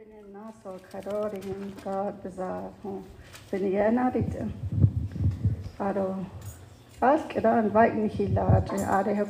Ha 0.00 0.52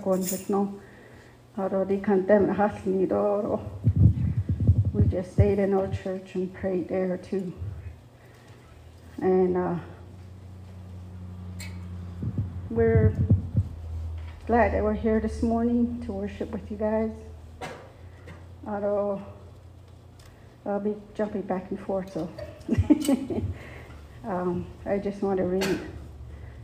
kon 0.03 0.25
no. 0.49 0.81
Aro 1.59 1.85
di 1.89 1.99
kantem 1.99 2.55
has. 2.55 2.87
We 4.93 5.03
just 5.07 5.33
stayed 5.33 5.59
in 5.59 5.75
our 5.75 5.89
church 5.89 6.37
and 6.37 6.55
prayed 6.55 6.89
there 6.89 7.17
too. 7.17 7.53
And 9.21 9.57
uh, 9.57 9.75
we're 12.71 13.13
glad 14.47 14.73
that 14.75 14.85
we're 14.85 14.95
here 14.95 15.19
this 15.19 15.43
morning 15.43 16.01
to 16.07 16.13
worship 16.13 16.53
with 16.53 16.71
you 16.71 16.77
guys. 16.77 17.11
Aro 18.65 19.21
I'll 20.67 20.79
be 20.79 20.95
jumping 21.15 21.43
back 21.43 21.71
and 21.71 21.81
forth, 21.81 22.13
so 22.13 22.29
um, 24.25 24.67
I 24.85 24.99
just 24.99 25.23
want 25.23 25.39
to 25.39 25.45
read 25.45 25.81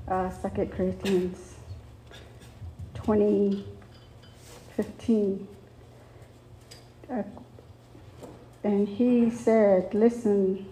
uh, 0.06 0.30
2 0.30 0.66
Corinthians 0.66 1.54
20, 2.94 3.64
15. 4.76 5.48
Uh, 7.10 7.22
and 8.64 8.86
he 8.86 9.30
said, 9.30 9.94
Listen, 9.94 10.66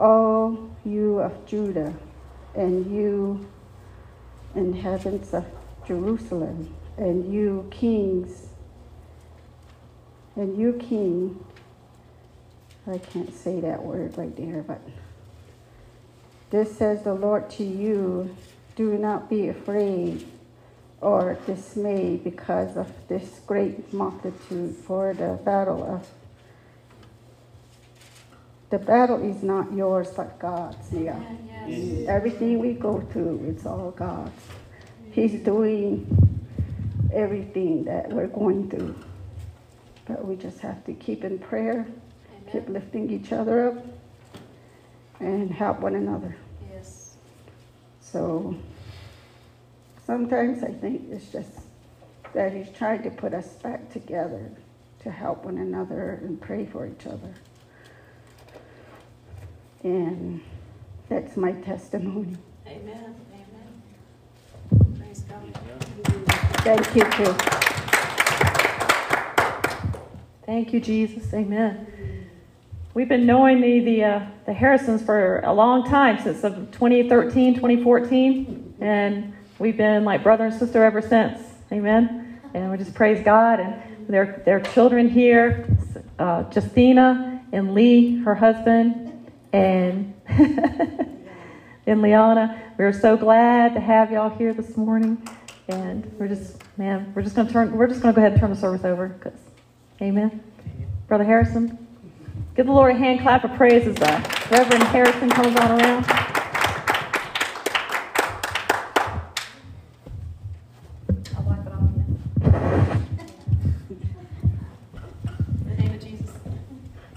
all 0.00 0.70
you 0.84 1.20
of 1.20 1.46
Judah, 1.46 1.94
and 2.56 2.90
you 2.92 3.46
inhabitants 4.56 5.32
of 5.34 5.44
Jerusalem, 5.86 6.74
and 6.96 7.32
you 7.32 7.68
kings, 7.70 8.48
and 10.34 10.58
you 10.58 10.72
king 10.72 11.38
I 12.90 12.98
can't 12.98 13.34
say 13.34 13.60
that 13.60 13.82
word 13.82 14.16
right 14.18 14.34
there, 14.36 14.62
but 14.62 14.80
this 16.50 16.76
says 16.76 17.02
the 17.02 17.14
Lord 17.14 17.50
to 17.50 17.64
you 17.64 18.34
do 18.76 18.98
not 18.98 19.30
be 19.30 19.48
afraid 19.48 20.26
or 21.00 21.38
dismayed 21.46 22.24
because 22.24 22.76
of 22.76 22.92
this 23.08 23.40
great 23.46 23.92
multitude, 23.92 24.76
for 24.76 25.14
the 25.14 25.38
battle 25.44 25.82
of 25.82 26.06
the 28.70 28.78
battle 28.78 29.22
is 29.22 29.42
not 29.42 29.72
yours 29.72 30.10
but 30.16 30.38
God's. 30.38 30.92
Yeah. 30.92 31.20
Yes. 31.66 32.08
Everything 32.08 32.58
we 32.60 32.72
go 32.74 33.00
through, 33.00 33.44
it's 33.48 33.66
all 33.66 33.90
God's. 33.90 34.30
He's 35.10 35.40
doing 35.40 36.06
everything 37.12 37.84
that 37.84 38.10
we're 38.10 38.28
going 38.28 38.70
through. 38.70 38.94
But 40.06 40.24
we 40.24 40.36
just 40.36 40.60
have 40.60 40.84
to 40.84 40.92
keep 40.92 41.24
in 41.24 41.38
prayer 41.38 41.86
keep 42.50 42.68
lifting 42.68 43.10
each 43.10 43.32
other 43.32 43.68
up 43.68 43.84
and 45.20 45.50
help 45.50 45.80
one 45.80 45.94
another. 45.94 46.36
Yes. 46.72 47.14
So 48.00 48.56
sometimes 50.06 50.62
I 50.62 50.72
think 50.72 51.10
it's 51.10 51.30
just 51.30 51.50
that 52.32 52.52
he's 52.52 52.70
trying 52.70 53.02
to 53.02 53.10
put 53.10 53.34
us 53.34 53.48
back 53.54 53.92
together 53.92 54.50
to 55.02 55.10
help 55.10 55.44
one 55.44 55.58
another 55.58 56.20
and 56.22 56.40
pray 56.40 56.66
for 56.66 56.86
each 56.86 57.06
other. 57.06 57.34
And 59.82 60.40
that's 61.08 61.36
my 61.36 61.52
testimony. 61.52 62.36
Amen. 62.66 63.14
Amen. 63.32 64.96
Praise 64.98 65.20
God. 65.20 65.42
Thank 66.62 66.94
you 66.94 67.04
too. 67.04 67.34
Thank 70.44 70.72
you, 70.72 70.80
Jesus. 70.80 71.32
Amen. 71.32 71.86
We've 72.92 73.08
been 73.08 73.24
knowing 73.24 73.60
the 73.60 73.78
the, 73.78 74.04
uh, 74.04 74.26
the 74.46 74.52
Harrisons 74.52 75.00
for 75.00 75.40
a 75.42 75.52
long 75.52 75.88
time 75.88 76.20
since 76.20 76.40
2013, 76.40 77.54
2014, 77.54 78.74
and 78.80 79.32
we've 79.60 79.76
been 79.76 80.04
like 80.04 80.24
brother 80.24 80.46
and 80.46 80.54
sister 80.54 80.82
ever 80.82 81.00
since. 81.00 81.40
Amen. 81.70 82.40
And 82.52 82.68
we 82.68 82.78
just 82.78 82.92
praise 82.92 83.24
God 83.24 83.60
and 83.60 84.08
their 84.08 84.42
their 84.44 84.58
children 84.58 85.08
here, 85.08 85.68
uh, 86.18 86.42
Justina 86.52 87.40
and 87.52 87.74
Lee, 87.74 88.18
her 88.22 88.34
husband, 88.34 89.30
and 89.52 90.12
and 91.86 92.02
Liana. 92.02 92.60
We're 92.76 92.92
so 92.92 93.16
glad 93.16 93.74
to 93.74 93.80
have 93.80 94.10
y'all 94.10 94.36
here 94.36 94.52
this 94.52 94.76
morning, 94.76 95.22
and 95.68 96.12
we're 96.18 96.26
just 96.26 96.60
man, 96.76 97.12
we're 97.14 97.22
just 97.22 97.36
gonna 97.36 97.52
turn 97.52 97.70
we're 97.70 97.86
just 97.86 98.00
gonna 98.00 98.14
go 98.14 98.20
ahead 98.20 98.32
and 98.32 98.40
turn 98.40 98.50
the 98.50 98.56
service 98.56 98.84
over 98.84 99.10
because, 99.10 99.38
Amen. 100.02 100.42
Brother 101.06 101.22
Harrison. 101.24 101.86
Give 102.56 102.66
the 102.66 102.72
Lord 102.72 102.94
a 102.94 102.98
hand 102.98 103.20
clap 103.20 103.44
of 103.44 103.54
praise 103.54 103.86
as 103.86 103.96
uh, 103.98 104.20
Reverend 104.50 104.82
Harrison 104.84 105.30
comes 105.30 105.56
on 105.56 105.80
around. 105.80 106.04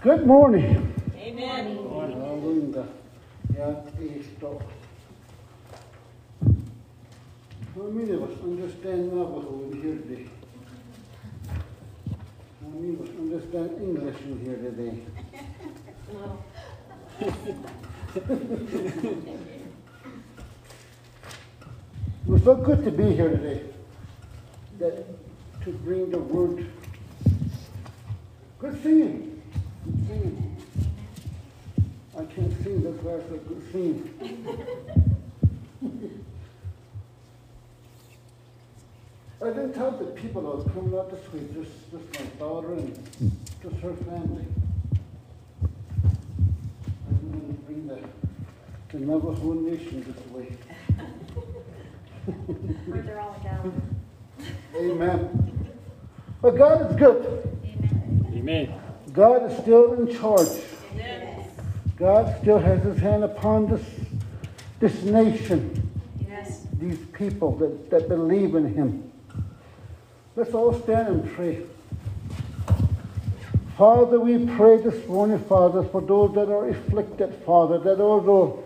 Good 0.02 0.28
morning. 0.28 0.94
Amen. 1.18 1.78
How 7.76 7.90
many 7.90 8.12
of 8.12 8.24
us 8.24 8.38
understand 8.44 9.14
Navajo 9.14 9.70
in 9.72 9.82
here 9.82 9.96
today? 9.96 10.30
How 12.62 12.68
many 12.68 12.94
of 12.94 13.02
us 13.02 13.10
understand 13.34 13.72
English 13.82 14.22
in 14.26 14.40
here 14.46 14.58
today? 14.58 15.00
We're 22.28 22.40
so 22.40 22.56
good 22.56 22.84
to 22.86 22.92
be 22.92 23.16
here 23.16 23.30
today 23.30 23.64
that 24.78 25.04
to 25.64 25.72
bring 25.72 26.12
the 26.12 26.20
word. 26.20 26.70
Good 28.60 28.84
singing. 28.84 29.42
Good 29.84 30.08
singing. 30.08 30.56
I 32.16 32.26
can't 32.26 32.64
sing, 32.64 32.84
that's 32.84 33.02
why 33.02 33.16
I 33.16 33.20
said 33.30 33.48
good 33.48 33.64
singing. 33.72 34.94
I 39.44 39.48
didn't 39.48 39.74
tell 39.74 39.92
the 39.92 40.06
people 40.06 40.50
I 40.50 40.56
was 40.56 40.66
coming 40.74 40.98
out 40.98 41.12
this 41.12 41.34
week, 41.34 41.54
just, 41.54 41.70
just 41.92 42.18
my 42.18 42.26
daughter 42.40 42.72
and 42.76 42.96
just 43.62 43.76
her 43.82 43.94
family. 43.94 44.46
I'm 47.10 47.30
going 47.30 47.48
to 47.48 47.62
bring 47.66 47.86
the, 47.86 48.00
the 48.88 49.06
Navajo 49.06 49.52
Nation 49.52 50.06
this 50.08 50.32
way. 50.32 50.56
Where 52.86 53.02
they're 53.02 53.20
all 53.20 53.38
gathered. 53.44 53.74
Amen. 54.78 55.70
But 56.42 56.52
God 56.52 56.90
is 56.90 56.96
good. 56.96 57.60
Amen. 57.66 58.34
Amen. 58.34 58.74
God 59.12 59.52
is 59.52 59.58
still 59.58 59.92
in 59.96 60.08
charge. 60.18 60.48
Amen. 60.94 61.46
God 61.98 62.40
still 62.42 62.60
has 62.60 62.82
his 62.82 62.98
hand 62.98 63.26
upon 63.26 63.68
this, 63.68 63.84
this 64.80 65.04
nation. 65.04 65.92
Yes. 66.26 66.66
These 66.80 67.00
people 67.12 67.58
that, 67.58 67.90
that 67.90 68.08
believe 68.08 68.56
in 68.56 68.74
him. 68.74 69.10
Let's 70.36 70.56
all 70.56 70.74
stand 70.82 71.08
and 71.10 71.32
pray. 71.36 71.62
Father, 73.78 74.20
we 74.20 74.48
pray 74.56 74.78
this 74.78 75.08
morning, 75.08 75.38
Father, 75.38 75.84
for 75.84 76.02
those 76.02 76.34
that 76.34 76.50
are 76.50 76.70
afflicted, 76.70 77.36
Father, 77.46 77.78
that 77.78 78.02
are 78.02 78.58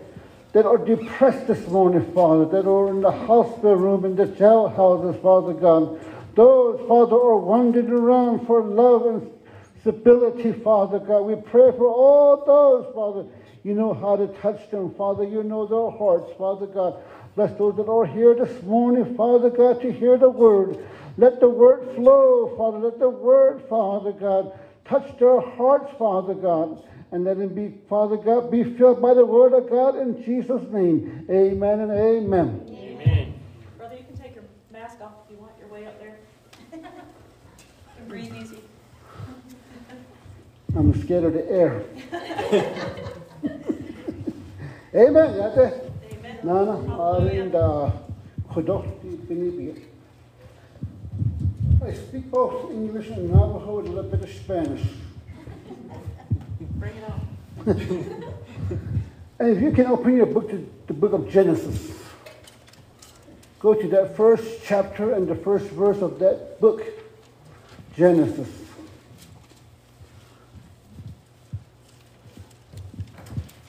that 0.54 0.64
are 0.64 0.78
depressed 0.78 1.46
this 1.46 1.68
morning, 1.68 2.10
Father, 2.14 2.46
that 2.46 2.66
are 2.66 2.88
in 2.88 3.02
the 3.02 3.10
hospital 3.10 3.76
room, 3.76 4.06
in 4.06 4.16
the 4.16 4.24
jail 4.24 4.68
houses, 4.70 5.20
Father 5.20 5.52
God. 5.52 6.00
Those, 6.34 6.80
Father, 6.88 7.16
are 7.16 7.36
wandering 7.36 7.90
around 7.90 8.46
for 8.46 8.62
love 8.62 9.04
and 9.04 9.30
stability, 9.82 10.52
Father 10.52 10.98
God. 10.98 11.20
We 11.20 11.34
pray 11.34 11.70
for 11.72 11.86
all 11.86 12.46
those, 12.46 12.94
Father. 12.94 13.26
You 13.62 13.74
know 13.74 13.92
how 13.92 14.16
to 14.16 14.28
touch 14.40 14.70
them, 14.70 14.94
Father. 14.94 15.24
You 15.24 15.42
know 15.42 15.66
their 15.66 15.98
hearts, 15.98 16.32
Father 16.38 16.66
God. 16.66 16.96
Bless 17.36 17.52
those 17.58 17.76
that 17.76 17.90
are 17.90 18.06
here 18.06 18.34
this 18.34 18.62
morning, 18.62 19.14
Father 19.16 19.50
God, 19.50 19.82
to 19.82 19.92
hear 19.92 20.16
the 20.16 20.30
word. 20.30 20.82
Let 21.18 21.40
the 21.40 21.48
word 21.48 21.96
flow, 21.96 22.54
Father. 22.56 22.78
Let 22.78 23.00
the 23.00 23.08
word, 23.08 23.64
Father 23.68 24.12
God, 24.12 24.56
touch 24.84 25.18
their 25.18 25.40
hearts, 25.40 25.92
Father 25.98 26.34
God. 26.34 26.84
And 27.10 27.24
let 27.24 27.38
them 27.38 27.54
be, 27.54 27.74
Father 27.88 28.16
God, 28.16 28.52
be 28.52 28.62
filled 28.62 29.02
by 29.02 29.14
the 29.14 29.26
word 29.26 29.52
of 29.52 29.68
God 29.68 29.96
in 29.96 30.22
Jesus' 30.24 30.62
name. 30.70 31.26
Amen 31.28 31.80
and 31.80 31.90
amen. 31.90 32.66
Amen. 32.68 33.34
Brother, 33.76 33.96
you 33.96 34.04
can 34.04 34.16
take 34.16 34.36
your 34.36 34.44
mask 34.70 35.00
off 35.00 35.12
if 35.24 35.32
you 35.32 35.38
want 35.38 35.52
your 35.58 35.68
way 35.68 35.86
up 35.86 35.98
there. 35.98 36.18
breathe 38.08 38.32
easy. 38.36 38.60
I'm 40.76 41.02
scared 41.02 41.24
of 41.24 41.32
the 41.32 41.50
air. 41.50 41.82
Amen. 44.94 45.34
Amen. 45.34 46.38
Nana, 46.44 46.76
Arinda, 46.86 48.02
Khodok, 48.50 48.86
Binibi. 49.26 49.87
I 51.84 51.92
speak 51.92 52.30
both 52.30 52.70
English 52.70 53.08
and 53.08 53.30
Navajo 53.30 53.78
and 53.78 53.88
a 53.88 53.90
little 53.92 54.10
bit 54.10 54.22
of 54.22 54.30
Spanish. 54.30 54.82
Bring 56.78 56.92
it 56.96 57.04
on. 57.04 58.34
And 59.40 59.56
if 59.56 59.62
you 59.62 59.70
can 59.70 59.86
open 59.86 60.16
your 60.16 60.26
book 60.26 60.50
to 60.50 60.68
the 60.88 60.92
book 60.92 61.12
of 61.12 61.30
Genesis, 61.30 61.96
go 63.60 63.72
to 63.72 63.88
that 63.88 64.16
first 64.16 64.64
chapter 64.64 65.14
and 65.14 65.28
the 65.28 65.36
first 65.36 65.66
verse 65.66 66.02
of 66.02 66.18
that 66.18 66.60
book, 66.60 66.84
Genesis. 67.96 68.48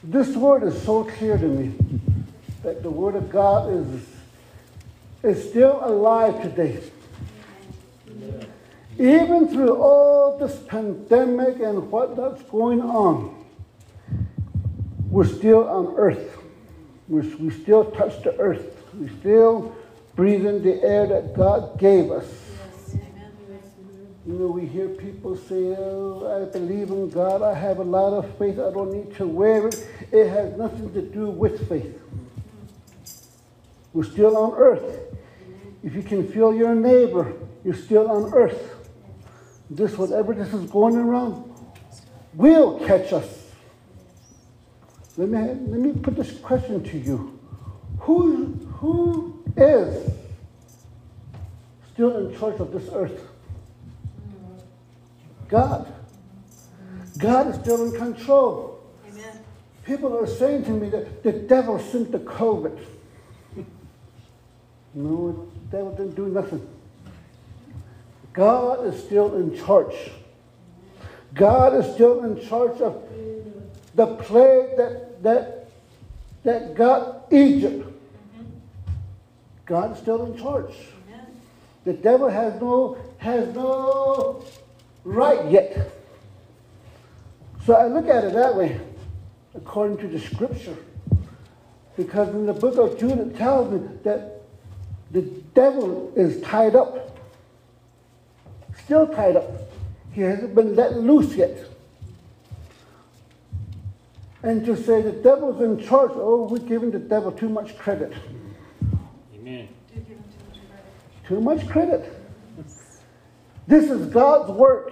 This 0.03 0.35
word 0.35 0.63
is 0.63 0.81
so 0.81 1.03
clear 1.03 1.37
to 1.37 1.47
me 1.47 1.75
that 2.63 2.81
the 2.81 2.89
word 2.89 3.15
of 3.15 3.29
God 3.29 3.71
is, 3.71 4.01
is 5.21 5.49
still 5.51 5.79
alive 5.83 6.41
today. 6.41 6.81
Even 8.97 9.47
through 9.47 9.75
all 9.75 10.37
this 10.37 10.57
pandemic 10.67 11.59
and 11.61 11.89
what 11.89 12.17
that's 12.17 12.41
going 12.43 12.81
on, 12.81 13.45
we're 15.09 15.25
still 15.25 15.67
on 15.67 15.95
earth. 15.95 16.37
We're, 17.07 17.23
we 17.37 17.49
still 17.49 17.89
touch 17.91 18.21
the 18.23 18.37
earth. 18.37 18.75
We 18.93 19.07
still 19.19 19.75
breathe 20.15 20.45
in 20.45 20.61
the 20.61 20.83
air 20.83 21.07
that 21.07 21.33
God 21.33 21.79
gave 21.79 22.11
us. 22.11 22.25
You 24.27 24.33
know, 24.33 24.47
we 24.47 24.65
hear 24.65 24.89
people 24.89 25.35
say, 25.37 25.75
oh, 25.77 26.43
I 26.43 26.51
believe 26.51 26.89
in 26.89 27.09
God. 27.09 27.41
I 27.41 27.53
have 27.53 27.79
a 27.79 27.83
lot 27.83 28.13
of 28.13 28.37
faith. 28.37 28.59
I 28.59 28.69
don't 28.71 28.91
need 28.91 29.15
to 29.15 29.25
wear 29.25 29.67
it. 29.67 29.87
It 30.11 30.27
has 30.27 30.55
nothing 30.57 30.93
to 30.93 31.01
do 31.01 31.29
with 31.29 31.67
faith. 31.67 31.99
We're 33.93 34.03
still 34.03 34.37
on 34.37 34.53
earth. 34.55 34.99
If 35.83 35.95
you 35.95 36.03
can 36.03 36.27
feel 36.27 36.53
your 36.53 36.75
neighbor, 36.75 37.33
you're 37.69 37.77
still 37.77 38.09
on 38.09 38.33
earth. 38.33 38.87
This, 39.69 39.95
whatever 39.95 40.33
this 40.33 40.51
is 40.51 40.67
going 40.71 40.95
around, 40.95 41.53
will 42.33 42.79
catch 42.79 43.13
us. 43.13 43.51
Let 45.17 45.29
me, 45.29 45.37
let 45.39 45.79
me 45.79 45.93
put 45.93 46.15
this 46.15 46.39
question 46.39 46.83
to 46.83 46.97
you. 46.97 47.39
Who, 47.99 48.45
who 48.77 49.43
is 49.55 50.11
still 51.93 52.25
in 52.25 52.39
charge 52.39 52.59
of 52.59 52.71
this 52.71 52.89
earth? 52.91 53.21
God. 55.47 55.93
God 57.19 57.49
is 57.49 57.55
still 57.57 57.85
in 57.85 57.95
control. 57.95 58.81
Amen. 59.07 59.43
People 59.83 60.17
are 60.17 60.25
saying 60.25 60.65
to 60.65 60.71
me 60.71 60.89
that 60.89 61.21
the 61.21 61.33
devil 61.33 61.77
sent 61.77 62.11
the 62.11 62.19
COVID. 62.19 62.83
No, 64.95 65.47
the 65.53 65.77
devil 65.77 65.91
didn't 65.91 66.15
do 66.15 66.29
nothing. 66.29 66.67
God 68.33 68.85
is 68.85 69.01
still 69.03 69.35
in 69.35 69.57
charge. 69.57 69.95
God 71.33 71.75
is 71.75 71.93
still 71.93 72.23
in 72.23 72.47
charge 72.47 72.79
of 72.81 73.03
the 73.95 74.07
plague 74.07 74.77
that, 74.77 75.21
that, 75.23 75.69
that 76.43 76.75
got 76.75 77.25
Egypt. 77.31 77.85
God 79.65 79.93
is 79.93 79.99
still 79.99 80.25
in 80.25 80.37
charge. 80.39 80.73
The 81.85 81.93
devil 81.93 82.29
has 82.29 82.59
no, 82.61 82.97
has 83.17 83.53
no 83.55 84.43
right 85.03 85.49
yet. 85.51 85.91
So 87.65 87.73
I 87.73 87.87
look 87.87 88.07
at 88.07 88.23
it 88.23 88.33
that 88.33 88.55
way, 88.55 88.79
according 89.55 89.97
to 89.97 90.07
the 90.07 90.19
scripture. 90.19 90.75
Because 91.95 92.29
in 92.29 92.45
the 92.45 92.53
book 92.53 92.77
of 92.77 92.97
Jude, 92.97 93.19
it 93.19 93.35
tells 93.35 93.71
me 93.71 93.87
that 94.03 94.41
the 95.11 95.21
devil 95.53 96.13
is 96.15 96.41
tied 96.41 96.75
up, 96.75 97.18
still 98.89 99.05
tied 99.05 99.35
up. 99.35 99.45
He 100.13 100.21
hasn't 100.21 100.55
been 100.55 100.75
let 100.75 100.97
loose 100.97 101.35
yet. 101.35 101.55
And 104.41 104.65
to 104.65 104.75
say 104.75 105.03
the 105.03 105.11
devil's 105.11 105.61
in 105.61 105.85
charge, 105.85 106.09
oh, 106.15 106.47
we're 106.49 106.57
giving 106.57 106.89
the 106.89 106.97
devil 106.97 107.31
too 107.31 107.49
much 107.49 107.77
credit. 107.77 108.11
Amen. 109.35 109.69
Do 109.93 109.99
give 109.99 110.07
him 110.07 110.23
too 110.23 110.49
much 110.49 110.59
credit. 110.67 111.27
Too 111.27 111.39
much 111.39 111.67
credit. 111.67 112.25
This 113.67 113.91
is 113.91 114.07
God's 114.07 114.49
work. 114.53 114.91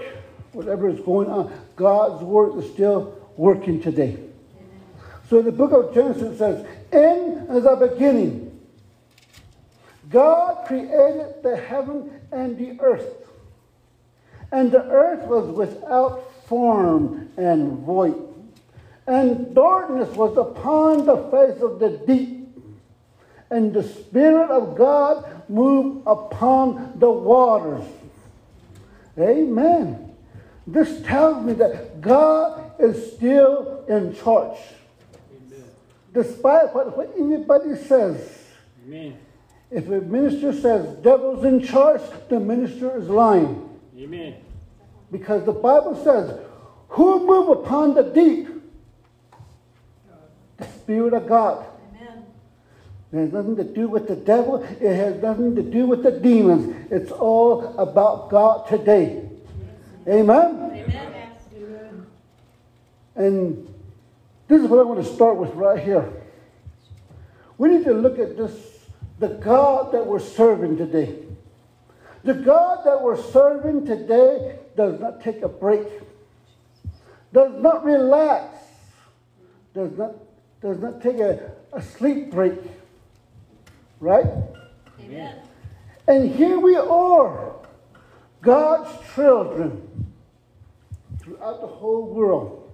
Whatever 0.51 0.89
is 0.89 0.99
going 0.99 1.31
on, 1.31 1.51
God's 1.75 2.23
work 2.23 2.55
is 2.63 2.71
still 2.71 3.17
working 3.35 3.81
today. 3.81 4.19
So 5.27 5.41
the 5.41 5.51
book 5.51 5.71
of 5.71 5.95
Genesis 5.95 6.37
says, 6.37 6.63
In 6.91 7.47
the 7.47 7.75
beginning, 7.75 8.59
God 10.07 10.67
created 10.67 11.41
the 11.41 11.57
heaven 11.57 12.11
and 12.31 12.59
the 12.59 12.79
earth. 12.79 13.26
And 14.51 14.71
the 14.71 14.83
earth 14.83 15.27
was 15.27 15.45
without 15.49 16.31
form 16.45 17.29
and 17.37 17.79
void. 17.79 18.23
And 19.05 19.53
darkness 19.55 20.15
was 20.15 20.37
upon 20.37 21.05
the 21.05 21.17
face 21.31 21.61
of 21.61 21.79
the 21.79 22.01
deep. 22.05 22.47
And 23.49 23.73
the 23.73 23.83
Spirit 23.83 24.49
of 24.51 24.75
God 24.77 25.49
moved 25.49 26.03
upon 26.05 26.99
the 26.99 27.09
waters. 27.09 27.85
Amen. 29.17 30.15
This 30.65 31.01
tells 31.03 31.45
me 31.45 31.53
that 31.53 32.01
God 32.01 32.73
is 32.79 33.13
still 33.13 33.85
in 33.87 34.13
charge. 34.15 34.57
Despite 36.13 36.73
what, 36.73 36.97
what 36.97 37.13
anybody 37.17 37.75
says, 37.75 38.39
Amen. 38.85 39.17
if 39.71 39.87
a 39.87 40.01
minister 40.01 40.51
says 40.51 40.97
devil's 40.97 41.45
in 41.45 41.63
charge, 41.63 42.01
the 42.29 42.39
minister 42.39 42.97
is 42.97 43.07
lying. 43.07 43.66
Amen. 43.97 44.35
Because 45.11 45.43
the 45.45 45.51
Bible 45.51 45.95
says, 46.03 46.39
Who 46.89 47.25
move 47.25 47.49
upon 47.49 47.95
the 47.95 48.03
deep? 48.03 48.47
The 50.57 50.65
Spirit 50.65 51.13
of 51.13 51.27
God. 51.27 51.65
Amen. 51.95 52.25
It 53.11 53.17
has 53.17 53.33
nothing 53.33 53.55
to 53.55 53.63
do 53.63 53.87
with 53.87 54.07
the 54.07 54.15
devil. 54.15 54.63
It 54.63 54.95
has 54.95 55.21
nothing 55.21 55.55
to 55.55 55.63
do 55.63 55.87
with 55.87 56.03
the 56.03 56.11
demons. 56.11 56.75
It's 56.91 57.11
all 57.11 57.75
about 57.77 58.29
God 58.29 58.67
today. 58.67 59.27
Amen? 60.07 60.71
Amen. 60.73 61.07
And 63.15 63.73
this 64.47 64.61
is 64.61 64.69
what 64.69 64.79
I 64.79 64.83
want 64.83 65.03
to 65.03 65.13
start 65.13 65.37
with 65.37 65.53
right 65.55 65.83
here. 65.83 66.07
We 67.57 67.69
need 67.69 67.85
to 67.85 67.93
look 67.93 68.19
at 68.19 68.37
this, 68.37 68.53
the 69.17 69.29
God 69.29 69.91
that 69.93 70.05
we're 70.05 70.19
serving 70.19 70.77
today. 70.77 71.26
The 72.27 72.33
God 72.33 72.83
that 72.83 73.01
we're 73.01 73.15
serving 73.31 73.85
today 73.85 74.59
does 74.75 74.99
not 74.99 75.23
take 75.23 75.43
a 75.43 75.47
break, 75.47 75.87
does 77.31 77.53
not 77.61 77.85
relax, 77.85 78.53
does 79.73 79.97
not, 79.97 80.13
does 80.59 80.77
not 80.77 81.01
take 81.01 81.19
a, 81.19 81.53
a 81.71 81.81
sleep 81.81 82.31
break. 82.31 82.59
Right? 84.01 84.25
Amen. 84.99 85.37
And 86.09 86.29
here 86.35 86.59
we 86.59 86.75
are, 86.75 87.55
God's 88.41 88.89
children 89.15 90.11
throughout 91.21 91.61
the 91.61 91.67
whole 91.67 92.13
world. 92.13 92.73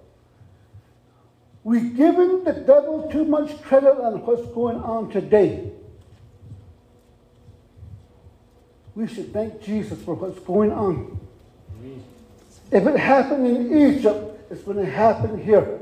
We've 1.63 1.95
given 1.95 2.43
the 2.43 2.53
devil 2.53 3.07
too 3.11 3.25
much 3.25 3.61
credit 3.61 4.01
on 4.01 4.25
what's 4.25 4.47
going 4.47 4.77
on 4.77 5.11
today. 5.11 5.72
We 8.95 9.07
should 9.07 9.33
thank 9.33 9.61
Jesus 9.61 10.01
for 10.03 10.13
what's 10.13 10.39
going 10.39 10.71
on. 10.71 11.19
If 12.71 12.85
it 12.87 12.97
happened 12.97 13.47
in 13.47 13.95
Egypt, 13.95 14.51
it's 14.51 14.63
going 14.63 14.77
to 14.77 14.89
happen 14.89 15.43
here. 15.43 15.79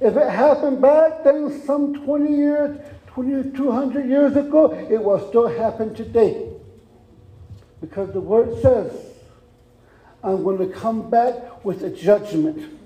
If 0.00 0.16
it 0.16 0.30
happened 0.30 0.80
back 0.80 1.24
then, 1.24 1.62
some 1.64 2.04
20 2.04 2.34
years, 2.34 2.80
20, 3.08 3.50
200 3.56 4.08
years 4.08 4.36
ago, 4.36 4.72
it 4.72 5.02
will 5.02 5.28
still 5.28 5.48
happen 5.48 5.94
today. 5.94 6.48
Because 7.80 8.12
the 8.12 8.20
word 8.20 8.60
says, 8.62 8.92
I'm 10.22 10.42
going 10.42 10.58
to 10.58 10.66
come 10.66 11.10
back 11.10 11.64
with 11.64 11.82
a 11.82 11.90
judgment. 11.90 12.78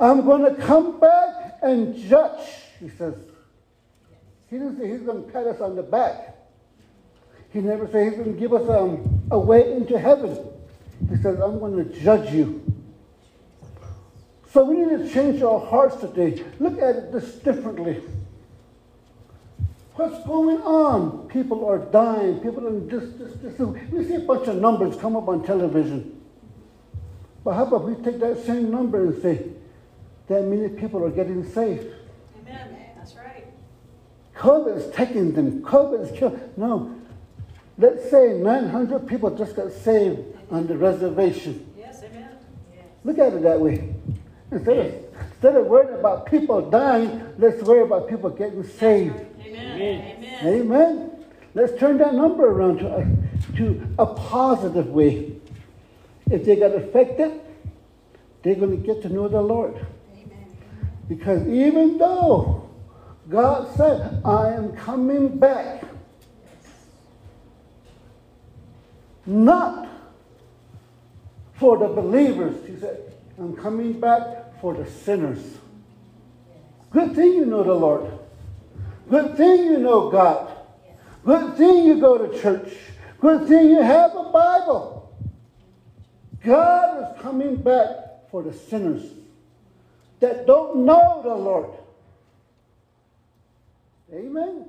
I'm 0.00 0.24
going 0.24 0.42
to 0.44 0.60
come 0.62 0.98
back 0.98 1.58
and 1.62 1.96
judge, 1.96 2.48
he 2.80 2.88
says. 2.90 3.14
He 4.50 4.56
didn't 4.56 4.78
say 4.78 4.88
he's 4.90 5.02
going 5.02 5.24
to 5.24 5.30
pat 5.30 5.46
us 5.46 5.60
on 5.60 5.76
the 5.76 5.82
back. 5.82 6.37
He 7.52 7.60
never 7.60 7.86
said 7.88 8.08
he's 8.08 8.18
going 8.18 8.34
to 8.34 8.38
give 8.38 8.52
us 8.52 8.68
um, 8.68 9.22
a 9.30 9.38
way 9.38 9.72
into 9.72 9.98
heaven. 9.98 10.38
He 11.08 11.16
says, 11.16 11.40
I'm 11.40 11.58
going 11.58 11.76
to 11.76 12.00
judge 12.00 12.32
you. 12.32 12.62
So 14.52 14.64
we 14.64 14.76
need 14.78 15.06
to 15.06 15.12
change 15.12 15.42
our 15.42 15.60
hearts 15.60 15.96
today. 15.96 16.44
Look 16.58 16.80
at 16.80 16.96
it 16.96 17.12
this 17.12 17.34
differently. 17.36 18.02
What's 19.94 20.24
going 20.26 20.58
on? 20.62 21.28
People 21.28 21.66
are 21.66 21.78
dying. 21.78 22.40
People 22.40 22.66
are 22.66 22.80
this, 22.80 23.12
this, 23.14 23.34
this. 23.42 23.58
We 23.58 24.04
see 24.04 24.14
a 24.14 24.20
bunch 24.20 24.48
of 24.48 24.56
numbers 24.56 24.96
come 24.96 25.16
up 25.16 25.28
on 25.28 25.44
television. 25.44 26.20
But 27.44 27.54
how 27.54 27.66
about 27.66 27.84
we 27.84 27.94
take 28.04 28.20
that 28.20 28.44
same 28.44 28.70
number 28.70 29.06
and 29.06 29.20
say, 29.22 29.48
that 30.28 30.44
many 30.44 30.68
people 30.68 31.04
are 31.04 31.10
getting 31.10 31.42
saved? 31.52 31.86
Amen. 32.40 32.76
That's 32.96 33.14
right. 33.16 33.46
COVID 34.36 34.76
is 34.76 34.94
taking 34.94 35.32
them. 35.32 35.62
COVID 35.62 36.10
is 36.10 36.18
killing. 36.18 36.40
No. 36.56 36.94
Let's 37.78 38.10
say 38.10 38.32
900 38.32 39.06
people 39.06 39.30
just 39.36 39.54
got 39.54 39.70
saved 39.70 40.18
on 40.50 40.66
the 40.66 40.76
reservation. 40.76 41.64
Yes, 41.78 42.02
amen. 42.02 42.28
Look 43.04 43.18
at 43.18 43.32
it 43.32 43.42
that 43.42 43.60
way. 43.60 43.94
Instead 44.50 44.78
of, 44.78 44.94
instead 45.30 45.54
of 45.54 45.66
worrying 45.66 45.94
about 45.94 46.26
people 46.26 46.68
dying, 46.70 47.34
let's 47.38 47.62
worry 47.62 47.82
about 47.82 48.08
people 48.08 48.30
getting 48.30 48.64
saved. 48.64 49.14
Amen. 49.40 49.80
Amen. 49.80 50.16
Amen. 50.16 50.60
Amen. 50.60 51.10
Let's 51.54 51.78
turn 51.78 51.98
that 51.98 52.14
number 52.14 52.46
around 52.46 52.78
to 52.78 52.96
a, 52.96 53.56
to 53.56 53.94
a 53.98 54.06
positive 54.06 54.88
way. 54.88 55.36
If 56.30 56.44
they 56.44 56.56
got 56.56 56.74
affected, 56.74 57.40
they're 58.42 58.56
going 58.56 58.70
to 58.80 58.86
get 58.86 59.02
to 59.02 59.08
know 59.08 59.28
the 59.28 59.40
Lord. 59.40 59.74
Amen. 60.12 60.56
Because 61.08 61.46
even 61.46 61.96
though 61.98 62.68
God 63.28 63.74
said, 63.76 64.20
I 64.24 64.52
am 64.52 64.72
coming 64.72 65.38
back, 65.38 65.84
not 69.28 69.86
for 71.54 71.76
the 71.76 71.86
believers, 71.86 72.66
He 72.66 72.76
said, 72.76 73.12
I'm 73.38 73.54
coming 73.54 74.00
back 74.00 74.60
for 74.60 74.74
the 74.74 74.90
sinners. 74.90 75.58
Good 76.90 77.14
thing 77.14 77.34
you 77.34 77.44
know 77.44 77.62
the 77.62 77.74
Lord. 77.74 78.10
Good 79.10 79.36
thing 79.36 79.64
you 79.64 79.78
know 79.78 80.10
God. 80.10 80.50
Good 81.24 81.56
thing 81.56 81.84
you 81.84 82.00
go 82.00 82.26
to 82.26 82.40
church. 82.40 82.72
Good 83.20 83.46
thing 83.48 83.68
you 83.68 83.82
have 83.82 84.16
a 84.16 84.24
Bible. 84.24 85.12
God 86.42 87.02
is 87.02 87.22
coming 87.22 87.56
back 87.56 88.30
for 88.30 88.42
the 88.42 88.54
sinners 88.54 89.02
that 90.20 90.46
don't 90.46 90.86
know 90.86 91.20
the 91.22 91.34
Lord. 91.34 91.70
Amen. 94.12 94.64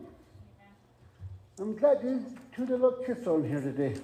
I'm 1.60 1.76
glad 1.78 2.00
you 2.04 2.26
two 2.56 2.66
little 2.66 2.92
kids 2.92 3.26
on 3.28 3.48
here 3.48 3.62
today. 3.62 3.96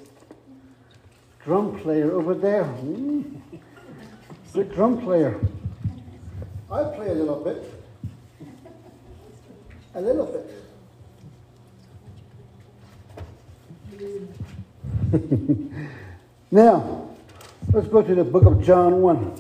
Drum 1.46 1.80
player 1.80 2.12
over 2.12 2.34
there. 2.34 2.64
Mm. 2.64 3.40
Good 4.52 4.74
drum 4.74 5.00
player. 5.00 5.40
I 6.72 6.84
play 6.86 7.10
a 7.10 7.14
little 7.14 7.40
bit. 7.44 7.72
A 9.94 10.02
little 10.02 10.25
bit. 10.25 10.52
now, 16.52 17.10
let's 17.72 17.90
go 17.90 18.02
to 18.02 18.16
the 18.16 18.24
book 18.24 18.46
of 18.46 18.64
John 18.64 19.04
1. 19.04 19.40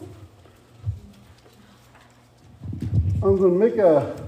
I'm 3.23 3.35
going 3.35 3.39
to 3.39 3.49
make 3.49 3.77
a. 3.79 4.24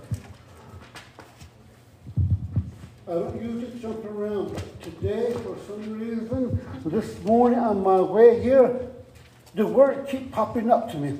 I 3.08 3.14
don't 3.14 3.42
usually 3.42 3.80
jump 3.80 4.04
around, 4.04 4.54
but 4.54 4.82
today, 4.82 5.32
for 5.32 5.56
some 5.66 5.98
reason, 5.98 6.60
this 6.84 7.24
morning 7.24 7.58
on 7.58 7.82
my 7.82 8.02
way 8.02 8.44
here, 8.44 8.82
the 9.56 9.66
word 9.66 10.10
keep 10.10 10.30
popping 10.34 10.70
up 10.70 10.92
to 10.92 10.98
me. 10.98 11.18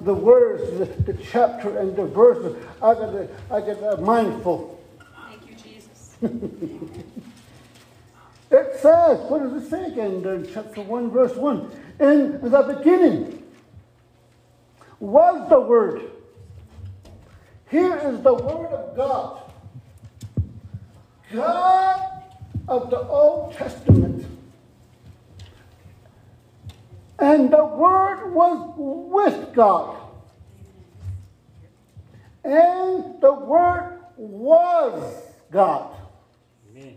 The 0.00 0.12
words, 0.12 0.78
the, 0.78 1.12
the 1.12 1.22
chapter, 1.22 1.78
and 1.78 1.94
the 1.94 2.06
verses. 2.06 2.56
I 2.82 2.94
got 2.94 3.12
to, 3.12 3.28
I 3.52 3.60
got 3.60 3.78
to 3.78 4.02
mindful. 4.02 4.82
Thank 5.28 5.48
you, 5.48 5.54
Jesus. 5.54 6.16
It 8.52 8.80
says, 8.80 9.20
what 9.30 9.44
does 9.44 9.62
it 9.62 9.70
say 9.70 9.84
again 9.84 10.26
in 10.26 10.48
chapter 10.52 10.82
1, 10.82 11.12
verse 11.12 11.36
1? 11.36 11.70
In 12.00 12.50
the 12.50 12.62
beginning 12.62 13.44
was 14.98 15.48
the 15.48 15.60
Word. 15.60 16.10
Here 17.70 17.96
is 17.96 18.20
the 18.22 18.34
Word 18.34 18.72
of 18.72 18.96
God. 18.96 19.49
God 21.32 22.22
of 22.68 22.90
the 22.90 23.00
Old 23.00 23.54
Testament. 23.54 24.26
And 27.18 27.52
the 27.52 27.64
Word 27.64 28.32
was 28.32 28.74
with 28.76 29.52
God. 29.52 29.96
And 32.44 33.20
the 33.20 33.32
Word 33.32 33.98
was 34.16 35.22
God. 35.50 35.94
Amen. 36.70 36.96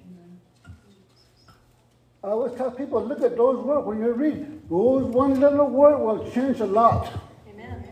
I 2.24 2.28
always 2.28 2.54
tell 2.58 2.72
people, 2.72 3.04
look 3.06 3.22
at 3.22 3.36
those 3.36 3.64
words 3.64 3.86
when 3.86 4.00
you 4.00 4.14
read. 4.14 4.70
Those 4.70 5.04
one 5.06 5.40
little 5.40 5.70
word 5.70 5.98
will 6.00 6.32
change 6.32 6.62
a 6.62 6.66
lot. 6.66 7.12
Amen. 7.50 7.84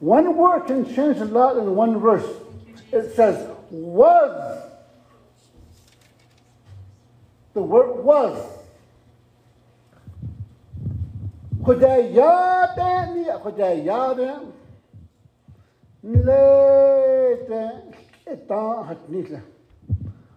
One 0.00 0.36
word 0.36 0.66
can 0.66 0.84
change 0.92 1.18
a 1.18 1.24
lot 1.24 1.56
in 1.56 1.74
one 1.76 2.00
verse. 2.00 2.26
It 2.92 3.14
says, 3.14 3.48
was. 3.70 4.72
The 7.56 7.62
word 7.62 8.04
was. 8.04 8.36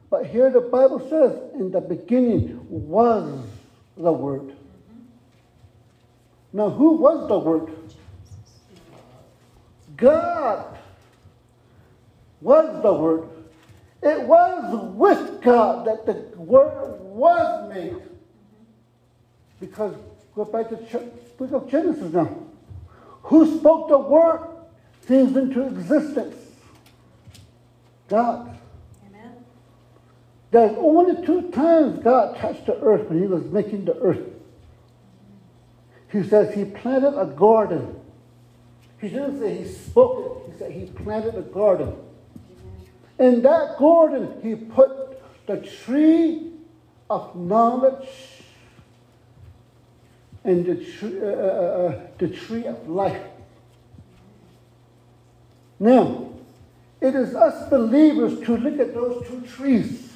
But 0.09 0.27
here 0.27 0.49
the 0.49 0.61
Bible 0.71 1.09
says, 1.09 1.37
in 1.55 1.71
the 1.71 1.81
beginning 1.81 2.65
was 2.69 3.45
the 3.97 4.13
Word. 4.13 4.55
Now, 6.53 6.69
who 6.69 6.93
was 6.93 7.27
the 7.27 7.37
Word? 7.37 7.73
God 9.97 10.77
was 12.39 12.81
the 12.81 12.93
Word. 12.93 13.27
It 14.01 14.21
was 14.21 14.93
with 14.95 15.41
God 15.41 15.85
that 15.85 16.05
the 16.05 16.13
Word 16.39 17.08
was 17.19 17.73
made. 17.73 17.95
Because, 19.59 19.93
go 20.33 20.45
back 20.45 20.69
to 20.69 20.77
book 21.37 21.51
of 21.51 21.69
Genesis 21.69 22.13
now. 22.13 22.37
Who 23.23 23.59
spoke 23.59 23.89
the 23.89 23.97
Word? 23.97 24.47
Things 25.01 25.35
into 25.35 25.67
existence. 25.67 26.35
God. 28.07 28.57
Amen. 29.07 29.33
There's 30.51 30.77
only 30.77 31.25
two 31.25 31.51
times 31.51 32.01
God 32.03 32.37
touched 32.37 32.65
the 32.65 32.79
earth 32.79 33.09
when 33.09 33.19
he 33.19 33.27
was 33.27 33.43
making 33.45 33.85
the 33.85 33.95
earth. 33.97 34.25
He 36.11 36.23
says 36.23 36.55
he 36.55 36.65
planted 36.65 37.19
a 37.19 37.25
garden. 37.25 37.99
He 38.99 39.09
didn't 39.09 39.39
say 39.39 39.57
he 39.57 39.65
spoke 39.65 40.43
it, 40.47 40.51
he 40.51 40.57
said 40.57 40.71
he 40.71 40.85
planted 41.03 41.35
a 41.35 41.41
garden. 41.41 41.95
In 43.19 43.41
that 43.43 43.77
garden, 43.77 44.39
he 44.41 44.55
put 44.55 44.89
the 45.45 45.57
tree 45.57 46.48
of 47.09 47.35
knowledge 47.35 48.07
and 50.43 50.65
the 50.65 50.75
tree, 50.75 51.19
uh, 51.21 51.25
uh, 51.25 51.29
uh, 51.29 52.07
the 52.17 52.27
tree 52.27 52.65
of 52.65 52.87
life. 52.87 53.21
Now, 55.79 56.29
it 57.01 57.15
is 57.15 57.35
us 57.35 57.69
believers 57.69 58.45
to 58.45 58.57
look 58.57 58.79
at 58.79 58.93
those 58.93 59.25
two 59.27 59.41
trees. 59.41 60.13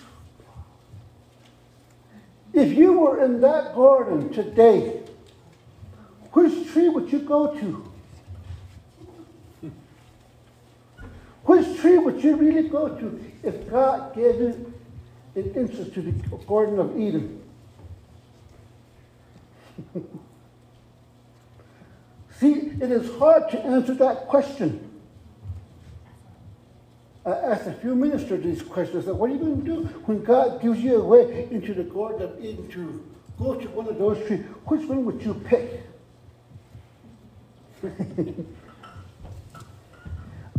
If 2.53 2.77
you 2.77 2.99
were 2.99 3.23
in 3.23 3.41
that 3.41 3.73
garden 3.73 4.31
today, 4.31 5.01
which 6.33 6.71
tree 6.71 6.89
would 6.89 7.11
you 7.11 7.19
go 7.19 7.57
to? 7.59 7.91
Which 11.45 11.79
tree 11.79 11.97
would 11.97 12.23
you 12.23 12.35
really 12.35 12.69
go 12.69 12.89
to 12.89 13.25
if 13.43 13.69
God 13.69 14.15
gave 14.15 14.35
you 14.39 14.72
an 15.35 15.53
entrance 15.55 15.93
to 15.93 16.01
the 16.01 16.11
Garden 16.45 16.79
of 16.79 16.99
Eden? 16.99 17.41
See, 22.39 22.53
it 22.53 22.91
is 22.91 23.17
hard 23.17 23.49
to 23.51 23.59
answer 23.59 23.93
that 23.95 24.27
question. 24.27 24.89
I 27.25 27.31
asked 27.31 27.67
a 27.67 27.73
few 27.73 27.95
ministers 27.95 28.43
these 28.43 28.61
questions. 28.61 29.05
I 29.05 29.07
said, 29.07 29.15
what 29.15 29.29
are 29.29 29.33
you 29.33 29.39
going 29.39 29.63
to 29.63 29.65
do 29.65 29.83
when 30.05 30.23
God 30.23 30.61
gives 30.61 30.79
you 30.81 30.97
a 30.97 31.03
way 31.03 31.47
into 31.49 31.73
the 31.73 31.83
Garden 31.83 32.21
of 32.21 32.43
Eden 32.43 32.67
to 32.69 33.01
go 33.39 33.55
to 33.55 33.67
one 33.69 33.87
of 33.87 33.97
those 33.97 34.17
trees? 34.27 34.41
Which 34.65 34.85
one 34.87 35.05
would 35.05 35.21
you 35.23 35.33
pick? 35.33 35.83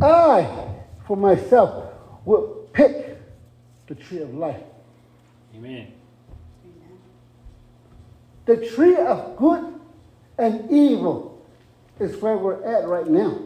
I, 0.00 0.68
for 1.06 1.16
myself, 1.16 1.92
will 2.24 2.68
pick 2.72 3.13
the 3.86 3.94
tree 3.94 4.18
of 4.18 4.34
life. 4.34 4.62
Amen. 5.54 5.92
The 8.46 8.56
tree 8.68 8.96
of 8.96 9.36
good 9.36 9.80
and 10.38 10.70
evil 10.70 11.46
is 11.98 12.16
where 12.20 12.36
we're 12.36 12.62
at 12.64 12.86
right 12.86 13.06
now. 13.06 13.40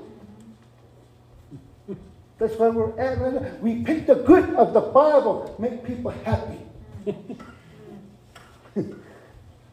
That's 2.38 2.56
where 2.56 2.70
we're 2.70 2.98
at 2.98 3.18
right 3.18 3.34
now. 3.34 3.50
We 3.60 3.82
pick 3.82 4.06
the 4.06 4.14
good 4.14 4.54
of 4.54 4.72
the 4.72 4.80
Bible, 4.80 5.56
make 5.58 5.84
people 5.84 6.12
happy. 6.24 6.60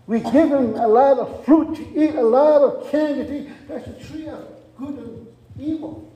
we 0.07 0.19
give 0.19 0.49
them 0.49 0.75
a 0.75 0.87
lot 0.87 1.19
of 1.19 1.45
fruit 1.45 1.75
to 1.75 2.03
eat, 2.03 2.15
a 2.15 2.23
lot 2.23 2.61
of 2.61 2.89
candy 2.91 3.25
to 3.25 3.41
eat. 3.41 3.67
That's 3.67 3.85
the 3.85 3.93
tree 4.03 4.27
of 4.27 4.47
good 4.77 4.95
and 4.95 5.27
evil. 5.59 6.11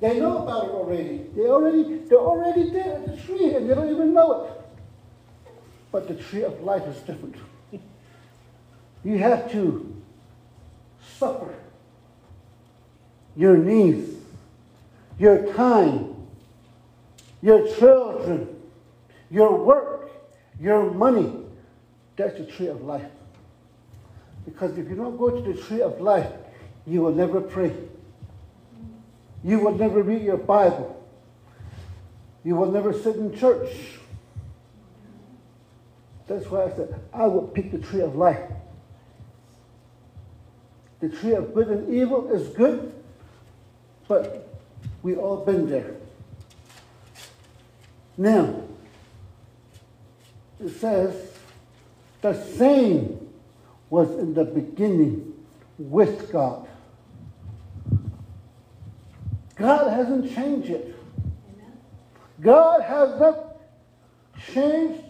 They 0.00 0.18
know 0.18 0.38
about 0.38 0.64
it 0.64 0.70
already. 0.70 1.26
They 1.34 1.46
already 1.46 1.98
they're 2.08 2.18
already 2.18 2.70
there 2.70 2.94
at 2.94 3.06
the 3.06 3.16
tree 3.22 3.54
and 3.54 3.68
they 3.68 3.74
don't 3.74 3.90
even 3.90 4.12
know 4.12 4.44
it. 4.44 5.52
But 5.90 6.08
the 6.08 6.14
tree 6.14 6.42
of 6.42 6.60
life 6.62 6.82
is 6.86 6.96
different. 6.98 7.36
You 9.04 9.18
have 9.18 9.50
to 9.50 10.00
suffer 11.18 11.52
your 13.34 13.56
needs, 13.56 14.14
your 15.18 15.52
time, 15.54 16.14
your 17.40 17.66
children, 17.74 18.62
your 19.28 19.58
work, 19.58 20.10
your 20.60 20.92
money. 20.92 21.32
That's 22.16 22.38
the 22.38 22.46
tree 22.46 22.68
of 22.68 22.82
life. 22.82 23.10
Because 24.44 24.78
if 24.78 24.88
you 24.88 24.94
don't 24.94 25.16
go 25.16 25.30
to 25.30 25.52
the 25.52 25.60
tree 25.60 25.80
of 25.80 26.00
life, 26.00 26.30
you 26.86 27.00
will 27.00 27.14
never 27.14 27.40
pray. 27.40 27.74
You 29.44 29.58
will 29.58 29.74
never 29.74 30.02
read 30.02 30.22
your 30.22 30.36
Bible. 30.36 30.98
You 32.44 32.56
will 32.56 32.70
never 32.70 32.92
sit 32.92 33.16
in 33.16 33.36
church. 33.36 33.70
That's 36.26 36.46
why 36.50 36.64
I 36.64 36.68
said 36.70 37.00
I 37.12 37.26
will 37.26 37.48
pick 37.48 37.72
the 37.72 37.78
tree 37.78 38.00
of 38.00 38.16
life. 38.16 38.50
The 41.00 41.08
tree 41.08 41.34
of 41.34 41.52
good 41.52 41.68
and 41.68 41.92
evil 41.92 42.30
is 42.32 42.48
good, 42.48 42.94
but 44.06 44.48
we 45.02 45.16
all 45.16 45.44
been 45.44 45.68
there. 45.68 45.96
Now, 48.16 48.62
it 50.60 50.70
says, 50.70 51.32
the 52.20 52.34
same 52.34 53.28
was 53.90 54.10
in 54.18 54.32
the 54.34 54.44
beginning 54.44 55.34
with 55.76 56.30
God. 56.30 56.68
God 59.56 59.92
hasn't 59.92 60.34
changed 60.34 60.70
it. 60.70 60.96
God 62.40 62.82
has 62.82 63.20
not 63.20 63.56
changed 64.52 65.04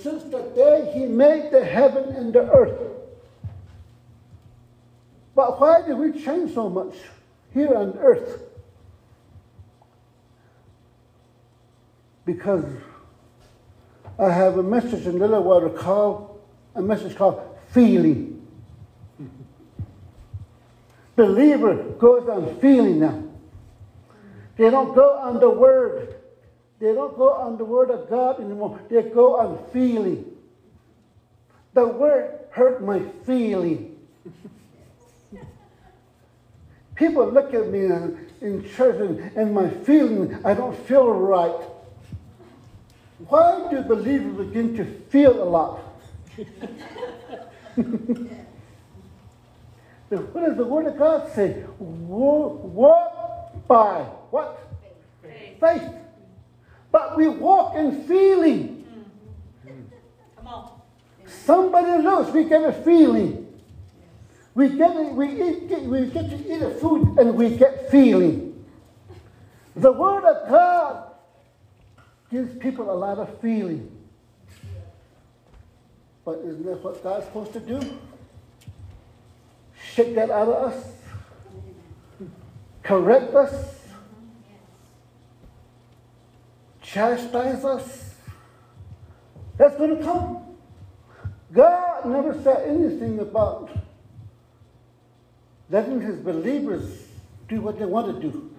since 0.00 0.22
the 0.24 0.42
day 0.54 0.92
He 0.94 1.06
made 1.06 1.50
the 1.50 1.64
heaven 1.64 2.14
and 2.14 2.32
the 2.32 2.50
earth. 2.50 2.78
But 5.34 5.60
why 5.60 5.82
did 5.82 5.96
we 5.96 6.12
change 6.22 6.54
so 6.54 6.68
much 6.68 6.94
here 7.52 7.74
on 7.74 7.96
earth? 7.98 8.42
Because 12.24 12.64
I 14.18 14.30
have 14.30 14.58
a 14.58 14.62
message 14.62 15.06
in 15.06 15.18
Little 15.18 15.42
Water 15.42 15.70
called 15.70 16.40
a 16.74 16.82
message 16.82 17.16
called 17.16 17.40
feeling. 17.70 18.46
Believer 21.16 21.74
goes 21.98 22.28
on 22.28 22.60
feeling 22.60 23.00
now. 23.00 23.29
They 24.60 24.68
don't 24.68 24.94
go 24.94 25.16
on 25.16 25.40
the 25.40 25.48
word. 25.48 26.16
They 26.80 26.92
don't 26.92 27.16
go 27.16 27.32
on 27.32 27.56
the 27.56 27.64
word 27.64 27.88
of 27.88 28.10
God 28.10 28.40
anymore. 28.40 28.78
They 28.90 29.00
go 29.04 29.40
on 29.40 29.58
feeling. 29.72 30.36
The 31.72 31.86
word 31.86 32.40
hurt 32.50 32.84
my 32.84 33.00
feeling. 33.24 33.98
People 36.94 37.30
look 37.30 37.54
at 37.54 37.68
me 37.68 37.86
in, 37.86 38.28
in 38.42 38.68
church 38.68 39.00
and, 39.00 39.34
and 39.34 39.54
my 39.54 39.70
feeling, 39.70 40.38
I 40.44 40.52
don't 40.52 40.76
feel 40.86 41.10
right. 41.10 41.56
Why 43.28 43.66
do 43.70 43.80
believers 43.80 44.46
begin 44.46 44.76
to 44.76 44.84
feel 45.08 45.42
a 45.42 45.48
lot? 45.48 45.78
what 50.16 50.44
does 50.44 50.58
the 50.58 50.66
Word 50.66 50.84
of 50.86 50.98
God 50.98 51.32
say? 51.32 51.64
Walk 51.78 53.19
by 53.70 54.02
what? 54.30 54.68
Faith. 55.22 55.60
Faith. 55.60 55.92
But 56.90 57.16
we 57.16 57.28
walk 57.28 57.76
in 57.76 58.02
feeling. 58.02 58.84
Come 60.36 60.46
on. 60.48 60.80
Somebody 61.24 62.02
knows 62.02 62.32
we 62.32 62.44
get 62.44 62.64
a 62.64 62.72
feeling. 62.72 63.46
We 64.56 64.70
get 64.70 65.14
we 65.14 65.28
eat, 65.40 65.68
get, 65.68 65.82
we 65.82 66.06
get 66.06 66.30
to 66.30 66.52
eat 66.52 66.60
a 66.62 66.70
food 66.70 67.16
and 67.20 67.36
we 67.36 67.56
get 67.56 67.88
feeling. 67.92 68.66
The 69.76 69.92
Word 69.92 70.24
of 70.24 70.50
God 70.50 71.12
gives 72.28 72.58
people 72.58 72.90
a 72.90 72.98
lot 73.06 73.18
of 73.18 73.38
feeling. 73.38 73.88
But 76.24 76.40
isn't 76.44 76.66
that 76.66 76.82
what 76.82 77.00
God's 77.04 77.26
supposed 77.26 77.52
to 77.52 77.60
do? 77.60 77.98
Shake 79.94 80.16
that 80.16 80.30
out 80.30 80.48
of 80.48 80.72
us, 80.72 80.92
correct 82.82 83.34
us, 83.34 83.78
chastise 86.82 87.64
us. 87.64 88.14
That's 89.56 89.76
going 89.76 89.98
to 89.98 90.02
come. 90.02 90.38
God 91.52 92.06
never 92.06 92.40
said 92.42 92.66
anything 92.68 93.18
about 93.18 93.70
letting 95.68 96.00
his 96.00 96.16
believers 96.16 97.06
do 97.48 97.60
what 97.60 97.78
they 97.78 97.84
want 97.84 98.14
to 98.14 98.30
do. 98.30 98.50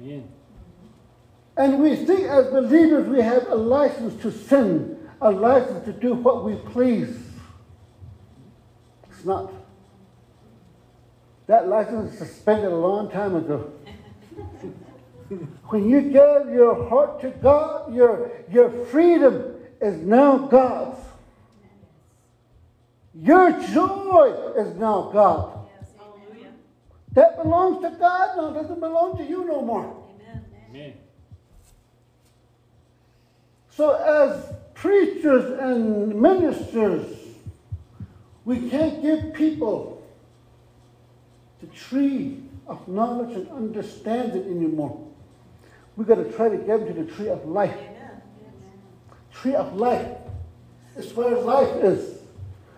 Amen. 0.00 0.28
And 1.56 1.80
we 1.80 1.94
think 1.94 2.22
as 2.28 2.46
believers 2.48 3.08
we 3.08 3.20
have 3.20 3.46
a 3.48 3.54
license 3.54 4.20
to 4.22 4.32
sin, 4.32 4.98
a 5.20 5.30
license 5.30 5.84
to 5.84 5.92
do 5.92 6.14
what 6.14 6.44
we 6.44 6.56
please. 6.72 7.16
It's 9.10 9.24
not. 9.24 9.52
That 11.46 11.68
license 11.68 12.12
is 12.12 12.18
suspended 12.18 12.72
a 12.72 12.76
long 12.76 13.10
time 13.10 13.36
ago. 13.36 13.70
when 15.68 15.88
you 15.88 16.00
give 16.00 16.52
your 16.52 16.88
heart 16.88 17.20
to 17.20 17.30
God, 17.30 17.94
your, 17.94 18.30
your 18.50 18.70
freedom 18.86 19.56
is 19.80 19.96
now 19.98 20.38
God's. 20.38 21.00
Your 23.14 23.52
joy 23.52 24.54
is 24.56 24.74
now 24.76 25.10
God. 25.12 25.68
Yes. 25.78 25.90
That 27.12 27.42
belongs 27.42 27.82
to 27.82 27.90
God 27.90 28.36
now, 28.36 28.48
it 28.50 28.54
doesn't 28.54 28.80
belong 28.80 29.16
to 29.18 29.24
you 29.24 29.44
no 29.44 29.62
more. 29.62 30.04
Amen. 30.14 30.44
Amen. 30.70 30.92
So, 33.70 33.94
as 33.94 34.52
preachers 34.74 35.58
and 35.60 36.20
ministers, 36.20 37.06
we 38.44 38.68
can't 38.68 39.00
give 39.00 39.34
people 39.34 39.93
the 41.64 41.76
tree 41.76 42.42
of 42.66 42.86
knowledge 42.88 43.36
and 43.36 43.48
understanding 43.50 44.44
anymore. 44.44 45.06
We've 45.96 46.06
got 46.06 46.16
to 46.16 46.30
try 46.32 46.48
to 46.48 46.56
get 46.56 46.86
to 46.86 46.92
the 46.92 47.10
tree 47.10 47.28
of 47.28 47.44
life. 47.46 47.78
Tree 49.32 49.54
of 49.54 49.74
life. 49.74 50.08
It's 50.96 51.14
where 51.14 51.36
life 51.36 51.76
is. 51.82 52.20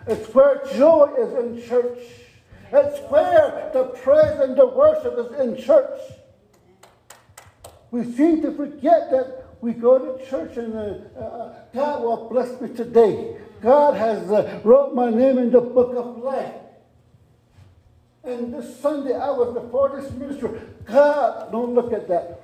It's 0.07 0.33
where 0.35 0.63
joy 0.75 1.15
is 1.19 1.33
in 1.35 1.69
church. 1.69 1.99
It's 2.73 3.11
where 3.11 3.71
the 3.73 3.85
praise 3.85 4.41
and 4.41 4.57
the 4.57 4.67
worship 4.67 5.17
is 5.19 5.41
in 5.41 5.63
church. 5.63 6.01
We 7.91 8.05
seem 8.13 8.43
to 8.43 8.53
forget 8.53 9.11
that 9.11 9.45
we 9.61 9.73
go 9.73 9.99
to 9.99 10.27
church 10.27 10.57
and 10.57 10.75
uh, 10.75 11.21
uh, 11.21 11.55
God 11.73 12.03
will 12.03 12.29
bless 12.29 12.61
me 12.61 12.75
today. 12.75 13.37
God 13.63 13.95
has 13.95 14.31
uh, 14.31 14.61
wrote 14.65 14.95
my 14.95 15.11
name 15.11 15.39
in 15.39 15.51
the 15.51 15.61
book 15.61 15.95
of 15.97 16.19
life. 16.19 16.55
And 18.27 18.53
this 18.53 18.81
Sunday 18.81 19.15
I 19.15 19.31
was 19.31 19.55
the 19.55 20.01
this 20.01 20.11
minister. 20.11 20.49
God, 20.85 21.53
don't 21.53 21.75
look 21.75 21.93
at 21.93 22.09
that. 22.09 22.41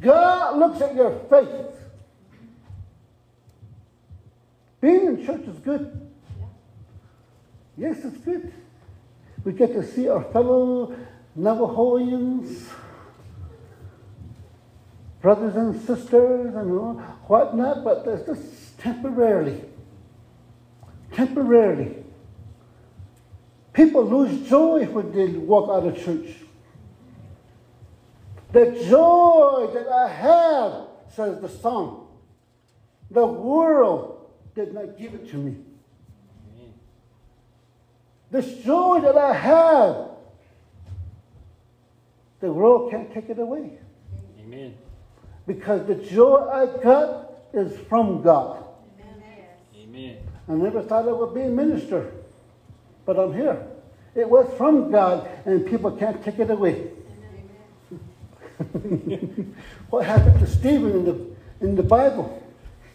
God 0.00 0.58
looks 0.58 0.80
at 0.80 0.94
your 0.94 1.18
faith. 1.28 1.76
Being 4.80 5.06
in 5.06 5.26
church 5.26 5.42
is 5.42 5.58
good. 5.58 6.10
Yes, 7.76 7.98
it's 8.04 8.16
good. 8.18 8.52
We 9.44 9.52
get 9.52 9.72
to 9.72 9.84
see 9.84 10.08
our 10.08 10.22
fellow 10.32 10.96
Navajoans, 11.38 12.68
brothers 15.20 15.56
and 15.56 15.80
sisters, 15.80 16.54
and 16.54 17.00
whatnot, 17.26 17.82
but 17.82 18.04
that's 18.04 18.26
just 18.26 18.78
temporarily. 18.78 19.62
Temporarily. 21.12 22.01
People 23.72 24.04
lose 24.04 24.48
joy 24.48 24.84
when 24.86 25.12
they 25.12 25.28
walk 25.28 25.70
out 25.70 25.86
of 25.86 26.04
church. 26.04 26.36
The 28.52 28.84
joy 28.88 29.70
that 29.72 29.88
I 29.88 30.08
have, 30.08 30.88
says 31.14 31.40
the 31.40 31.48
song, 31.48 32.08
the 33.10 33.26
world 33.26 34.30
did 34.54 34.74
not 34.74 34.98
give 34.98 35.14
it 35.14 35.30
to 35.30 35.36
me. 35.36 35.56
Amen. 36.54 36.74
This 38.30 38.62
joy 38.62 39.00
that 39.00 39.16
I 39.16 39.32
have, 39.34 40.10
the 42.40 42.52
world 42.52 42.90
can't 42.90 43.12
take 43.14 43.30
it 43.30 43.38
away. 43.38 43.78
Amen. 44.38 44.74
Because 45.46 45.86
the 45.86 45.94
joy 45.94 46.46
I 46.52 46.82
got 46.82 47.32
is 47.54 47.78
from 47.88 48.22
God. 48.22 48.64
Amen. 49.76 50.18
I 50.48 50.52
never 50.52 50.82
thought 50.82 51.08
I 51.08 51.12
would 51.12 51.34
be 51.34 51.42
a 51.42 51.48
minister, 51.48 52.12
but 53.04 53.18
I'm 53.18 53.32
here. 53.34 53.66
It 54.14 54.28
was 54.28 54.52
from 54.56 54.90
God, 54.90 55.28
and 55.44 55.66
people 55.66 55.90
can't 55.92 56.22
take 56.22 56.38
it 56.38 56.50
away. 56.50 56.90
what 59.90 60.04
happened 60.04 60.38
to 60.40 60.46
Stephen 60.46 60.90
in 60.90 61.04
the, 61.04 61.66
in 61.66 61.76
the 61.76 61.82
Bible? 61.82 62.42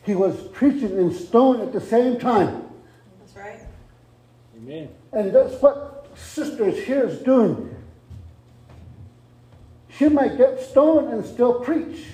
He 0.04 0.15
was 0.15 0.36
preaching 0.54 0.98
and 0.98 1.13
stoned 1.13 1.62
at 1.62 1.74
the 1.74 1.82
same 1.82 2.20
time. 2.20 2.63
That's 3.20 3.36
right. 3.36 3.60
Amen. 4.56 4.89
And 5.12 5.34
that's 5.34 5.62
what 5.62 6.08
sisters 6.15 6.84
here 6.86 7.06
is 7.08 7.20
doing. 7.20 7.76
She 9.89 10.08
might 10.08 10.38
get 10.38 10.62
stoned 10.62 11.12
and 11.12 11.26
still 11.26 11.60
preach. 11.60 12.06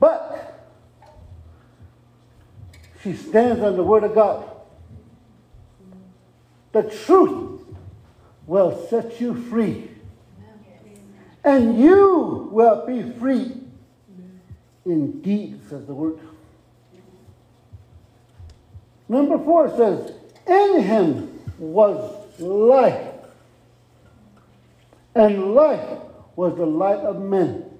But 0.00 0.70
she 3.02 3.12
stands 3.12 3.62
on 3.62 3.76
the 3.76 3.84
Word 3.84 4.04
of 4.04 4.14
God. 4.14 4.55
The 6.76 6.82
truth 7.06 7.62
will 8.46 8.86
set 8.88 9.18
you 9.18 9.34
free. 9.34 9.90
And 11.42 11.80
you 11.80 12.50
will 12.52 12.84
be 12.86 13.12
free 13.18 13.62
indeed, 14.84 15.62
says 15.70 15.86
the 15.86 15.94
Word. 15.94 16.18
Number 19.08 19.38
four 19.38 19.74
says, 19.74 20.12
In 20.46 20.82
him 20.82 21.40
was 21.56 22.38
life, 22.38 23.08
and 25.14 25.54
life 25.54 25.98
was 26.34 26.58
the 26.58 26.66
light 26.66 26.98
of 26.98 27.22
men. 27.22 27.70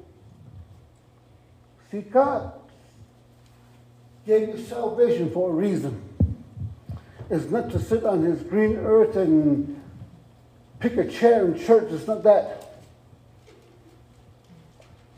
See, 1.91 2.01
God 2.01 2.51
gave 4.27 4.49
you 4.49 4.65
salvation 4.65 5.31
for 5.33 5.51
a 5.51 5.53
reason. 5.53 6.06
It's 7.29 7.51
not 7.51 7.71
to 7.71 7.79
sit 7.79 8.05
on 8.05 8.23
his 8.23 8.43
green 8.43 8.77
earth 8.77 9.17
and 9.17 9.83
pick 10.79 10.97
a 10.97 11.09
chair 11.09 11.45
in 11.47 11.59
church. 11.59 11.91
It's 11.91 12.07
not 12.07 12.23
that. 12.23 12.67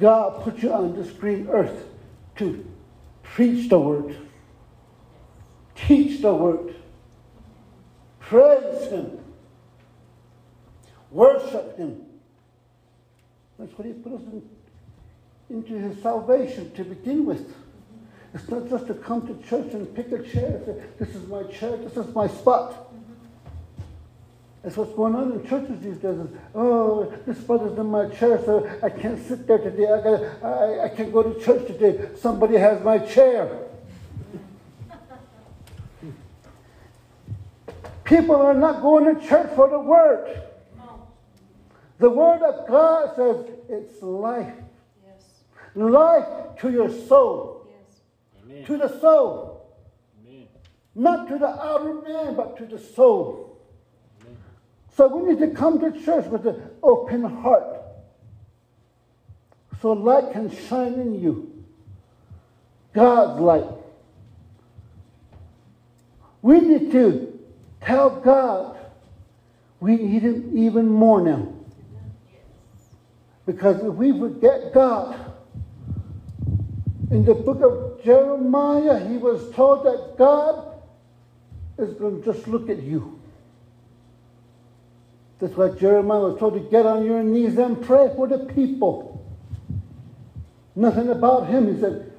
God 0.01 0.43
put 0.43 0.59
you 0.59 0.73
on 0.73 0.95
this 0.95 1.11
green 1.11 1.49
earth 1.49 1.85
to 2.37 2.65
preach 3.23 3.69
the 3.69 3.79
word, 3.79 4.17
teach 5.75 6.23
the 6.23 6.33
word, 6.33 6.75
praise 8.21 8.91
him, 8.91 9.19
worship 11.11 11.77
him. 11.77 12.07
That's 13.59 13.73
what 13.77 13.87
he 13.87 13.93
put 13.93 14.13
us 14.13 14.23
in, 14.33 14.49
into 15.51 15.75
his 15.75 16.01
salvation 16.01 16.71
to 16.73 16.85
begin 16.85 17.27
with. 17.27 17.53
It's 18.35 18.49
not 18.49 18.69
just 18.69 18.87
to 18.89 18.95
come 18.95 19.27
to 19.27 19.49
church 19.49 19.73
and 19.73 19.95
pick 19.95 20.13
a 20.13 20.23
chair. 20.23 20.61
Say, 20.65 20.83
this 20.99 21.15
is 21.15 21.27
my 21.29 21.45
chair. 21.45 21.77
This 21.77 21.97
is 21.97 22.15
my 22.15 22.29
spot. 22.29 22.93
That's 24.63 24.77
what's 24.77 24.93
going 24.95 25.15
on 25.15 25.33
in 25.33 25.47
churches 25.49 25.81
these 25.81 25.97
days. 25.97 26.19
Is, 26.19 26.29
oh, 26.55 27.13
this 27.27 27.39
brother's 27.39 27.79
in 27.79 27.87
my 27.87 28.09
chair, 28.11 28.39
so 28.45 28.69
I 28.83 28.91
can't 28.91 29.25
sit 29.27 29.47
there 29.47 29.59
today. 29.59 29.87
I, 29.91 30.01
got 30.03 30.45
I, 30.45 30.85
I 30.85 30.89
can't 30.91 31.13
go 31.13 31.23
to 31.23 31.41
church 31.43 31.67
today. 31.67 32.11
Somebody 32.17 32.57
has 32.57 32.83
my 32.85 32.99
chair. 32.99 33.65
People 38.05 38.37
are 38.37 38.55
not 38.55 38.83
going 38.83 39.15
to 39.15 39.27
church 39.27 39.55
for 39.55 39.69
the 39.69 39.79
word. 39.79 40.43
The 41.99 42.11
word 42.11 42.43
of 42.43 42.67
God 42.69 43.17
says 43.17 43.47
it's 43.69 44.03
life. 44.03 44.55
Yes. 45.07 45.25
Life 45.75 46.59
to 46.61 46.71
your 46.71 46.91
soul. 46.91 47.58
Amen. 48.49 48.65
To 48.65 48.77
the 48.77 49.01
soul. 49.01 49.77
Amen. 50.27 50.49
Not 50.95 51.29
to 51.29 51.39
the 51.39 51.49
outer 51.49 51.95
man, 51.95 52.35
but 52.35 52.57
to 52.59 52.67
the 52.67 52.79
soul. 52.79 53.61
Amen. 54.23 54.37
So 54.97 55.09
we 55.09 55.31
need 55.31 55.41
to 55.41 55.55
come 55.55 55.81
to 55.81 55.93
church 56.05 56.27
with 56.27 56.47
an 56.47 56.63
open 56.83 57.25
heart. 57.25 57.83
So 59.81 59.93
light 59.93 60.33
can 60.33 60.51
shine 60.51 60.95
in 60.95 61.21
you. 61.21 61.65
God's 62.93 63.41
light. 63.41 63.65
We 66.43 66.61
need 66.61 66.91
to 66.93 67.39
tell 67.81 68.11
God 68.11 68.79
we 69.81 69.97
need 69.97 70.23
Him 70.23 70.53
even 70.57 70.89
more 70.89 71.21
now. 71.21 71.53
Because 73.47 73.77
if 73.77 73.95
we 73.95 74.13
forget 74.19 74.75
God, 74.75 75.28
in 77.11 77.25
the 77.25 77.35
book 77.35 77.63
of 77.63 78.05
Jeremiah, 78.05 79.07
he 79.09 79.17
was 79.17 79.51
told 79.55 79.85
that 79.87 80.17
God 80.19 80.75
is 81.79 81.95
going 81.95 82.23
to 82.23 82.33
just 82.33 82.47
look 82.47 82.69
at 82.69 82.83
you. 82.83 83.19
That's 85.39 85.55
why 85.55 85.69
Jeremiah 85.71 86.21
was 86.21 86.39
told 86.39 86.55
to 86.55 86.61
get 86.61 86.85
on 86.85 87.05
your 87.05 87.23
knees 87.23 87.57
and 87.57 87.81
pray 87.81 88.13
for 88.15 88.27
the 88.27 88.39
people. 88.39 89.25
Nothing 90.75 91.09
about 91.09 91.49
him. 91.49 91.73
He 91.75 91.81
said, 91.81 92.13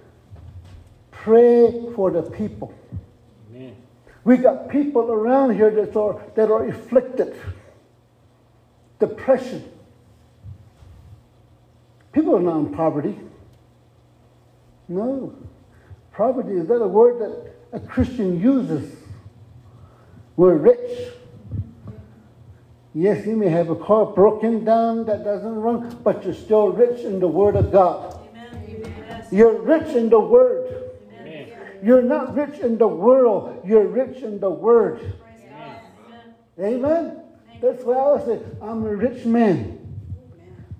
pray 1.11 1.91
for 1.95 2.11
the 2.11 2.23
people. 2.23 2.73
Amen. 3.53 3.75
We 4.23 4.37
got 4.37 4.69
people 4.69 5.11
around 5.11 5.55
here 5.55 5.69
that 5.71 5.95
are, 5.95 6.21
that 6.35 6.49
are 6.49 6.65
afflicted. 6.67 7.35
Depression. 8.99 9.63
People 12.11 12.37
are 12.37 12.41
not 12.41 12.57
in 12.57 12.73
poverty. 12.73 13.17
No. 14.89 15.35
Poverty 16.11 16.55
is 16.55 16.67
that 16.67 16.81
a 16.81 16.87
word 16.87 17.21
that 17.21 17.53
a 17.71 17.79
Christian 17.79 18.41
uses? 18.41 18.93
We're 20.35 20.55
rich. 20.55 21.13
Yes, 22.95 23.25
you 23.25 23.37
may 23.37 23.49
have 23.49 23.69
a 23.69 23.75
car 23.75 24.07
broken 24.07 24.65
down 24.65 25.05
that 25.05 25.23
doesn't 25.23 25.55
run, 25.55 25.99
but 26.03 26.25
you're 26.25 26.33
still 26.33 26.69
rich 26.69 27.01
in 27.01 27.19
the 27.19 27.27
Word 27.27 27.55
of 27.55 27.71
God. 27.71 28.19
Amen. 28.31 29.25
You're 29.31 29.61
rich 29.61 29.95
in 29.95 30.09
the 30.09 30.19
Word. 30.19 30.91
Amen. 31.19 31.51
You're 31.83 32.01
not 32.01 32.35
rich 32.35 32.59
in 32.59 32.77
the 32.79 32.87
world, 32.87 33.61
you're 33.63 33.87
rich 33.87 34.23
in 34.23 34.39
the 34.39 34.49
Word. 34.49 35.13
Amen. 36.57 36.85
Amen? 36.85 37.21
That's 37.61 37.83
why 37.83 37.95
I 37.95 38.25
say, 38.25 38.39
I'm 38.61 38.83
a 38.83 38.95
rich 38.95 39.23
man. 39.23 39.77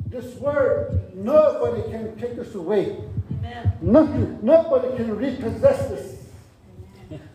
This 0.07 0.35
Word, 0.35 1.15
nobody 1.15 1.83
can 1.91 2.17
take 2.17 2.39
us 2.39 2.55
away. 2.55 2.97
Amen. 3.39 3.73
Nothing, 3.81 4.39
nobody 4.41 4.95
can 4.95 5.15
repossess 5.15 5.89
this. 5.89 6.19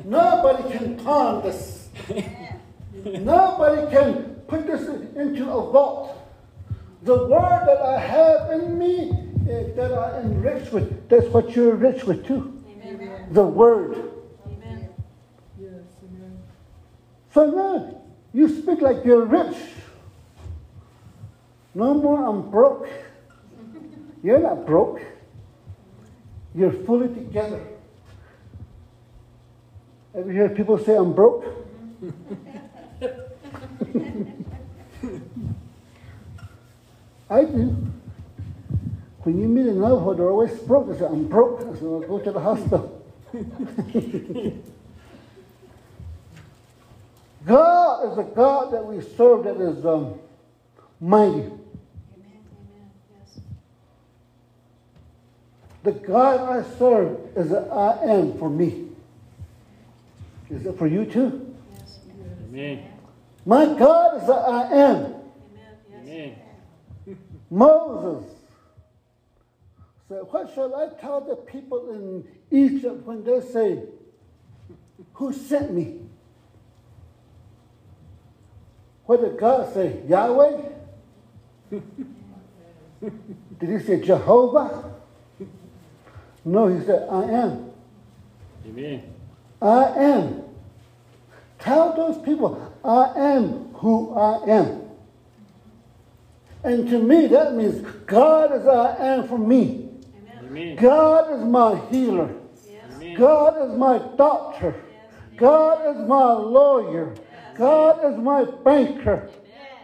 Nobody 0.04 0.76
can 0.76 0.96
pawn 0.98 1.42
this. 1.42 1.88
Nobody 3.04 3.90
can 3.90 4.34
put 4.46 4.66
this 4.66 4.88
into 5.16 5.50
a 5.50 5.70
vault. 5.72 6.20
The 7.02 7.26
word 7.26 7.64
that 7.66 7.82
I 7.82 7.98
have 7.98 8.50
in 8.52 8.78
me, 8.78 9.10
eh, 9.50 9.74
that 9.76 9.92
I 9.92 10.20
am 10.20 10.40
rich 10.40 10.70
with, 10.72 11.08
that's 11.08 11.26
what 11.26 11.54
you're 11.54 11.74
rich 11.74 12.04
with 12.04 12.26
too. 12.26 12.62
Amen. 12.86 13.28
The 13.32 13.42
word. 13.42 14.10
Amen. 14.46 14.88
So 17.32 17.50
now, 17.50 18.02
you 18.32 18.48
speak 18.48 18.80
like 18.80 19.04
you're 19.04 19.24
rich. 19.24 19.56
No 21.74 21.94
more, 21.94 22.24
I'm 22.26 22.50
broke. 22.50 22.88
You're 24.22 24.38
not 24.38 24.64
broke. 24.64 25.02
You're 26.54 26.72
fully 26.72 27.08
together. 27.08 27.60
Ever 30.14 30.30
hear 30.30 30.48
people 30.50 30.78
say, 30.78 30.96
I'm 30.96 31.12
broke? 31.12 31.44
I 37.28 37.44
do. 37.44 37.76
When 39.22 39.40
you 39.40 39.48
meet 39.48 39.66
a 39.66 39.72
Navajo, 39.72 40.14
they're 40.14 40.28
always 40.28 40.52
broke. 40.60 40.88
They 40.88 40.98
say, 40.98 41.06
I'm 41.06 41.26
broke. 41.26 41.60
I 41.62 41.74
say, 41.74 41.80
well, 41.82 42.00
go 42.00 42.18
to 42.20 42.30
the 42.30 42.40
hospital. 42.40 43.02
God 47.46 48.12
is 48.12 48.18
a 48.18 48.22
God 48.22 48.72
that 48.72 48.84
we 48.84 49.00
serve 49.16 49.44
that 49.44 49.60
is 49.60 49.84
um, 49.84 50.18
mighty. 51.00 51.32
Amen. 51.32 51.52
Amen. 52.14 52.90
Yes. 53.10 53.40
The 55.85 55.92
God 55.92 56.40
I 56.40 56.79
serve 56.79 57.18
is 57.37 57.53
an 57.53 57.70
I 57.70 57.99
am 58.05 58.38
for 58.38 58.49
me. 58.49 58.88
Is 60.49 60.64
it 60.64 60.79
for 60.79 60.87
you 60.87 61.05
too? 61.05 61.55
Yes. 61.79 61.99
Amen. 62.49 62.88
My 63.44 63.66
God 63.66 64.23
is 64.23 64.29
an 64.31 64.35
I 64.35 64.62
am. 64.73 64.97
Amen. 64.97 65.27
Yes. 65.92 66.37
Amen. 67.07 67.18
Moses 67.51 68.31
said, 70.09 70.23
What 70.31 70.55
shall 70.55 70.75
I 70.75 70.88
tell 70.99 71.20
the 71.20 71.37
people 71.37 71.90
in 71.92 72.27
Egypt 72.51 73.05
when 73.05 73.23
they 73.23 73.42
say, 73.42 73.83
Who 75.12 75.35
sent 75.35 75.70
me? 75.70 76.01
What 79.05 79.20
did 79.20 79.37
God 79.38 79.75
say? 79.75 80.01
Yahweh? 80.09 80.62
did 81.70 81.83
he 83.61 83.79
say 83.81 84.01
Jehovah? 84.01 84.93
No, 86.44 86.66
he 86.66 86.85
said, 86.85 87.09
I 87.11 87.22
am. 87.24 87.70
Amen. 88.66 89.02
I 89.62 89.85
am. 89.96 90.42
Tell 91.59 91.94
those 91.96 92.22
people, 92.24 92.72
I 92.85 93.12
am 93.16 93.72
who 93.74 94.14
I 94.14 94.44
am. 94.50 94.83
And 96.62 96.88
to 96.88 96.98
me, 96.98 97.26
that 97.28 97.54
means 97.54 97.80
God 98.07 98.54
is 98.54 98.66
I 98.66 98.96
am 98.96 99.28
for 99.28 99.38
me. 99.38 99.88
Amen. 100.40 100.46
Amen. 100.46 100.76
God 100.76 101.33
is 101.33 101.44
my 101.44 101.78
healer. 101.90 102.35
Yes. 102.66 103.18
God 103.18 103.70
is 103.70 103.76
my 103.78 103.98
doctor. 104.16 104.74
God 105.37 105.96
is 105.96 106.09
my 106.09 106.33
lawyer. 106.33 107.14
God 107.54 108.12
is 108.12 108.18
my 108.18 108.44
banker. 108.44 109.30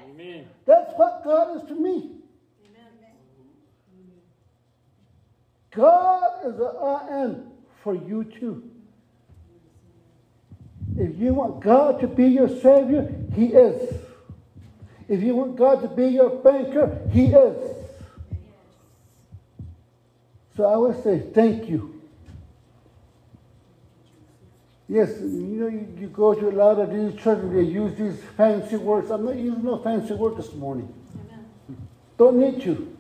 Amen. 0.05 0.47
That's 0.67 0.93
what 0.97 1.23
God 1.25 1.57
is 1.57 1.69
to 1.69 1.75
me. 1.75 2.11
Amen. 2.63 3.07
God 5.71 6.47
is 6.47 6.57
the 6.57 6.65
I 6.65 7.23
am 7.23 7.53
for 7.83 7.95
you 7.95 8.25
too. 8.25 8.69
If 10.97 11.19
you 11.19 11.35
want 11.35 11.61
God 11.61 12.01
to 12.01 12.09
be 12.09 12.27
your 12.27 12.49
Savior, 12.49 13.15
He 13.35 13.47
is. 13.47 13.95
If 15.09 15.23
you 15.23 15.35
want 15.35 15.57
God 15.57 15.83
to 15.83 15.89
be 15.89 16.09
your 16.09 16.31
banker, 16.31 17.01
He 17.13 17.27
is. 17.27 17.77
So 20.57 20.65
I 20.65 20.77
would 20.77 21.03
say 21.03 21.21
thank 21.33 21.69
you. 21.69 22.03
Yes, 24.89 25.21
you 25.21 25.29
know, 25.29 25.69
you, 25.69 25.87
you 26.01 26.09
go 26.09 26.35
to 26.35 26.49
a 26.49 26.51
lot 26.51 26.81
of 26.81 26.91
these 26.91 27.15
churches, 27.23 27.53
they 27.53 27.63
use 27.63 27.97
these 27.97 28.21
fancy 28.37 28.77
words. 28.77 29.11
I'm 29.11 29.25
not 29.25 29.37
using 29.37 29.63
no 29.63 29.79
fancy 29.79 30.15
word 30.15 30.37
this 30.37 30.53
morning. 30.53 30.93
Amen. 31.15 31.47
Don't 32.19 32.39
need 32.39 32.61
to. 32.63 32.97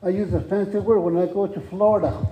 I 0.00 0.10
use 0.10 0.32
a 0.32 0.40
fancy 0.42 0.78
word 0.78 1.00
when 1.00 1.16
I 1.16 1.26
go 1.26 1.48
to 1.48 1.60
Florida. 1.62 2.24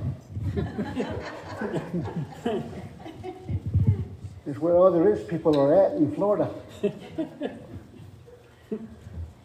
it's 4.47 4.59
where 4.59 4.77
all 4.77 4.93
the 4.93 5.01
rich 5.01 5.27
people 5.27 5.59
are 5.59 5.87
at 5.87 5.93
in 5.97 6.15
Florida. 6.15 6.49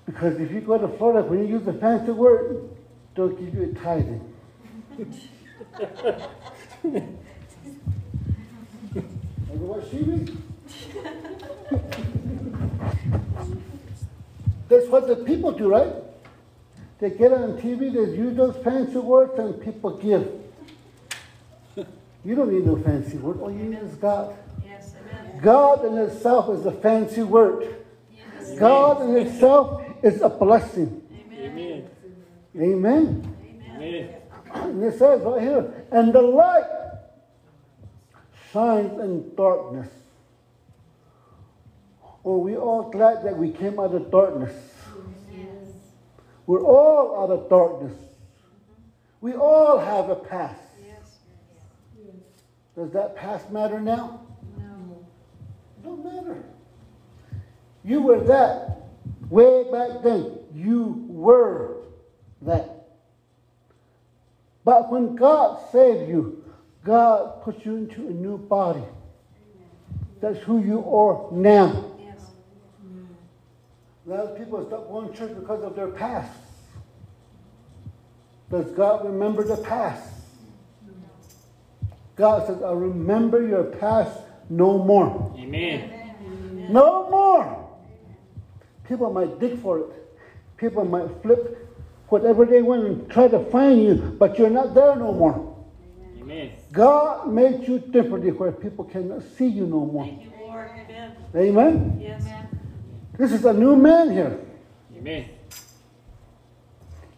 because 0.06 0.40
if 0.40 0.52
you 0.52 0.62
go 0.62 0.78
to 0.78 0.88
Florida, 0.98 1.28
when 1.28 1.40
you 1.40 1.48
use 1.58 1.68
a 1.68 1.74
fancy 1.74 2.12
word, 2.12 2.70
they'll 3.16 3.30
give 3.30 3.56
you 3.56 3.64
a 3.64 3.74
tithing. 3.80 4.22
What 9.50 9.88
she 9.90 9.98
means? 9.98 10.32
That's 14.68 14.88
what 14.88 15.08
the 15.08 15.16
people 15.18 15.52
do, 15.52 15.70
right? 15.70 16.11
They 17.02 17.10
get 17.10 17.34
on 17.34 17.58
TV, 17.58 17.92
they 17.92 18.16
use 18.16 18.38
those 18.38 18.56
fancy 18.64 19.00
words, 19.00 19.38
and 19.40 19.60
people 19.60 19.98
give. 19.98 20.40
You 22.24 22.36
don't 22.36 22.54
need 22.54 22.64
no 22.64 22.78
fancy 22.78 23.18
word. 23.18 23.42
All 23.42 23.52
you 23.52 23.64
need 23.64 23.80
is 23.80 23.96
God. 23.96 24.38
Yes, 24.64 24.94
amen. 25.12 25.42
God 25.42 25.84
in 25.84 25.98
itself 25.98 26.56
is 26.56 26.64
a 26.68 26.72
fancy 26.72 27.24
word. 27.24 27.84
Yes. 28.16 28.60
God 28.60 29.02
in 29.10 29.18
itself 29.18 29.82
is 30.04 30.22
a 30.22 30.30
blessing. 30.30 31.02
Amen. 31.12 31.90
Amen. 32.56 32.56
Amen. 32.56 33.36
Amen. 33.76 34.16
Amen. 34.54 34.70
And 34.70 34.84
it 34.84 35.00
says 35.00 35.22
right 35.22 35.42
here, 35.42 35.86
and 35.92 36.14
the 36.14 36.22
light 36.22 36.70
shines 38.54 39.00
in 39.00 39.34
darkness. 39.34 39.90
Oh, 42.24 42.38
we 42.38 42.56
all 42.56 42.92
glad 42.92 43.24
that 43.24 43.36
we 43.36 43.50
came 43.50 43.80
out 43.80 43.96
of 43.96 44.12
darkness? 44.12 44.54
We're 46.46 46.64
all 46.64 47.24
out 47.24 47.32
of 47.32 47.50
darkness. 47.50 47.98
We 49.22 49.34
all 49.34 49.78
have 49.78 50.10
a 50.10 50.16
past. 50.16 50.60
Does 52.76 52.92
that 52.92 53.16
past 53.16 53.52
matter 53.52 53.80
now? 53.80 54.22
No. 54.58 55.06
It 55.78 55.84
don't 55.84 56.04
matter. 56.04 56.44
You 57.84 58.02
were 58.02 58.22
that 58.22 58.78
way 59.30 59.66
back 59.72 60.04
then. 60.04 60.38
You 60.54 61.06
were 61.10 61.78
that. 62.44 62.88
But 64.64 64.92
when 64.92 65.16
God 65.16 65.60
saved 65.72 66.10
you, 66.10 66.44
God 66.84 67.44
put 67.44 67.66
you 67.66 67.76
into 67.76 68.08
a 68.08 68.12
new 68.12 68.38
body. 68.38 68.84
That's 70.22 70.40
who 70.40 70.64
you 70.64 70.88
are 70.90 71.32
now. 71.32 71.91
Yes. 74.12 74.20
A 74.20 74.24
lot 74.24 74.32
of 74.32 74.38
people 74.38 74.66
stop 74.68 74.90
going 74.90 75.12
to 75.12 75.18
church 75.18 75.36
because 75.40 75.64
of 75.64 75.76
their 75.76 75.88
past. 75.88 76.38
Does 78.50 78.70
God 78.72 79.06
remember 79.06 79.44
the 79.44 79.58
past? 79.58 80.10
God 82.18 82.46
says, 82.46 82.62
I 82.62 82.74
remember 82.74 83.48
your 83.48 83.64
past 83.64 84.20
no 84.50 84.78
more. 84.78 85.34
Amen. 85.38 86.16
No 86.70 87.10
more. 87.10 87.70
People 88.88 89.12
might 89.12 89.40
dig 89.40 89.62
for 89.62 89.80
it. 89.80 89.86
People 90.58 90.84
might 90.84 91.10
flip 91.22 91.58
whatever 92.10 92.46
they 92.46 92.62
want 92.62 92.86
and 92.86 93.10
try 93.10 93.30
to 93.30 93.40
find 93.46 93.82
you, 93.82 93.96
but 94.20 94.38
you're 94.38 94.50
not 94.50 94.74
there 94.74 94.96
no 94.98 95.14
more. 95.14 95.66
Amen. 96.20 96.52
God 96.74 97.30
made 97.30 97.66
you 97.68 97.80
differently 97.80 98.32
where 98.32 98.52
people 98.52 98.84
cannot 98.84 99.24
see 99.38 99.48
you 99.48 99.66
no 99.66 99.86
more. 99.86 100.06
Thank 100.06 100.24
you, 100.24 100.32
Lord. 100.42 100.70
Amen. 100.90 101.16
Amen? 101.34 102.02
This 103.18 103.32
is 103.32 103.46
a 103.46 103.54
new 103.54 103.76
man 103.76 104.12
here. 104.12 104.40
Amen. 104.98 105.30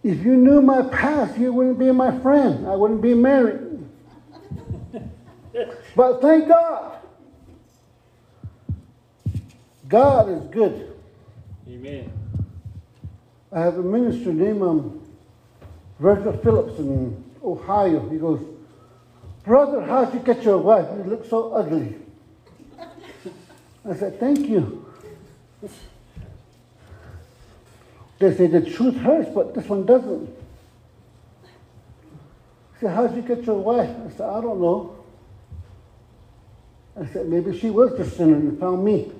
If 0.04 0.24
you 0.24 0.36
knew 0.36 0.62
my 0.62 0.82
past, 0.82 1.38
you 1.38 1.54
wouldn't 1.54 1.80
be 1.80 1.92
my 1.92 2.18
friend. 2.20 2.68
I 2.68 2.76
wouldn't 2.76 3.02
be 3.02 3.14
married. 3.14 3.88
but 5.96 6.22
thank 6.22 6.50
God. 6.50 6.98
God 9.88 10.30
is 10.30 10.44
good. 10.50 10.94
Amen. 11.70 12.12
I 13.52 13.62
have 13.62 13.78
a 13.78 13.84
minister 13.84 14.34
named 14.34 14.62
um, 14.62 15.02
Virgil 16.00 16.34
Phillips 16.38 16.80
in 16.80 17.24
Ohio. 17.44 18.10
He 18.10 18.18
goes, 18.18 18.42
Brother, 19.46 19.82
how'd 19.82 20.14
you 20.14 20.20
get 20.20 20.44
your 20.44 20.58
wife? 20.58 20.88
You 20.98 21.04
look 21.04 21.26
so 21.30 21.54
ugly. 21.54 21.96
I 23.88 23.96
said, 23.96 24.20
Thank 24.20 24.48
you. 24.48 24.83
They 28.20 28.34
say 28.34 28.48
the 28.48 28.62
truth 28.62 28.96
hurts, 28.96 29.30
but 29.34 29.54
this 29.54 29.68
one 29.68 29.86
doesn't. 29.86 30.28
He 32.74 32.80
said, 32.80 32.96
How'd 32.96 33.16
you 33.16 33.22
get 33.22 33.44
your 33.44 33.58
wife? 33.58 33.90
I 33.90 34.10
said, 34.12 34.30
I 34.30 34.42
don't 34.42 34.62
know. 34.62 34.96
I 37.00 37.06
said, 37.08 37.28
Maybe 37.28 37.58
she 37.58 37.70
was 37.70 37.98
the 37.98 38.06
sinner 38.06 38.36
and 38.36 38.60
found 38.60 38.86
me. 38.86 39.12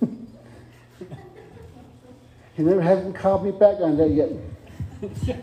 He 2.54 2.62
never 2.62 2.82
hasn't 2.82 3.14
called 3.16 3.44
me 3.44 3.50
back 3.50 3.80
on 3.80 3.96
that 3.96 4.10
yet. 4.10 4.28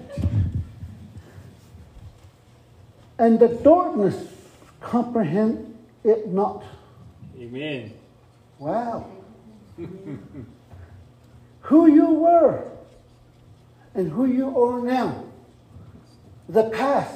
and 3.18 3.40
the 3.40 3.48
darkness 3.48 4.32
comprehend 4.80 5.76
it 6.04 6.28
not. 6.28 6.64
Amen. 7.40 7.94
Wow. 8.60 9.10
who 11.62 11.88
you 11.88 12.10
were 12.14 12.72
and 13.94 14.12
who 14.12 14.26
you 14.26 14.58
are 14.60 14.82
now. 14.82 15.26
The 16.48 16.70
past 16.70 17.16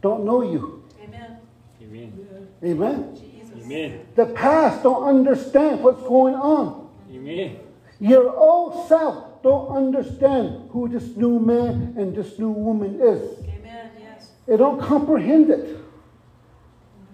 don't 0.00 0.24
know 0.24 0.42
you. 0.42 0.84
Amen. 1.02 1.38
Amen. 1.82 2.48
Amen. 2.64 3.16
Jesus. 3.16 3.64
Amen. 3.64 4.06
The 4.14 4.26
past 4.26 4.82
don't 4.82 5.04
understand 5.04 5.82
what's 5.82 6.02
going 6.02 6.34
on. 6.34 6.88
Amen. 7.12 7.58
Your 8.00 8.34
old 8.36 8.88
self 8.88 9.42
don't 9.42 9.68
understand 9.76 10.70
who 10.70 10.88
this 10.88 11.16
new 11.16 11.38
man 11.38 11.94
and 11.98 12.14
this 12.14 12.38
new 12.38 12.50
woman 12.50 13.00
is. 13.00 13.44
Amen. 13.44 13.90
Yes. 14.00 14.30
They 14.46 14.56
don't 14.56 14.80
comprehend 14.80 15.50
it. 15.50 15.78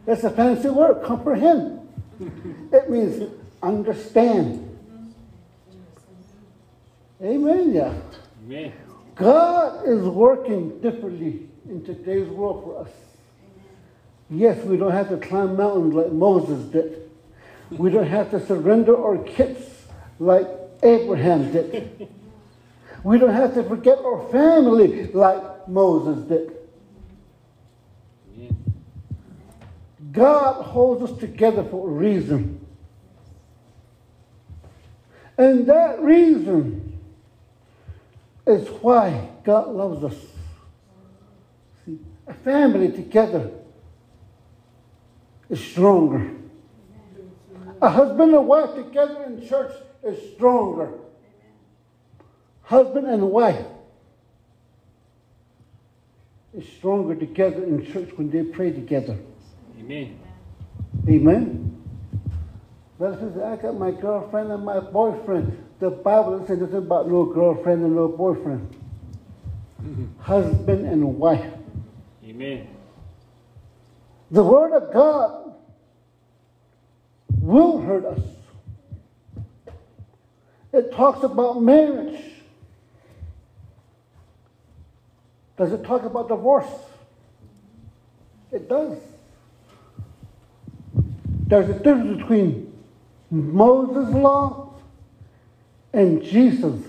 That's 0.06 0.24
a 0.24 0.30
fancy 0.30 0.68
word, 0.68 1.02
comprehend. 1.02 1.80
it 2.72 2.90
means 2.90 3.30
understand. 3.64 4.70
Amen, 7.22 7.72
yeah. 7.72 7.94
Amen. 8.44 8.72
God 9.14 9.88
is 9.88 10.02
working 10.02 10.80
differently 10.80 11.48
in 11.68 11.84
today's 11.84 12.28
world 12.28 12.64
for 12.64 12.80
us. 12.82 12.90
Yes, 14.28 14.64
we 14.64 14.76
don't 14.76 14.92
have 14.92 15.08
to 15.08 15.16
climb 15.16 15.56
mountains 15.56 15.94
like 15.94 16.12
Moses 16.12 16.64
did. 16.66 17.10
We 17.70 17.90
don't 17.90 18.06
have 18.06 18.30
to 18.32 18.44
surrender 18.44 18.96
our 18.96 19.18
kids 19.18 19.86
like 20.18 20.46
Abraham 20.82 21.52
did. 21.52 22.08
We 23.02 23.18
don't 23.18 23.34
have 23.34 23.54
to 23.54 23.62
forget 23.64 23.98
our 23.98 24.28
family 24.30 25.06
like 25.12 25.68
Moses 25.68 26.26
did. 26.26 26.52
God 30.12 30.62
holds 30.62 31.10
us 31.10 31.18
together 31.18 31.64
for 31.64 31.88
a 31.88 31.92
reason. 31.92 32.63
And 35.36 35.66
that 35.66 36.00
reason 36.00 36.98
is 38.46 38.68
why 38.68 39.30
God 39.44 39.68
loves 39.68 40.04
us. 40.04 40.16
See, 41.84 41.98
a 42.26 42.34
family 42.34 42.92
together 42.92 43.50
is 45.50 45.62
stronger. 45.62 46.30
A 47.82 47.88
husband 47.90 48.34
and 48.34 48.46
wife 48.46 48.74
together 48.74 49.24
in 49.24 49.46
church 49.46 49.72
is 50.04 50.34
stronger. 50.34 50.92
Husband 52.62 53.06
and 53.06 53.30
wife 53.30 53.66
is 56.56 56.66
stronger 56.78 57.14
together 57.14 57.64
in 57.64 57.84
church 57.92 58.10
when 58.16 58.30
they 58.30 58.42
pray 58.42 58.70
together. 58.70 59.18
Amen. 59.78 60.18
Amen. 61.08 61.63
That 63.04 63.18
says, 63.18 63.36
I 63.36 63.56
got 63.56 63.78
my 63.78 63.90
girlfriend 63.90 64.50
and 64.50 64.64
my 64.64 64.80
boyfriend. 64.80 65.62
The 65.78 65.90
Bible 65.90 66.38
doesn't 66.38 66.46
say 66.46 66.58
nothing 66.58 66.78
about 66.78 67.06
no 67.06 67.26
girlfriend 67.26 67.84
and 67.84 67.94
no 67.94 68.08
boyfriend. 68.08 68.74
husband 70.20 70.86
and 70.86 71.18
wife. 71.18 71.52
Amen. 72.24 72.66
The 74.30 74.42
Word 74.42 74.72
of 74.72 74.90
God 74.94 75.54
will 77.42 77.82
hurt 77.82 78.06
us. 78.06 78.20
It 80.72 80.90
talks 80.92 81.22
about 81.24 81.60
marriage. 81.60 82.18
Does 85.58 85.74
it 85.74 85.84
talk 85.84 86.04
about 86.04 86.28
divorce? 86.28 86.72
It 88.50 88.66
does. 88.66 88.96
There's 91.48 91.68
a 91.68 91.74
difference 91.74 92.22
between 92.22 92.73
Moses' 93.34 94.14
law 94.14 94.74
and 95.92 96.22
Jesus. 96.22 96.80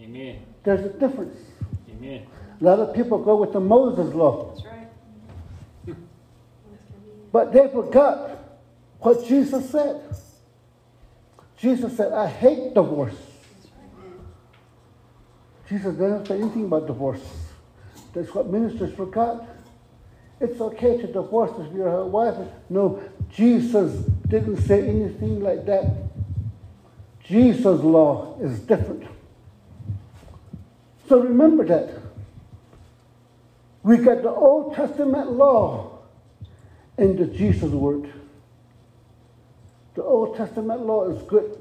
Amen. 0.00 0.40
There's 0.64 0.84
a 0.84 0.88
difference. 0.98 1.38
Amen. 1.90 2.26
A 2.60 2.64
lot 2.64 2.80
of 2.80 2.94
people 2.94 3.18
go 3.18 3.36
with 3.36 3.52
the 3.52 3.60
Moses 3.60 4.12
law. 4.14 4.54
That's 4.54 4.66
right. 4.66 5.96
But 7.30 7.52
they 7.52 7.68
forgot 7.68 8.38
what 9.00 9.26
Jesus 9.26 9.70
said. 9.70 10.00
Jesus 11.56 11.96
said, 11.96 12.12
I 12.12 12.28
hate 12.28 12.74
divorce. 12.74 13.16
Jesus 15.68 15.94
didn't 15.94 16.26
say 16.26 16.40
anything 16.40 16.64
about 16.64 16.86
divorce. 16.86 17.22
That's 18.12 18.34
what 18.34 18.48
ministers 18.48 18.94
forgot. 18.94 19.46
It's 20.40 20.60
okay 20.60 20.98
to 20.98 21.06
divorce 21.06 21.52
if 21.58 21.72
you're 21.74 21.88
a 21.88 22.06
wife. 22.06 22.34
No, 22.68 23.02
Jesus 23.34 23.92
didn't 24.28 24.62
say 24.62 24.88
anything 24.88 25.40
like 25.40 25.66
that. 25.66 25.90
Jesus' 27.24 27.80
law 27.80 28.38
is 28.40 28.60
different. 28.60 29.04
So 31.08 31.20
remember 31.20 31.64
that. 31.66 31.90
We 33.82 33.98
got 33.98 34.22
the 34.22 34.30
Old 34.30 34.74
Testament 34.74 35.32
law 35.32 35.98
and 36.96 37.18
the 37.18 37.26
Jesus 37.26 37.70
word. 37.70 38.10
The 39.94 40.02
Old 40.02 40.36
Testament 40.36 40.82
law 40.86 41.10
is 41.10 41.22
good 41.24 41.58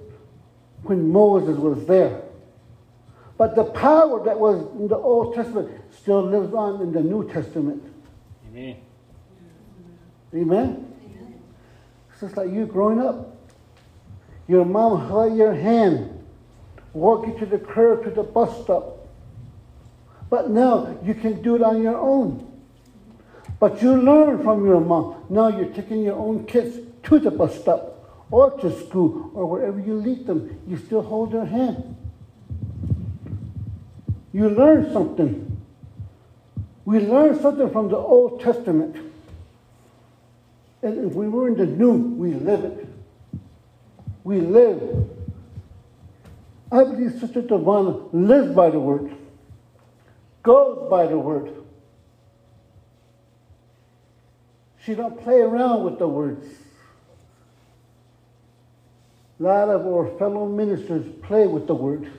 when 0.84 1.12
Moses 1.12 1.58
was 1.58 1.86
there. 1.86 2.22
But 3.38 3.56
the 3.56 3.66
power 3.66 4.24
that 4.26 4.40
was 4.40 4.62
in 4.80 4.88
the 4.88 4.98
Old 4.98 5.34
Testament 5.34 5.70
still 5.92 6.22
lives 6.22 6.54
on 6.54 6.82
in 6.82 6.92
the 6.92 7.02
New 7.02 7.28
Testament. 7.30 7.84
Amen. 8.48 8.78
Amen? 10.36 10.93
Just 12.24 12.38
like 12.38 12.54
you 12.54 12.66
growing 12.66 13.02
up. 13.02 13.36
Your 14.48 14.64
mom 14.64 15.10
held 15.10 15.36
your 15.36 15.54
hand, 15.54 16.24
walk 16.94 17.28
you 17.28 17.38
to 17.38 17.46
the 17.46 17.58
curb 17.58 18.06
to 18.06 18.12
the 18.12 18.24
bus 18.24 18.64
stop. 18.64 19.10
But 20.30 20.50
now 20.50 20.98
you 21.04 21.16
can 21.16 21.42
do 21.42 21.56
it 21.56 21.62
on 21.62 21.84
your 21.84 21.98
own. 21.98 22.50
But 23.60 23.82
you 23.82 23.98
learn 23.98 24.42
from 24.42 24.66
your 24.66 24.80
mom. 24.80 25.26
Now 25.28 25.50
you're 25.50 25.74
taking 25.74 26.02
your 26.02 26.16
own 26.16 26.46
kids 26.46 26.78
to 27.04 27.20
the 27.20 27.30
bus 27.30 27.60
stop 27.60 28.26
or 28.32 28.52
to 28.62 28.72
school 28.86 29.30
or 29.34 29.46
wherever 29.46 29.82
you 29.82 29.96
lead 29.96 30.26
them. 30.26 30.62
You 30.66 30.78
still 30.78 31.02
hold 31.02 31.34
their 31.34 31.46
hand. 31.46 31.98
You 34.32 34.48
learn 34.48 34.94
something. 34.94 35.62
We 36.86 37.02
learn 37.02 37.38
something 37.42 37.70
from 37.70 37.90
the 37.90 37.98
Old 37.98 38.40
Testament. 38.40 39.13
And 40.84 41.10
if 41.10 41.16
we 41.16 41.30
were 41.30 41.48
in 41.48 41.56
the 41.56 41.66
new, 41.66 41.94
we 41.94 42.34
live 42.34 42.66
it. 42.66 42.88
We 44.26 44.42
live. 44.42 45.10
I 46.72 46.84
believe 46.84 47.20
Sister 47.20 47.42
Devana 47.42 48.10
lives 48.12 48.54
by 48.54 48.70
the 48.70 48.80
word, 48.80 49.16
goes 50.42 50.90
by 50.90 51.08
the 51.08 51.18
word. 51.18 51.54
She 54.84 54.94
don't 54.94 55.22
play 55.24 55.40
around 55.40 55.86
with 55.86 56.00
the 56.00 56.08
words. 56.08 56.46
A 59.40 59.44
lot 59.44 59.70
of 59.70 59.86
our 59.88 60.18
fellow 60.18 60.48
ministers 60.48 61.06
play 61.22 61.48
with 61.48 61.68
the 61.68 61.76
word. 61.76 62.12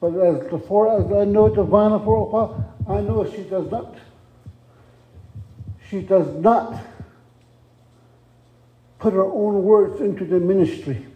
But 0.00 0.14
as 0.16 0.50
before 0.50 1.00
as 1.00 1.10
I 1.10 1.24
know 1.24 1.48
Devana 1.48 2.04
for 2.04 2.16
a 2.16 2.24
while, 2.24 2.74
I 2.86 3.00
know 3.00 3.30
she 3.30 3.44
does 3.44 3.70
not. 3.70 3.94
She 5.90 6.00
does 6.00 6.28
not 6.40 6.82
put 8.98 9.12
her 9.12 9.24
own 9.24 9.62
words 9.62 10.00
into 10.00 10.24
the 10.24 10.40
ministry. 10.40 11.06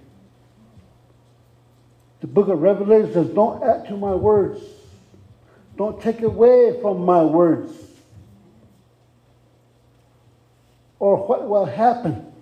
The 2.20 2.26
book 2.26 2.48
of 2.48 2.61
Revelation 2.61 3.12
says, 3.12 3.28
Don't 3.28 3.62
add 3.62 3.87
to 3.88 3.96
my 3.96 4.14
words. 4.14 4.61
Don't 5.76 6.00
take 6.02 6.22
away 6.22 6.81
from 6.81 7.04
my 7.04 7.22
words. 7.22 7.72
Or 10.98 11.16
what 11.16 11.48
will 11.48 11.64
happen? 11.64 12.33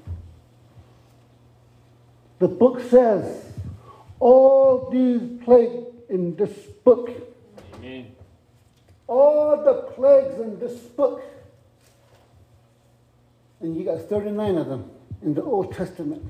The 2.38 2.48
book 2.48 2.80
says, 2.90 3.44
all 4.18 4.90
these 4.90 5.20
plagues 5.44 5.86
in 6.08 6.36
this 6.36 6.52
book, 6.84 7.10
Amen. 7.76 8.12
all 9.06 9.62
the 9.64 9.92
plagues 9.94 10.38
in 10.40 10.58
this 10.58 10.74
book, 10.74 11.22
and 13.60 13.76
you 13.76 13.84
got 13.84 14.00
39 14.08 14.56
of 14.56 14.68
them 14.68 14.90
in 15.22 15.34
the 15.34 15.42
Old 15.42 15.74
Testament. 15.74 16.22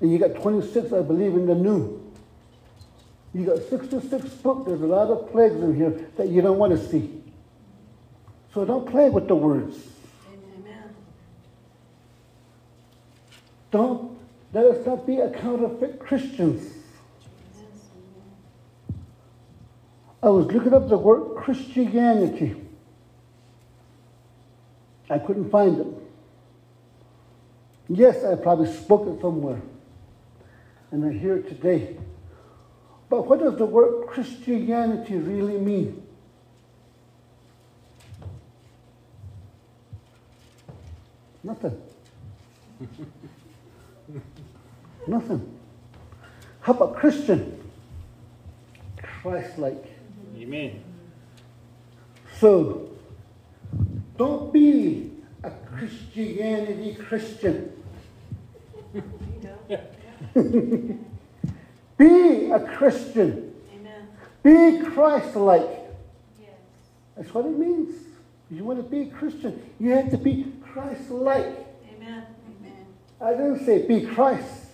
And 0.00 0.12
you 0.12 0.18
got 0.18 0.34
26, 0.40 0.92
I 0.92 1.02
believe, 1.02 1.34
in 1.34 1.46
the 1.46 1.54
New. 1.54 2.00
You 3.32 3.46
got 3.46 3.58
66 3.68 4.28
books. 4.36 4.66
There's 4.66 4.80
a 4.80 4.86
lot 4.86 5.08
of 5.08 5.30
plagues 5.32 5.56
in 5.56 5.74
here 5.74 6.08
that 6.16 6.28
you 6.28 6.40
don't 6.40 6.58
want 6.58 6.72
to 6.72 6.88
see. 6.88 7.22
So 8.52 8.64
don't 8.64 8.88
play 8.88 9.10
with 9.10 9.26
the 9.26 9.34
words. 9.34 9.76
Amen. 10.28 10.94
Don't 13.72 14.16
let 14.52 14.66
us 14.66 14.86
not 14.86 15.04
be 15.04 15.16
a 15.16 15.30
counterfeit 15.30 15.98
Christians. 15.98 16.72
I 20.22 20.28
was 20.28 20.46
looking 20.46 20.72
up 20.72 20.88
the 20.88 20.96
word 20.96 21.36
Christianity. 21.36 22.63
I 25.10 25.18
couldn't 25.18 25.50
find 25.50 25.78
them. 25.78 25.96
Yes, 27.88 28.24
I 28.24 28.34
probably 28.36 28.72
spoke 28.72 29.06
it 29.06 29.20
somewhere. 29.20 29.60
And 30.90 31.04
I 31.04 31.12
hear 31.12 31.36
it 31.36 31.48
today. 31.48 31.96
But 33.10 33.26
what 33.26 33.40
does 33.40 33.56
the 33.56 33.66
word 33.66 34.06
Christianity 34.06 35.16
really 35.16 35.58
mean? 35.58 36.02
Nothing. 41.42 41.82
Nothing. 45.06 45.58
How 46.60 46.72
about 46.72 46.96
Christian? 46.96 47.62
Christ 48.96 49.58
like. 49.58 49.84
Amen. 50.38 50.82
So, 52.40 52.93
don't 54.16 54.52
be 54.52 55.10
a 55.42 55.50
Christianity 55.50 56.94
Christian. 56.94 57.72
Be 61.96 62.50
a 62.50 62.60
Christian. 62.60 63.54
Amen. 63.72 64.08
Be 64.42 64.84
Christ 64.90 65.36
like. 65.36 65.68
Yes. 66.40 66.50
That's 67.16 67.32
what 67.32 67.46
it 67.46 67.56
means. 67.56 67.94
If 68.50 68.56
you 68.56 68.64
want 68.64 68.78
to 68.78 68.82
be 68.82 69.08
a 69.08 69.12
Christian, 69.12 69.62
you 69.78 69.90
have 69.90 70.10
to 70.10 70.18
be 70.18 70.52
Christ 70.62 71.10
like. 71.10 71.44
Amen. 71.44 72.26
Amen. 72.60 72.86
I 73.20 73.30
didn't 73.30 73.64
say 73.64 73.86
be 73.86 74.06
Christ. 74.06 74.66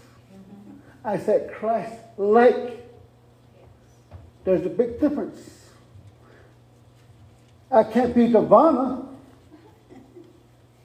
I 1.04 1.18
said 1.18 1.52
Christ 1.52 1.94
like. 2.16 2.88
There's 4.44 4.64
a 4.64 4.70
big 4.70 4.98
difference. 4.98 5.38
I 7.70 7.84
can't 7.84 8.14
be 8.14 8.28
Devana. 8.28 9.09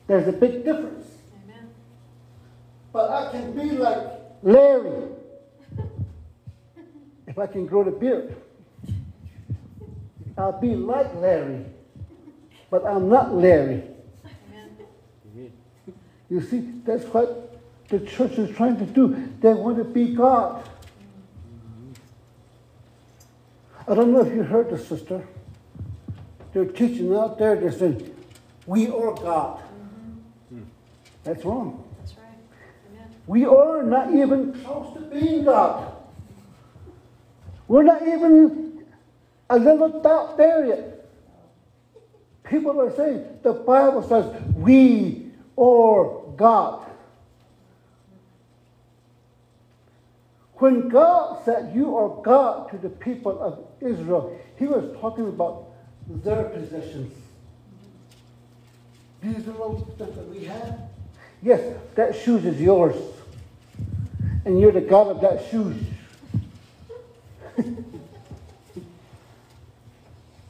There's 0.07 0.27
a 0.27 0.31
big 0.31 0.63
difference. 0.63 1.07
Amen. 1.43 1.69
But 2.93 3.09
I 3.09 3.31
can 3.31 3.53
be 3.53 3.71
like 3.71 4.07
Larry. 4.43 5.09
If 7.27 7.39
I 7.39 7.47
can 7.47 7.65
grow 7.65 7.83
the 7.83 7.91
beard. 7.91 8.35
I'll 10.37 10.59
be 10.59 10.75
like 10.75 11.13
Larry. 11.15 11.65
But 12.69 12.85
I'm 12.85 13.09
not 13.09 13.33
Larry. 13.33 13.83
Amen. 14.25 15.51
You 16.29 16.41
see, 16.41 16.71
that's 16.85 17.05
what 17.05 17.59
the 17.89 17.99
church 17.99 18.33
is 18.33 18.55
trying 18.55 18.77
to 18.77 18.85
do. 18.85 19.31
They 19.41 19.53
want 19.53 19.77
to 19.77 19.83
be 19.83 20.13
God. 20.13 20.67
I 23.87 23.93
don't 23.93 24.11
know 24.11 24.21
if 24.25 24.33
you 24.33 24.43
heard 24.43 24.69
the 24.69 24.79
sister. 24.79 25.27
They're 26.53 26.65
teaching 26.65 27.15
out 27.15 27.37
there, 27.37 27.55
they're 27.55 27.71
saying, 27.71 28.15
we 28.65 28.87
are 28.87 29.13
God. 29.13 29.61
That's 31.25 31.43
wrong. 31.43 31.83
That's 31.99 32.15
right. 32.17 32.27
Amen. 32.93 33.15
We 33.25 33.45
are 33.45 33.81
not 33.83 34.13
even 34.13 34.53
close 34.63 34.93
to 34.93 35.01
being 35.01 35.43
God. 35.43 35.91
We're 37.67 37.83
not 37.83 38.07
even 38.07 38.85
a 39.49 39.57
little 39.57 40.01
doubt 40.01 40.37
there 40.37 40.65
yet. 40.67 41.09
People 42.43 42.79
are 42.79 42.95
saying 42.95 43.25
the 43.41 43.53
Bible 43.53 44.03
says 44.03 44.39
we 44.55 45.31
are 45.57 46.21
God. 46.37 46.85
When 50.57 50.87
God 50.87 51.43
said 51.43 51.75
you 51.75 51.97
are 51.97 52.21
God 52.21 52.69
to 52.69 52.77
the 52.77 52.89
people 52.89 53.41
of 53.41 53.65
Israel, 53.81 54.39
he 54.57 54.67
was 54.67 54.95
talking 55.01 55.27
about 55.27 55.71
their 56.07 56.43
possessions. 56.45 57.13
These 59.23 59.47
little 59.47 59.91
stuff 59.95 60.13
that 60.13 60.29
we 60.29 60.45
have, 60.45 60.79
yes, 61.45 61.61
that 61.93 62.15
shoes 62.15 62.43
is 62.43 62.59
yours. 62.59 62.95
And 64.43 64.59
you're 64.59 64.71
the 64.71 64.81
God 64.81 65.07
of 65.07 65.21
that 65.21 65.49
shoes. 65.49 65.77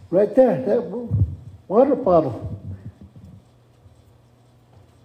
right 0.09 0.33
there, 0.35 0.61
that 0.61 0.81
water 1.67 1.95
bottle. 1.95 2.59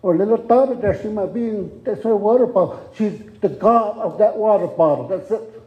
Or 0.02 0.16
little 0.16 0.38
daughter 0.38 0.76
there, 0.76 0.98
she 1.00 1.08
might 1.08 1.34
be 1.34 1.48
in, 1.48 1.82
that's 1.84 2.02
her 2.04 2.16
water 2.16 2.46
bottle. 2.46 2.90
She's 2.96 3.20
the 3.40 3.50
God 3.50 3.98
of 3.98 4.16
that 4.18 4.36
water 4.36 4.66
bottle. 4.66 5.08
That's 5.08 5.30
it. 5.30 5.62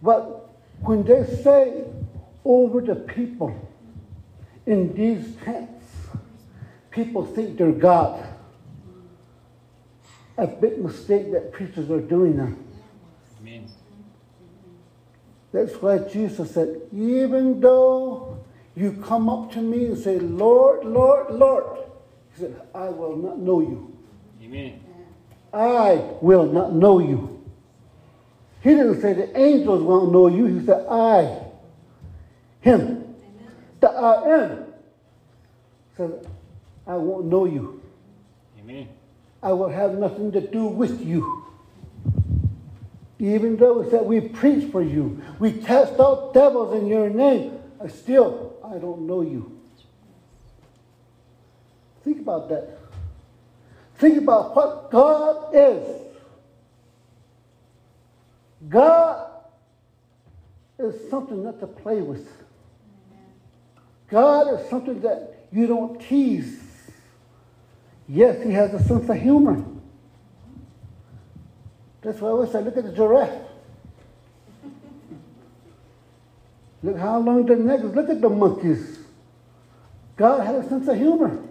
But 0.00 0.50
when 0.82 1.02
they 1.02 1.24
say 1.42 1.84
over 2.44 2.80
the 2.80 2.94
people 2.94 3.58
in 4.66 4.94
these 4.94 5.34
tents, 5.42 5.84
people 6.90 7.24
think 7.26 7.58
they're 7.58 7.72
God. 7.72 8.33
A 10.36 10.46
big 10.46 10.82
mistake 10.82 11.30
that 11.32 11.52
preachers 11.52 11.90
are 11.90 12.00
doing 12.00 12.36
now. 12.36 12.52
Amen. 13.40 13.70
That's 15.52 15.74
why 15.74 15.98
Jesus 15.98 16.52
said, 16.52 16.80
even 16.92 17.60
though 17.60 18.44
you 18.74 18.92
come 19.04 19.28
up 19.28 19.52
to 19.52 19.60
me 19.60 19.86
and 19.86 19.98
say, 19.98 20.18
Lord, 20.18 20.84
Lord, 20.84 21.32
Lord, 21.32 21.78
he 22.34 22.40
said, 22.40 22.60
I 22.74 22.88
will 22.88 23.16
not 23.16 23.38
know 23.38 23.60
you. 23.60 23.96
Amen. 24.42 24.80
I 25.52 26.02
will 26.20 26.46
not 26.46 26.72
know 26.72 26.98
you. 26.98 27.44
He 28.60 28.70
didn't 28.70 29.00
say 29.00 29.12
the 29.12 29.38
angels 29.38 29.82
won't 29.82 30.10
know 30.10 30.26
you. 30.26 30.46
He 30.46 30.66
said, 30.66 30.86
I, 30.88 31.42
him, 32.60 33.14
the 33.80 33.88
I 33.88 34.42
am, 34.42 34.64
said, 35.96 36.26
I 36.86 36.96
won't 36.96 37.26
know 37.26 37.44
you. 37.44 37.80
Amen. 38.58 38.88
I 39.44 39.52
will 39.52 39.68
have 39.68 39.98
nothing 39.98 40.32
to 40.32 40.40
do 40.40 40.64
with 40.64 41.04
you. 41.04 41.44
Even 43.18 43.58
though 43.58 43.82
it 43.82 43.90
said 43.90 44.06
we 44.06 44.20
preach 44.20 44.72
for 44.72 44.82
you, 44.82 45.22
we 45.38 45.52
cast 45.52 46.00
out 46.00 46.32
devils 46.32 46.74
in 46.74 46.88
your 46.88 47.10
name, 47.10 47.60
I 47.78 47.88
still, 47.88 48.54
I 48.64 48.78
don't 48.78 49.02
know 49.02 49.20
you. 49.20 49.60
Think 52.02 52.20
about 52.20 52.48
that. 52.48 52.78
Think 53.98 54.18
about 54.18 54.56
what 54.56 54.90
God 54.90 55.54
is. 55.54 56.00
God 58.66 59.30
is 60.78 61.10
something 61.10 61.44
not 61.44 61.60
to 61.60 61.66
play 61.66 62.00
with. 62.00 62.26
God 64.08 64.58
is 64.58 64.70
something 64.70 65.02
that 65.02 65.48
you 65.52 65.66
don't 65.66 66.00
tease. 66.00 66.63
Yes, 68.08 68.42
he 68.44 68.52
has 68.52 68.74
a 68.74 68.82
sense 68.82 69.08
of 69.08 69.16
humor. 69.16 69.64
That's 72.02 72.20
why 72.20 72.28
I 72.28 72.32
always 72.32 72.52
say, 72.52 72.60
look 72.60 72.76
at 72.76 72.84
the 72.84 72.92
giraffe. 72.92 73.40
look 76.82 76.98
how 76.98 77.18
long 77.18 77.46
the 77.46 77.56
neck 77.56 77.80
is. 77.80 77.94
Look 77.94 78.10
at 78.10 78.20
the 78.20 78.28
monkeys. 78.28 78.98
God 80.16 80.44
had 80.44 80.56
a 80.56 80.68
sense 80.68 80.86
of 80.86 80.96
humor. 80.96 81.42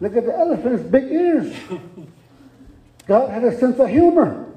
look 0.00 0.16
at 0.16 0.26
the 0.26 0.38
elephant's 0.38 0.82
big 0.84 1.04
ears. 1.04 1.56
God 3.06 3.30
had 3.30 3.44
a 3.44 3.58
sense 3.58 3.78
of 3.78 3.88
humor. 3.88 4.52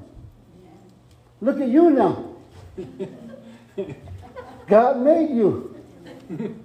Look 1.40 1.60
at 1.60 1.68
you 1.68 1.90
now. 1.90 2.36
God 4.66 4.98
made 4.98 5.30
you. 5.30 6.62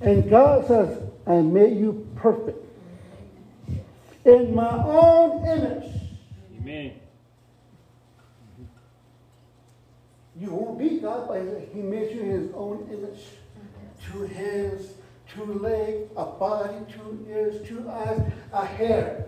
And 0.00 0.28
God 0.28 0.66
says, 0.66 1.02
I 1.26 1.36
made 1.36 1.78
you 1.78 2.06
perfect. 2.16 2.62
In 4.24 4.54
my 4.54 4.82
own 4.84 5.46
image. 5.46 5.92
Amen. 6.60 6.92
You 10.38 10.50
won't 10.50 10.78
be 10.78 10.98
God, 10.98 11.28
but 11.28 11.42
He 11.72 11.80
made 11.80 12.14
you 12.14 12.20
in 12.20 12.30
His 12.30 12.50
own 12.54 12.88
image. 12.92 13.20
Two 14.12 14.26
hands, 14.26 14.88
two 15.32 15.44
legs, 15.54 16.10
a 16.16 16.26
body, 16.26 16.74
two 16.92 17.26
ears, 17.28 17.66
two 17.66 17.88
eyes, 17.88 18.20
a 18.52 18.64
hair. 18.64 19.26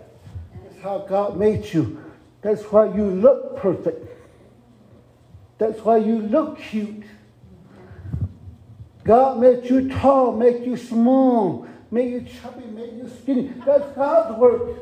That's 0.63 0.81
how 0.81 0.99
God 0.99 1.37
made 1.37 1.73
you. 1.73 2.03
That's 2.41 2.61
why 2.63 2.93
you 2.93 3.05
look 3.05 3.57
perfect. 3.57 4.05
That's 5.57 5.79
why 5.79 5.97
you 5.97 6.19
look 6.21 6.59
cute. 6.59 7.03
God 9.09 9.39
made 9.39 9.67
you 9.67 9.89
tall, 9.89 10.37
make 10.37 10.63
you 10.63 10.77
small, 10.77 11.67
make 11.89 12.11
you 12.11 12.21
chubby, 12.21 12.63
make 12.65 12.93
you 12.93 13.11
skinny. 13.23 13.51
That's 13.65 13.95
God's 13.95 14.37
work. 14.37 14.77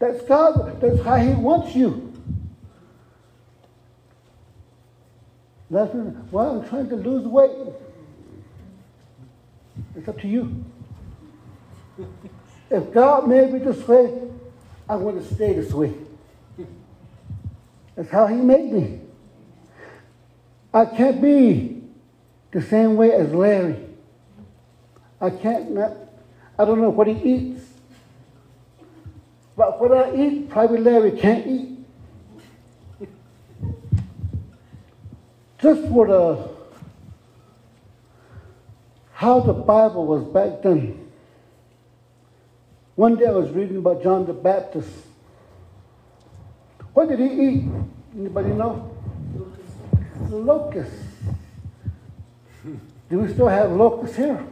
That's 0.00 0.20
God. 0.22 0.80
That's 0.80 1.00
how 1.02 1.18
He 1.18 1.32
wants 1.34 1.76
you. 1.76 2.12
That's 5.70 5.94
why 6.32 6.48
I'm 6.48 6.68
trying 6.68 6.88
to 6.88 6.96
lose 6.96 7.28
weight. 7.28 7.52
It's 9.94 10.08
up 10.08 10.18
to 10.22 10.26
you. 10.26 10.64
If 12.70 12.92
God 12.92 13.28
made 13.28 13.52
me 13.52 13.60
this 13.60 13.86
way, 13.86 14.20
I 14.88 14.96
want 14.96 15.22
to 15.22 15.32
stay 15.32 15.52
this 15.52 15.72
way. 15.72 15.94
That's 17.94 18.10
how 18.10 18.26
He 18.26 18.34
made 18.34 18.72
me. 18.72 19.00
I 20.74 20.86
can't 20.86 21.22
be 21.22 21.79
the 22.50 22.62
same 22.62 22.96
way 22.96 23.12
as 23.12 23.32
Larry. 23.32 23.76
I 25.20 25.30
can't 25.30 25.72
not, 25.72 25.92
I 26.58 26.64
don't 26.64 26.80
know 26.80 26.90
what 26.90 27.06
he 27.06 27.14
eats. 27.14 27.62
But 29.56 29.80
what 29.80 29.92
I 29.92 30.14
eat, 30.14 30.48
probably 30.48 30.78
Larry 30.78 31.12
can't 31.12 31.46
eat. 31.46 31.66
Just 35.58 35.86
for 35.88 36.06
the 36.06 36.18
uh, 36.18 36.48
how 39.12 39.40
the 39.40 39.52
Bible 39.52 40.06
was 40.06 40.24
back 40.24 40.62
then. 40.62 41.10
One 42.94 43.16
day 43.16 43.26
I 43.26 43.32
was 43.32 43.50
reading 43.50 43.76
about 43.76 44.02
John 44.02 44.24
the 44.24 44.32
Baptist. 44.32 44.88
What 46.94 47.10
did 47.10 47.18
he 47.18 47.26
eat? 47.26 47.64
Anybody 48.16 48.48
know? 48.48 48.96
Locusts. 50.30 51.09
Do 52.64 53.18
we 53.18 53.32
still 53.32 53.48
have 53.48 53.72
locusts 53.72 54.16
here? 54.16 54.44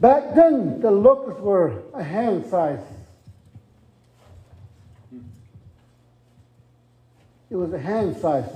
Back 0.00 0.34
then, 0.34 0.80
the 0.80 0.90
locusts 0.90 1.40
were 1.40 1.82
a 1.94 2.02
hand 2.02 2.46
size. 2.46 2.80
It 7.50 7.56
was 7.56 7.72
a 7.72 7.78
hand 7.78 8.16
size. 8.16 8.50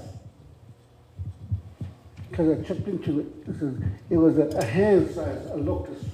Because 2.30 2.58
I 2.58 2.62
checked 2.62 2.88
into 2.88 3.20
it. 3.20 3.46
This 3.46 3.62
is, 3.62 3.80
it 4.10 4.16
was 4.16 4.38
a, 4.38 4.48
a 4.58 4.64
hand 4.64 5.10
size, 5.10 5.46
a 5.52 5.56
locust. 5.56 6.04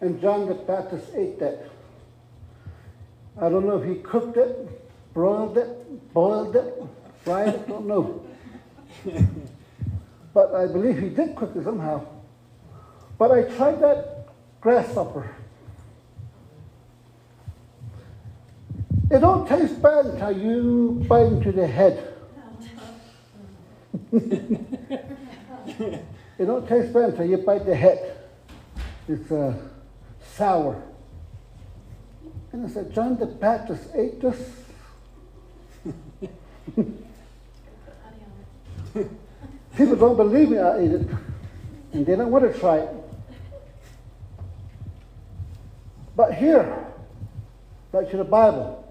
And 0.00 0.20
John 0.20 0.46
the 0.46 0.54
Baptist 0.54 1.12
ate 1.14 1.38
that. 1.40 1.70
I 3.40 3.48
don't 3.48 3.66
know 3.66 3.78
if 3.78 3.88
he 3.88 3.96
cooked 4.02 4.36
it, 4.36 4.82
broiled 5.12 5.58
it, 5.58 6.12
boiled 6.12 6.56
it, 6.56 6.82
it, 7.26 7.68
don't 7.68 7.86
know. 7.86 8.24
but 10.32 10.54
I 10.54 10.66
believe 10.66 10.98
he 10.98 11.08
did 11.08 11.34
cook 11.34 11.56
it 11.56 11.64
somehow. 11.64 12.06
But 13.18 13.32
I 13.32 13.42
tried 13.42 13.80
that 13.80 14.28
grasshopper. 14.60 15.34
It 19.10 19.20
don't 19.20 19.48
taste 19.48 19.80
bad 19.80 20.06
until 20.06 20.32
you 20.32 21.04
bite 21.08 21.26
into 21.26 21.52
the 21.52 21.66
head. 21.66 22.14
it 24.12 26.04
don't 26.38 26.68
taste 26.68 26.92
bad 26.92 27.10
until 27.10 27.26
you 27.26 27.38
bite 27.38 27.64
the 27.66 27.74
head. 27.74 28.16
It's 29.08 29.30
uh, 29.30 29.54
sour. 30.34 30.82
And 32.52 32.66
I 32.66 32.68
said, 32.68 32.92
John 32.92 33.16
the 33.16 33.26
Baptist 33.26 33.88
ate 33.94 34.20
this. 34.20 34.50
People 39.76 39.96
don't 39.96 40.16
believe 40.16 40.50
me 40.50 40.58
I 40.58 40.78
ate 40.78 40.92
it. 40.92 41.08
And 41.92 42.06
they 42.06 42.16
don't 42.16 42.30
want 42.30 42.50
to 42.50 42.58
try 42.58 42.78
it. 42.78 42.88
But 46.14 46.34
here, 46.34 46.86
back 47.92 48.10
to 48.10 48.16
the 48.16 48.24
Bible, 48.24 48.82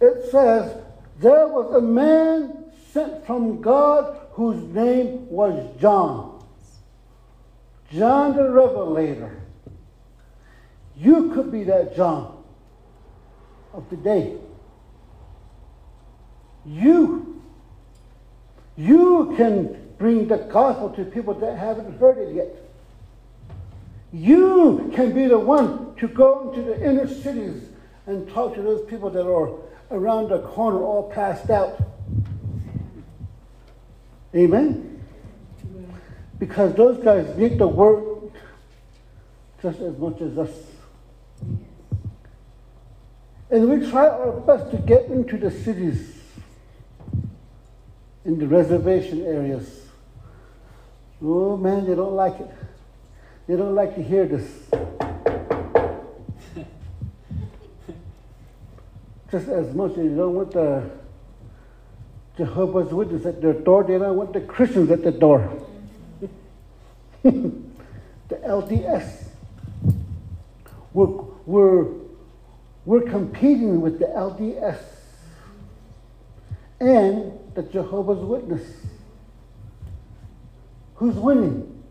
it 0.00 0.30
says, 0.30 0.76
There 1.20 1.48
was 1.48 1.74
a 1.74 1.80
man 1.80 2.70
sent 2.92 3.24
from 3.26 3.62
God 3.62 4.18
whose 4.32 4.62
name 4.74 5.28
was 5.30 5.80
John. 5.80 6.44
John 7.92 8.36
the 8.36 8.50
Revelator. 8.50 9.40
You 10.96 11.32
could 11.32 11.50
be 11.50 11.64
that 11.64 11.96
John 11.96 12.42
of 13.72 13.88
the 13.90 13.96
day. 13.96 14.36
You. 16.64 17.42
You 18.76 19.34
can 19.36 19.94
bring 19.98 20.28
the 20.28 20.38
gospel 20.38 20.90
to 20.90 21.04
people 21.04 21.34
that 21.34 21.58
haven't 21.58 21.98
heard 21.98 22.18
it 22.18 22.34
yet. 22.34 22.48
You 24.12 24.90
can 24.94 25.12
be 25.12 25.26
the 25.26 25.38
one 25.38 25.94
to 25.96 26.08
go 26.08 26.50
into 26.50 26.62
the 26.62 26.84
inner 26.84 27.06
cities 27.06 27.68
and 28.06 28.28
talk 28.28 28.54
to 28.54 28.62
those 28.62 28.84
people 28.88 29.10
that 29.10 29.26
are 29.26 29.50
around 29.90 30.28
the 30.28 30.40
corner 30.40 30.82
all 30.82 31.10
passed 31.10 31.50
out. 31.50 31.80
Amen? 34.34 35.04
Because 36.38 36.74
those 36.74 37.02
guys 37.02 37.36
need 37.36 37.58
the 37.58 37.68
word 37.68 38.32
just 39.62 39.80
as 39.80 39.96
much 39.96 40.20
as 40.20 40.36
us. 40.38 40.50
And 43.50 43.68
we 43.68 43.88
try 43.88 44.08
our 44.08 44.32
best 44.40 44.70
to 44.72 44.78
get 44.78 45.04
into 45.04 45.36
the 45.36 45.50
cities, 45.50 46.21
in 48.24 48.38
the 48.38 48.46
reservation 48.46 49.24
areas. 49.24 49.80
Oh 51.22 51.56
man, 51.56 51.86
they 51.86 51.94
don't 51.94 52.14
like 52.14 52.38
it. 52.40 52.50
They 53.46 53.56
don't 53.56 53.74
like 53.74 53.94
to 53.96 54.02
hear 54.02 54.26
this. 54.26 54.48
Just 59.30 59.48
as 59.48 59.74
much 59.74 59.90
as 59.92 59.96
they 59.96 60.14
don't 60.14 60.34
want 60.34 60.52
the 60.52 60.90
Jehovah's 62.36 62.92
Witnesses 62.92 63.26
at 63.26 63.42
their 63.42 63.52
door, 63.52 63.84
they 63.84 63.98
don't 63.98 64.16
want 64.16 64.32
the 64.32 64.40
Christians 64.40 64.90
at 64.90 65.02
the 65.02 65.12
door. 65.12 65.50
the 67.22 67.62
LDS. 68.30 69.24
We're, 70.92 71.06
we're, 71.46 71.86
we're 72.84 73.02
competing 73.02 73.80
with 73.80 73.98
the 73.98 74.06
LDS 74.06 74.82
and 76.80 77.38
the 77.54 77.62
Jehovah's 77.62 78.18
Witness. 78.18 78.62
Who's 80.94 81.14
winning? 81.14 81.82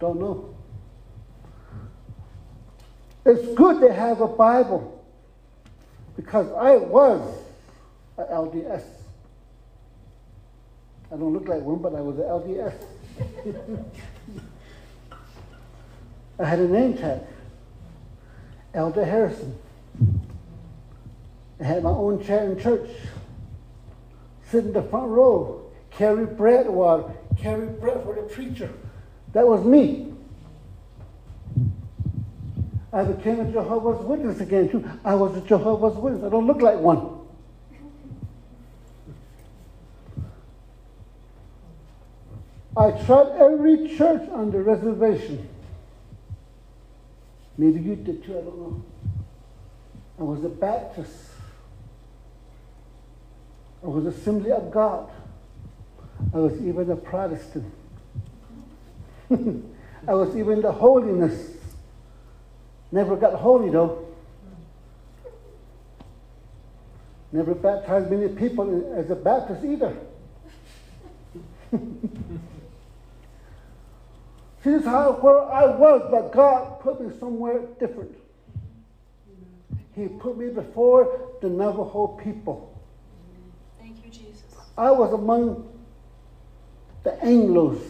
Don't 0.00 0.18
know. 0.20 0.54
It's 3.24 3.54
good 3.54 3.80
to 3.80 3.92
have 3.92 4.20
a 4.20 4.26
Bible 4.26 5.04
because 6.16 6.50
I 6.52 6.76
was 6.76 7.36
a 8.18 8.24
LDS. 8.24 8.82
I 11.12 11.16
don't 11.16 11.32
look 11.32 11.46
like 11.46 11.60
one, 11.60 11.78
but 11.78 11.94
I 11.94 12.00
was 12.00 12.18
an 12.18 12.24
LDS. 12.24 12.74
I 16.38 16.44
had 16.44 16.58
a 16.58 16.68
name 16.68 16.96
tag, 16.96 17.20
Elder 18.74 19.04
Harrison. 19.04 19.56
I 21.60 21.64
had 21.64 21.84
my 21.84 21.90
own 21.90 22.24
chair 22.24 22.50
in 22.50 22.58
church, 22.58 22.88
sit 24.52 24.66
in 24.66 24.72
the 24.74 24.82
front 24.82 25.08
row, 25.08 25.62
carry 25.90 26.26
bread 26.26 26.68
while 26.68 27.16
carry 27.38 27.66
bread 27.66 28.04
for 28.04 28.14
the 28.14 28.22
preacher. 28.22 28.70
That 29.32 29.48
was 29.48 29.64
me. 29.64 30.12
I 32.92 33.04
became 33.04 33.40
a 33.40 33.50
Jehovah's 33.50 34.04
Witness 34.04 34.40
again 34.40 34.68
too. 34.68 34.88
I 35.02 35.14
was 35.14 35.34
a 35.36 35.40
Jehovah's 35.40 35.96
Witness. 35.96 36.22
I 36.22 36.28
don't 36.28 36.46
look 36.46 36.60
like 36.60 36.76
one. 36.78 37.20
I 42.76 42.90
tried 43.04 43.32
every 43.38 43.96
church 43.96 44.28
on 44.30 44.50
the 44.50 44.62
reservation. 44.62 45.48
Maybe 47.56 47.80
you 47.80 47.96
did 47.96 48.24
too, 48.24 48.32
I 48.32 48.42
don't 48.42 48.58
know. 48.58 48.84
I 50.18 50.22
was 50.22 50.44
a 50.44 50.48
Baptist. 50.48 51.31
I 53.82 53.86
was 53.86 54.06
Assembly 54.06 54.52
of 54.52 54.70
God. 54.70 55.10
I 56.32 56.38
was 56.38 56.54
even 56.62 56.90
a 56.90 56.96
Protestant. 56.96 57.72
I 59.30 60.14
was 60.14 60.36
even 60.36 60.62
the 60.62 60.70
holiness. 60.70 61.56
Never 62.92 63.16
got 63.16 63.34
holy 63.34 63.70
though. 63.70 64.06
Never 67.32 67.54
baptized 67.54 68.10
many 68.10 68.28
people 68.28 68.94
as 68.94 69.10
a 69.10 69.16
Baptist 69.16 69.64
either. 69.64 69.96
See, 71.70 71.78
this 74.64 74.82
is 74.82 74.84
how 74.84 75.12
where 75.12 75.42
I 75.50 75.64
was, 75.64 76.06
but 76.10 76.30
God 76.32 76.80
put 76.80 77.00
me 77.00 77.10
somewhere 77.18 77.62
different. 77.80 78.14
He 79.96 80.08
put 80.08 80.36
me 80.36 80.48
before 80.50 81.30
the 81.40 81.48
Navajo 81.48 82.08
people. 82.22 82.71
Thank 84.76 84.88
you, 84.88 84.92
Jesus. 84.92 84.92
I 84.92 84.92
was 84.92 85.12
among 85.12 85.68
the 87.04 87.10
Anglos. 87.22 87.80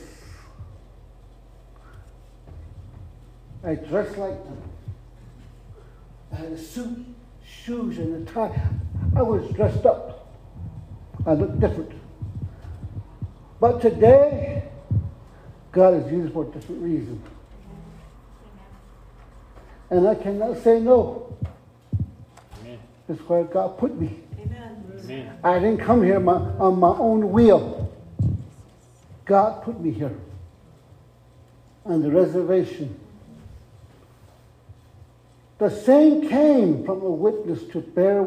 I 3.64 3.74
dressed 3.74 4.18
like 4.18 4.42
them. 4.44 4.62
I 6.32 6.36
had 6.36 6.52
a 6.52 6.58
suit, 6.58 7.04
shoes, 7.44 7.98
and 7.98 8.28
a 8.28 8.32
tie. 8.32 8.60
I 9.14 9.22
was 9.22 9.48
dressed 9.52 9.86
up. 9.86 10.34
I 11.26 11.34
looked 11.34 11.60
different. 11.60 11.92
But 13.60 13.80
today, 13.80 14.64
God 15.70 15.94
is 15.94 16.10
used 16.10 16.32
for 16.32 16.44
a 16.44 16.46
different 16.46 16.82
reason. 16.82 17.22
And 19.90 20.08
I 20.08 20.14
cannot 20.14 20.56
say 20.58 20.80
no. 20.80 21.36
Amen. 22.60 22.78
That's 23.06 23.20
where 23.28 23.44
God 23.44 23.78
put 23.78 23.94
me. 23.94 24.20
Amen. 25.12 25.26
Amen. 25.26 25.38
I 25.44 25.58
didn't 25.58 25.78
come 25.78 26.02
here 26.02 26.20
my, 26.20 26.34
on 26.34 26.80
my 26.80 26.88
own 26.88 27.32
will. 27.32 27.92
God 29.24 29.62
put 29.62 29.80
me 29.80 29.90
here 29.90 30.14
on 31.84 32.02
the 32.02 32.10
reservation. 32.10 32.98
The 35.58 35.70
same 35.70 36.28
came 36.28 36.84
from 36.84 37.02
a 37.02 37.10
witness 37.10 37.62
to 37.72 37.80
bear 37.80 38.26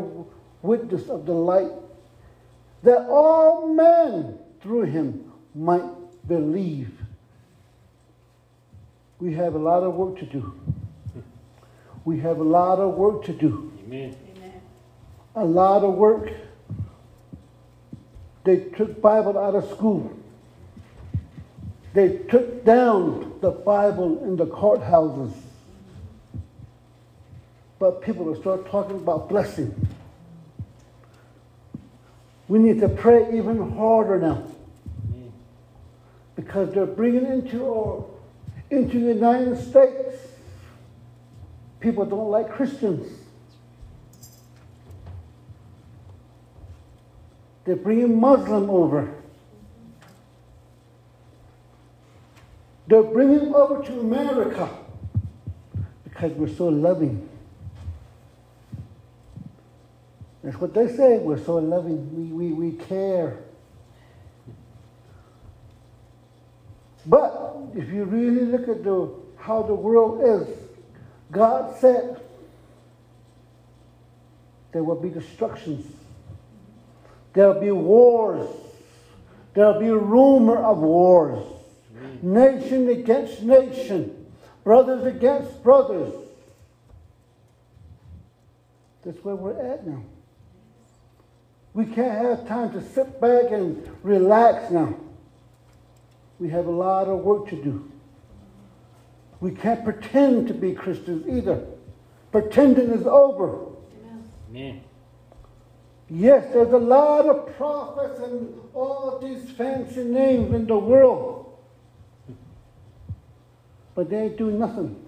witness 0.62 1.10
of 1.10 1.26
the 1.26 1.34
light, 1.34 1.72
that 2.84 3.08
all 3.10 3.68
men 3.68 4.38
through 4.62 4.84
him 4.84 5.32
might 5.54 5.84
believe. 6.28 6.92
We 9.20 9.34
have 9.36 9.56
a 9.56 9.60
lot 9.60 9.84
of 9.84 9.94
work 9.94 10.18
to 10.20 10.26
do. 10.26 10.60
We 12.04 12.20
have 12.20 12.40
a 12.40 12.44
lot 12.44 12.80
of 12.80 12.96
work 12.96 13.26
to 13.26 13.34
do. 13.34 13.72
Amen. 13.86 14.16
Amen. 14.38 14.62
A 15.36 15.46
lot 15.46 15.84
of 15.84 15.94
work. 15.94 16.32
They 18.46 18.58
took 18.78 19.02
Bible 19.02 19.38
out 19.40 19.56
of 19.56 19.68
school. 19.72 20.18
They 21.94 22.20
took 22.30 22.64
down 22.64 23.40
the 23.42 23.50
Bible 23.50 24.24
in 24.24 24.36
the 24.36 24.46
courthouses. 24.46 25.34
But 27.80 28.02
people 28.02 28.26
will 28.26 28.40
start 28.40 28.70
talking 28.70 28.98
about 28.98 29.30
blessing. 29.30 29.74
We 32.48 32.60
need 32.60 32.80
to 32.82 32.90
pray 32.90 33.36
even 33.36 33.72
harder 33.76 34.20
now 34.20 34.44
because 36.36 36.72
they're 36.74 36.86
bringing 36.86 37.26
into 37.26 37.66
our 37.66 38.06
into 38.70 39.00
the 39.00 39.14
United 39.14 39.58
States. 39.58 40.18
People 41.80 42.06
don't 42.06 42.30
like 42.30 42.50
Christians. 42.52 43.25
They're 47.66 47.76
bringing 47.76 48.20
Muslim 48.20 48.70
over. 48.70 49.12
They're 52.88 53.04
bringing 53.04 53.54
over 53.54 53.84
to 53.84 54.00
America 54.00 54.70
because 56.04 56.32
we're 56.34 56.56
so 56.56 56.68
loving. 56.68 57.28
That's 60.44 60.62
what 60.62 60.76
they 60.76 60.88
say. 60.96 61.18
We're 61.18 61.44
so 61.44 61.56
loving. 61.56 62.16
We, 62.16 62.52
we, 62.52 62.54
we 62.54 62.78
care. 62.78 63.40
But 67.08 67.56
if 67.76 67.90
you 67.90 68.06
really 68.06 68.46
look 68.46 68.70
at 68.70 68.84
the, 68.84 69.12
how 69.38 69.64
the 69.64 69.74
world 69.74 70.22
is, 70.24 70.56
God 71.32 71.76
said 71.80 72.22
there 74.72 74.84
will 74.84 75.02
be 75.02 75.10
destructions. 75.10 75.92
There'll 77.36 77.60
be 77.60 77.72
wars. 77.72 78.50
There'll 79.54 79.80
be 79.80 79.90
rumor 79.90 80.58
of 80.58 80.80
wars. 80.80 81.46
Nation 82.22 82.90
against 82.90 83.44
nation. 83.44 84.26
brothers 84.64 85.06
against 85.06 85.62
brothers. 85.62 86.12
That's 89.04 89.24
where 89.24 89.36
we're 89.36 89.62
at 89.74 89.86
now. 89.86 90.02
We 91.76 91.86
can't 91.86 92.18
have 92.18 92.48
time 92.48 92.72
to 92.72 92.82
sit 92.82 93.22
back 93.22 93.52
and 93.52 93.88
relax 94.02 94.72
now. 94.72 94.96
We 96.40 96.50
have 96.50 96.66
a 96.66 96.72
lot 96.72 97.08
of 97.08 97.20
work 97.20 97.50
to 97.50 97.62
do. 97.62 97.92
We 99.42 99.52
can't 99.52 99.84
pretend 99.84 100.48
to 100.48 100.54
be 100.54 100.74
Christians 100.74 101.28
either. 101.28 101.66
Pretending 102.32 102.92
is 102.92 103.06
over. 103.06 103.68
Amen. 104.50 104.82
Yes, 106.10 106.54
there's 106.54 106.72
a 106.72 106.78
lot 106.78 107.26
of 107.26 107.56
prophets 107.58 108.20
and 108.20 108.54
all 108.74 109.20
these 109.20 109.50
fancy 109.52 110.04
names 110.04 110.54
in 110.54 110.68
the 110.68 110.78
world. 110.78 111.58
But 113.96 114.10
they 114.10 114.30
do 114.30 114.52
nothing. 114.52 115.04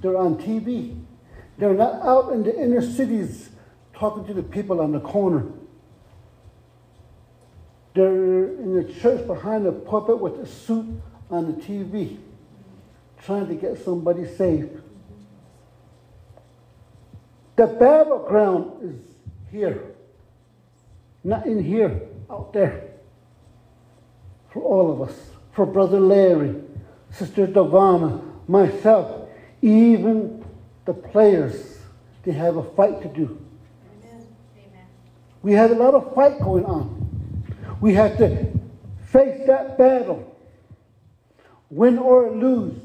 They're 0.00 0.16
on 0.16 0.36
TV. 0.36 0.98
They're 1.58 1.74
not 1.74 2.00
out 2.02 2.32
in 2.32 2.44
the 2.44 2.56
inner 2.56 2.80
cities 2.80 3.50
talking 3.92 4.24
to 4.26 4.34
the 4.34 4.42
people 4.42 4.80
on 4.80 4.92
the 4.92 5.00
corner. 5.00 5.44
They're 7.94 8.44
in 8.44 8.74
the 8.74 8.92
church 8.94 9.26
behind 9.26 9.66
the 9.66 9.72
pulpit 9.72 10.20
with 10.20 10.38
a 10.38 10.46
suit 10.46 10.86
on 11.30 11.46
the 11.46 11.60
TV, 11.60 12.18
trying 13.22 13.48
to 13.48 13.54
get 13.54 13.84
somebody 13.84 14.24
saved. 14.24 14.80
The 17.56 17.66
battleground 17.66 18.72
is 18.82 19.08
here, 19.50 19.94
not 21.24 21.46
in 21.46 21.62
here, 21.62 22.02
out 22.30 22.52
there. 22.52 22.84
For 24.50 24.62
all 24.62 24.90
of 24.90 25.08
us, 25.08 25.16
for 25.52 25.66
Brother 25.66 26.00
Larry, 26.00 26.54
Sister 27.10 27.46
Davana, 27.46 28.22
myself, 28.48 29.28
even 29.62 30.44
the 30.84 30.94
players, 30.94 31.78
they 32.24 32.32
have 32.32 32.56
a 32.56 32.62
fight 32.74 33.02
to 33.02 33.08
do. 33.08 33.38
Amen. 34.02 34.26
We 35.42 35.52
have 35.52 35.70
a 35.70 35.74
lot 35.74 35.94
of 35.94 36.14
fight 36.14 36.40
going 36.40 36.64
on. 36.64 37.44
We 37.80 37.94
have 37.94 38.16
to 38.18 38.46
face 39.06 39.46
that 39.46 39.78
battle, 39.78 40.36
win 41.70 41.98
or 41.98 42.30
lose. 42.30 42.78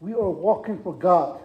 We 0.00 0.12
are 0.14 0.30
walking 0.30 0.82
for 0.82 0.94
God. 0.94 1.40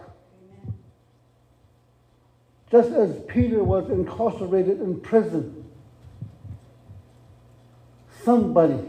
Just 2.70 2.90
as 2.90 3.20
Peter 3.28 3.62
was 3.62 3.88
incarcerated 3.90 4.80
in 4.80 5.00
prison, 5.00 5.64
somebody 8.24 8.80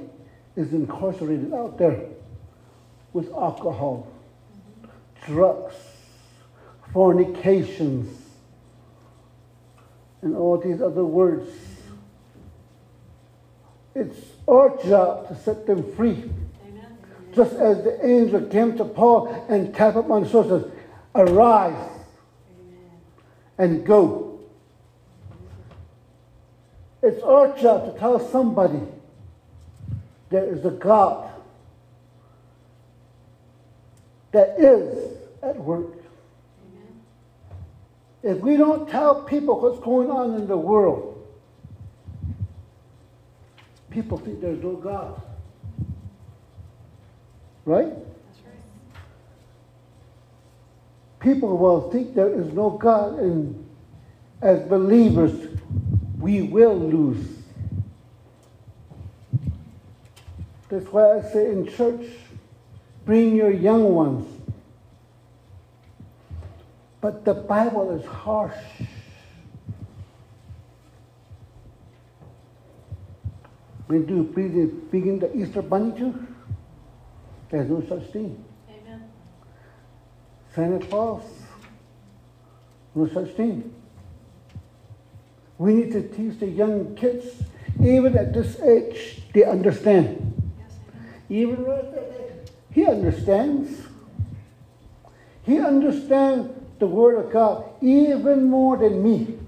is 0.56 0.74
incarcerated 0.74 1.54
out 1.54 1.78
there 1.78 2.06
with 3.14 3.32
alcohol, 3.34 4.12
drugs, 5.26 5.76
fornications, 6.92 8.08
and 10.24 10.36
all 10.36 10.58
these 10.58 10.82
other 10.82 11.06
words. 11.06 11.48
It's 13.94 14.20
our 14.48 14.76
job 14.84 15.28
to 15.28 15.36
set 15.36 15.68
them 15.68 15.96
free. 15.96 16.32
Just 17.34 17.54
as 17.54 17.84
the 17.84 18.04
angel 18.04 18.42
came 18.48 18.76
to 18.78 18.86
Paul 18.86 19.28
and 19.48 19.74
tapped 19.74 19.98
him 19.98 20.12
on 20.12 20.24
the 20.24 20.30
shoulder, 20.30 20.72
Arise 21.14 21.97
and 23.58 23.86
go. 23.86 24.40
It's 27.02 27.22
our 27.24 27.58
job 27.58 27.94
to 27.94 28.00
tell 28.00 28.20
somebody 28.20 28.82
there 30.30 30.46
is 30.46 30.66
a 30.66 30.72
God 30.72 31.32
that 34.32 34.60
is 34.60 35.18
at 35.42 35.56
work. 35.58 35.94
If 38.24 38.40
we 38.40 38.58
don't 38.58 38.90
tell 38.90 39.24
people 39.24 39.62
what's 39.62 39.80
going 39.80 40.12
on 40.12 40.36
in 40.36 40.48
the 40.48 40.58
world, 40.58 41.26
people 43.90 44.18
think 44.18 44.42
there's 44.42 44.62
no 44.62 44.74
God. 44.74 45.22
Right? 47.66 47.94
People 51.20 51.58
will 51.58 51.90
think 51.92 52.14
there 52.14 52.34
is 52.34 52.54
no 52.54 52.70
God, 52.70 53.20
and 53.20 53.68
as 54.42 54.62
believers, 54.68 55.60
we 56.20 56.44
will 56.44 56.78
lose. 56.78 57.38
That's 60.70 60.86
why 60.88 61.18
I 61.18 61.22
say 61.22 61.52
in 61.52 61.68
church, 61.68 62.06
bring 63.06 63.36
your 63.36 63.52
young 63.52 63.96
ones. 63.96 64.28
But 67.00 67.24
the 67.24 67.34
Bible 67.34 67.98
is 67.98 68.06
harsh. 68.06 68.54
When 73.88 74.06
do 74.06 74.24
begin, 74.24 74.88
begin 74.92 75.20
the 75.20 75.36
Easter 75.36 75.62
bunny 75.62 75.98
too. 75.98 76.28
There's 77.50 77.70
no 77.70 77.82
such 77.88 78.12
thing. 78.12 78.44
Santa 80.54 80.86
Claus, 80.86 81.24
no 82.96 83.08
such 83.08 83.30
thing. 83.32 83.74
We 85.58 85.74
need 85.74 85.92
to 85.92 86.08
teach 86.08 86.40
the 86.40 86.48
young 86.48 86.96
kids, 86.96 87.26
even 87.80 88.18
at 88.18 88.34
this 88.34 88.60
age, 88.62 89.22
they 89.34 89.44
understand. 89.44 90.24
Even 91.30 91.66
he 92.72 92.86
understands. 92.86 93.88
He 95.44 95.60
understands 95.60 96.54
the 96.78 96.86
Word 96.86 97.26
of 97.26 97.32
God 97.32 97.66
even 97.82 98.44
more 98.44 98.78
than 98.78 99.02
me. 99.02 99.40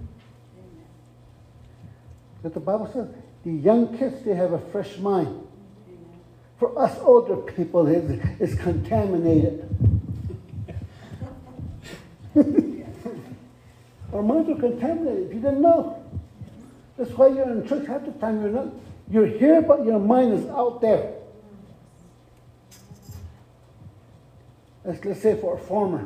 But 2.41 2.55
the 2.55 2.59
Bible 2.59 2.89
says 2.91 3.07
the 3.43 3.51
young 3.51 3.95
kids, 3.97 4.23
they 4.23 4.33
have 4.33 4.53
a 4.53 4.59
fresh 4.71 4.97
mind. 4.97 5.45
For 6.57 6.77
us 6.79 6.97
older 7.01 7.37
people, 7.37 7.85
it's, 7.87 8.25
it's 8.39 8.55
contaminated. 8.61 9.69
Our 12.35 14.23
minds 14.23 14.49
are 14.49 14.55
contaminated. 14.55 15.27
If 15.27 15.33
you 15.33 15.39
didn't 15.39 15.61
know, 15.61 16.03
that's 16.97 17.11
why 17.11 17.27
you're 17.27 17.49
in 17.49 17.67
church 17.67 17.87
half 17.87 18.05
the 18.05 18.11
time. 18.13 18.41
You're 18.41 18.51
not. 18.51 18.67
You're 19.09 19.27
here, 19.27 19.61
but 19.61 19.85
your 19.85 19.99
mind 19.99 20.33
is 20.33 20.45
out 20.47 20.81
there. 20.81 21.13
Let's, 24.83 25.03
let's 25.03 25.21
say 25.21 25.39
for 25.39 25.57
a 25.57 25.59
farmer. 25.59 26.05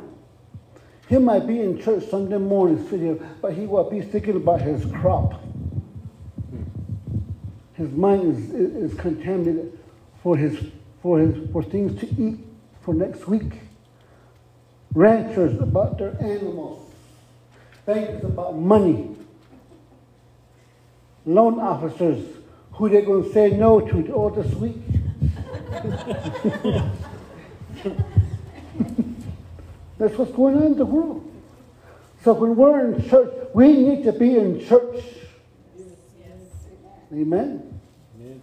He 1.08 1.18
might 1.18 1.46
be 1.46 1.60
in 1.60 1.80
church 1.80 2.08
Sunday 2.08 2.38
morning 2.38 2.82
sitting, 2.84 3.18
here, 3.18 3.30
but 3.42 3.52
he 3.52 3.66
will 3.66 3.88
be 3.90 4.00
thinking 4.00 4.36
about 4.36 4.62
his 4.62 4.84
crop. 4.86 5.42
His 7.74 7.90
mind 7.90 8.36
is, 8.36 8.54
is, 8.54 8.92
is 8.92 8.98
contaminated 8.98 9.78
for 10.22 10.36
his 10.36 10.58
for 11.02 11.18
his 11.18 11.50
for 11.50 11.62
things 11.62 12.00
to 12.00 12.08
eat 12.22 12.38
for 12.80 12.94
next 12.94 13.26
week. 13.26 13.52
Ranchers 14.94 15.60
about 15.60 15.98
their 15.98 16.16
animals. 16.22 16.88
Bankers 17.84 18.24
about 18.24 18.56
money. 18.56 19.16
Loan 21.26 21.58
officers 21.58 22.24
who 22.72 22.88
they're 22.88 23.02
going 23.02 23.24
to 23.24 23.32
say 23.32 23.50
no 23.50 23.80
to 23.80 24.12
all 24.12 24.30
this 24.30 24.54
week. 24.54 24.76
That's 29.98 30.16
what's 30.18 30.32
going 30.32 30.56
on 30.56 30.64
in 30.64 30.76
the 30.76 30.84
world. 30.84 31.30
So 32.22 32.32
when 32.32 32.56
we're 32.56 32.92
in 32.92 33.08
church, 33.08 33.32
we 33.54 33.72
need 33.72 34.04
to 34.04 34.12
be 34.12 34.36
in 34.36 34.64
church. 34.64 35.04
Amen. 37.12 37.80
Amen. 38.16 38.40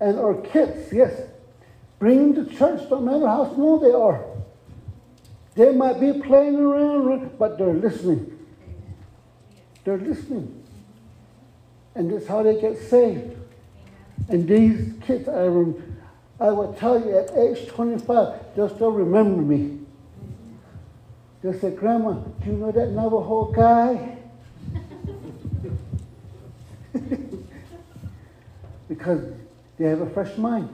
And 0.00 0.18
our 0.18 0.34
kids, 0.34 0.92
yes, 0.92 1.20
bring 1.98 2.34
them 2.34 2.46
to 2.46 2.54
church, 2.56 2.90
no 2.90 3.00
matter 3.00 3.26
how 3.26 3.54
small 3.54 3.78
they 3.78 3.92
are. 3.92 4.25
They 5.56 5.72
might 5.72 5.98
be 5.98 6.12
playing 6.12 6.56
around, 6.56 7.38
but 7.38 7.56
they're 7.56 7.72
listening. 7.72 8.38
They're 9.84 9.96
listening. 9.96 10.62
And 11.94 12.12
that's 12.12 12.26
how 12.26 12.42
they 12.42 12.60
get 12.60 12.76
saved. 12.78 13.34
And 14.28 14.46
these 14.46 14.92
kids, 15.02 15.28
I, 15.28 15.46
rem- 15.46 15.96
I 16.38 16.50
will 16.50 16.74
tell 16.74 17.00
you, 17.00 17.16
at 17.16 17.30
age 17.36 17.68
25, 17.68 18.54
they'll 18.54 18.68
still 18.74 18.92
remember 18.92 19.40
me. 19.40 19.78
They'll 21.42 21.58
say, 21.58 21.70
Grandma, 21.70 22.12
do 22.12 22.50
you 22.50 22.56
know 22.58 22.70
that 22.72 22.90
Navajo 22.90 23.52
guy? 23.52 24.18
because 28.88 29.32
they 29.78 29.86
have 29.86 30.02
a 30.02 30.10
fresh 30.10 30.36
mind. 30.36 30.68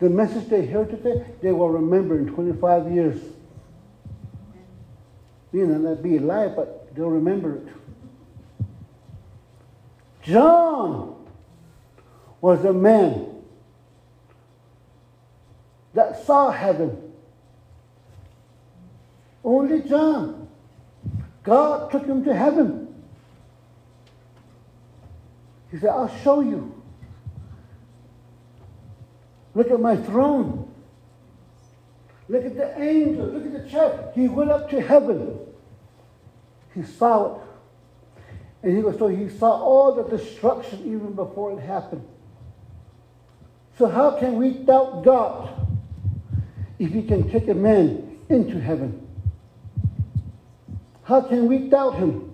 The 0.00 0.08
message 0.08 0.48
they 0.48 0.64
hear 0.66 0.86
today, 0.86 1.24
they 1.42 1.52
will 1.52 1.68
remember 1.68 2.18
in 2.18 2.26
25 2.32 2.90
years. 2.90 3.20
You 5.52 5.66
know, 5.66 5.90
not 5.90 6.02
be 6.02 6.16
alive, 6.16 6.56
but 6.56 6.94
they'll 6.94 7.10
remember 7.10 7.56
it. 7.56 7.66
John 10.22 11.26
was 12.40 12.64
a 12.64 12.72
man 12.72 13.26
that 15.92 16.24
saw 16.24 16.50
heaven. 16.50 17.12
Only 19.44 19.82
John. 19.82 20.48
God 21.42 21.90
took 21.90 22.06
him 22.06 22.24
to 22.24 22.34
heaven. 22.34 22.94
He 25.70 25.78
said, 25.78 25.90
I'll 25.90 26.14
show 26.22 26.40
you. 26.40 26.79
Look 29.60 29.70
at 29.72 29.78
my 29.78 29.94
throne. 29.94 30.72
Look 32.30 32.46
at 32.46 32.56
the 32.56 32.80
angel. 32.80 33.26
Look 33.26 33.44
at 33.44 33.52
the 33.52 33.68
church. 33.68 34.14
He 34.14 34.26
went 34.26 34.50
up 34.50 34.70
to 34.70 34.80
heaven. 34.80 35.38
He 36.74 36.82
saw 36.82 37.34
it. 37.34 37.42
And 38.62 38.74
he 38.74 38.82
was 38.82 38.96
so 38.96 39.08
he 39.08 39.28
saw 39.28 39.50
all 39.50 39.94
the 39.94 40.16
destruction 40.16 40.78
even 40.86 41.12
before 41.12 41.52
it 41.52 41.60
happened. 41.60 42.08
So 43.76 43.86
how 43.86 44.12
can 44.12 44.36
we 44.38 44.52
doubt 44.52 45.04
God 45.04 45.66
if 46.78 46.94
he 46.94 47.02
can 47.02 47.30
take 47.30 47.46
a 47.48 47.54
man 47.54 48.18
into 48.30 48.58
heaven? 48.58 49.06
How 51.02 51.20
can 51.20 51.46
we 51.48 51.68
doubt 51.68 51.96
him? 51.96 52.32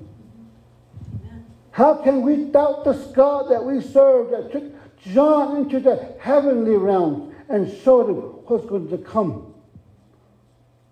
How 1.72 1.94
can 1.94 2.22
we 2.22 2.44
doubt 2.44 2.84
this 2.84 3.04
God 3.08 3.50
that 3.50 3.64
we 3.64 3.80
serve 3.80 4.30
that 4.30 4.52
took 4.52 4.75
John 5.12 5.58
into 5.58 5.80
the 5.80 6.14
heavenly 6.20 6.76
realm 6.76 7.34
and 7.48 7.72
showed 7.82 8.08
him 8.08 8.16
what's 8.16 8.66
going 8.66 8.88
to 8.90 8.98
come 8.98 9.54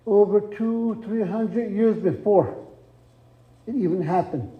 over 0.06 0.40
two, 0.40 1.02
three 1.04 1.22
hundred 1.22 1.72
years 1.72 1.96
before 1.96 2.64
it 3.66 3.74
even 3.74 4.02
happened? 4.02 4.50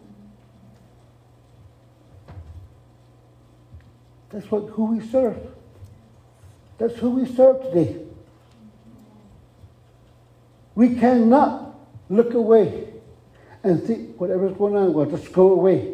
That's 4.30 4.50
what 4.50 4.70
who 4.70 4.86
we 4.86 5.06
serve. 5.06 5.36
That's 6.78 6.96
who 6.96 7.10
we 7.10 7.26
serve 7.26 7.62
today. 7.62 8.00
We 10.74 10.96
cannot 10.96 11.78
look 12.08 12.34
away 12.34 12.88
and 13.62 13.82
think 13.82 14.20
whatever's 14.20 14.56
going 14.56 14.74
on, 14.76 14.92
well, 14.92 15.06
just 15.06 15.32
go 15.32 15.52
away. 15.52 15.93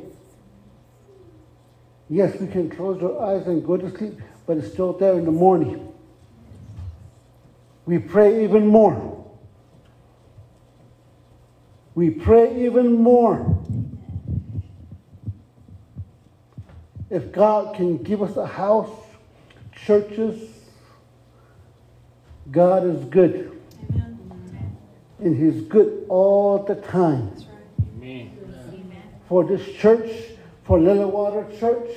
Yes, 2.10 2.40
we 2.40 2.48
can 2.48 2.68
close 2.68 3.00
our 3.04 3.22
eyes 3.22 3.46
and 3.46 3.64
go 3.64 3.76
to 3.76 3.88
sleep, 3.96 4.20
but 4.44 4.56
it's 4.56 4.72
still 4.72 4.92
there 4.92 5.16
in 5.16 5.24
the 5.24 5.30
morning. 5.30 5.92
We 7.86 8.00
pray 8.00 8.42
even 8.42 8.66
more. 8.66 9.24
We 11.94 12.10
pray 12.10 12.66
even 12.66 12.94
more. 12.94 13.56
If 17.10 17.30
God 17.30 17.76
can 17.76 17.98
give 17.98 18.22
us 18.22 18.36
a 18.36 18.46
house, 18.46 18.90
churches, 19.72 20.48
God 22.50 22.84
is 22.86 23.04
good. 23.04 23.56
Amen. 23.90 24.76
And 25.20 25.36
He's 25.36 25.62
good 25.62 26.06
all 26.08 26.64
the 26.64 26.74
time. 26.74 27.30
That's 27.30 27.44
right. 27.44 28.02
Amen. 28.02 28.36
For 29.28 29.44
this 29.44 29.64
church, 29.76 30.10
for 30.70 30.78
Little 30.78 31.10
Water 31.10 31.44
Church, 31.58 31.90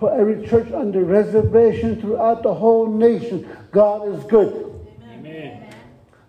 for 0.00 0.12
every 0.12 0.44
church 0.48 0.72
under 0.72 1.04
reservation 1.04 2.00
throughout 2.00 2.42
the 2.42 2.52
whole 2.52 2.88
nation, 2.88 3.48
God 3.70 4.08
is 4.12 4.24
good. 4.24 4.84
Amen. 5.12 5.72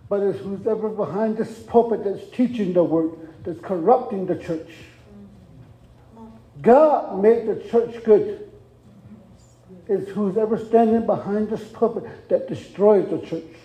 But 0.07 0.21
it's 0.21 0.39
who's 0.41 0.67
ever 0.67 0.89
behind 0.89 1.37
this 1.37 1.63
pulpit 1.63 2.03
that's 2.03 2.29
teaching 2.37 2.73
the 2.73 2.83
word, 2.83 3.13
that's 3.43 3.59
corrupting 3.61 4.27
the 4.27 4.35
church. 4.35 4.69
God 6.61 7.19
made 7.19 7.47
the 7.47 7.67
church 7.67 8.03
good. 8.03 8.51
It's 9.87 10.11
who's 10.11 10.37
ever 10.37 10.59
standing 10.59 11.07
behind 11.07 11.49
this 11.49 11.67
pulpit 11.69 12.29
that 12.29 12.47
destroys 12.47 13.09
the 13.09 13.25
church. 13.25 13.55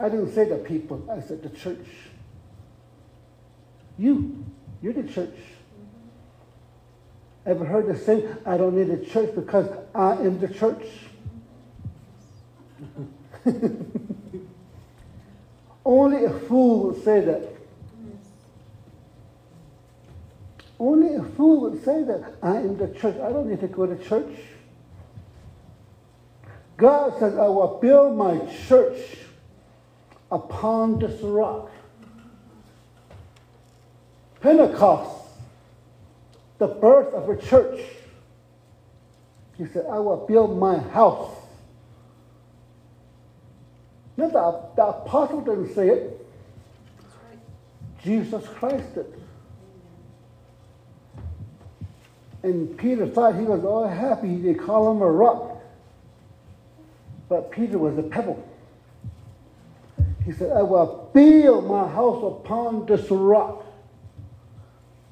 I 0.00 0.08
didn't 0.08 0.34
say 0.34 0.48
the 0.48 0.56
people, 0.56 1.06
I 1.10 1.20
said 1.20 1.42
the 1.42 1.50
church. 1.50 1.86
You, 3.98 4.46
you're 4.80 4.94
the 4.94 5.12
church. 5.12 5.34
Ever 7.48 7.64
heard 7.64 7.86
the 7.86 7.96
saying, 7.96 8.28
I 8.44 8.58
don't 8.58 8.76
need 8.76 8.90
a 8.90 9.02
church 9.02 9.34
because 9.34 9.66
I 9.94 10.12
am 10.16 10.38
the 10.38 10.48
church? 10.48 10.84
Only 15.84 16.24
a 16.26 16.30
fool 16.40 16.88
would 16.88 17.02
say 17.02 17.20
that. 17.20 17.48
Only 20.78 21.14
a 21.14 21.22
fool 21.22 21.62
would 21.62 21.82
say 21.82 22.02
that. 22.02 22.34
I 22.42 22.56
am 22.56 22.76
the 22.76 22.88
church. 22.88 23.16
I 23.16 23.32
don't 23.32 23.48
need 23.48 23.60
to 23.60 23.68
go 23.68 23.86
to 23.86 23.96
church. 24.04 24.36
God 26.76 27.18
says, 27.18 27.34
I 27.38 27.48
will 27.48 27.78
build 27.80 28.14
my 28.14 28.40
church 28.68 29.00
upon 30.30 30.98
this 30.98 31.18
rock. 31.22 31.70
Pentecost, 34.42 35.17
the 36.58 36.66
birth 36.66 37.14
of 37.14 37.28
a 37.28 37.36
church. 37.36 37.80
He 39.56 39.66
said, 39.66 39.86
I 39.90 39.98
will 39.98 40.26
build 40.26 40.58
my 40.58 40.78
house. 40.78 41.34
Now, 44.16 44.28
the, 44.28 44.62
the 44.76 44.86
apostle 44.86 45.40
didn't 45.40 45.74
say 45.74 45.88
it. 45.88 46.26
Jesus 48.02 48.46
Christ 48.48 48.94
did. 48.94 49.06
And 52.42 52.76
Peter 52.78 53.06
thought 53.06 53.34
he 53.34 53.42
was 53.42 53.64
all 53.64 53.86
happy. 53.86 54.36
They 54.38 54.54
call 54.54 54.92
him 54.92 55.02
a 55.02 55.10
rock. 55.10 55.60
But 57.28 57.50
Peter 57.50 57.78
was 57.78 57.98
a 57.98 58.02
pebble. 58.02 58.42
He 60.24 60.32
said, 60.32 60.52
I 60.52 60.62
will 60.62 61.10
build 61.12 61.66
my 61.66 61.88
house 61.88 62.22
upon 62.22 62.86
this 62.86 63.10
rock. 63.10 63.64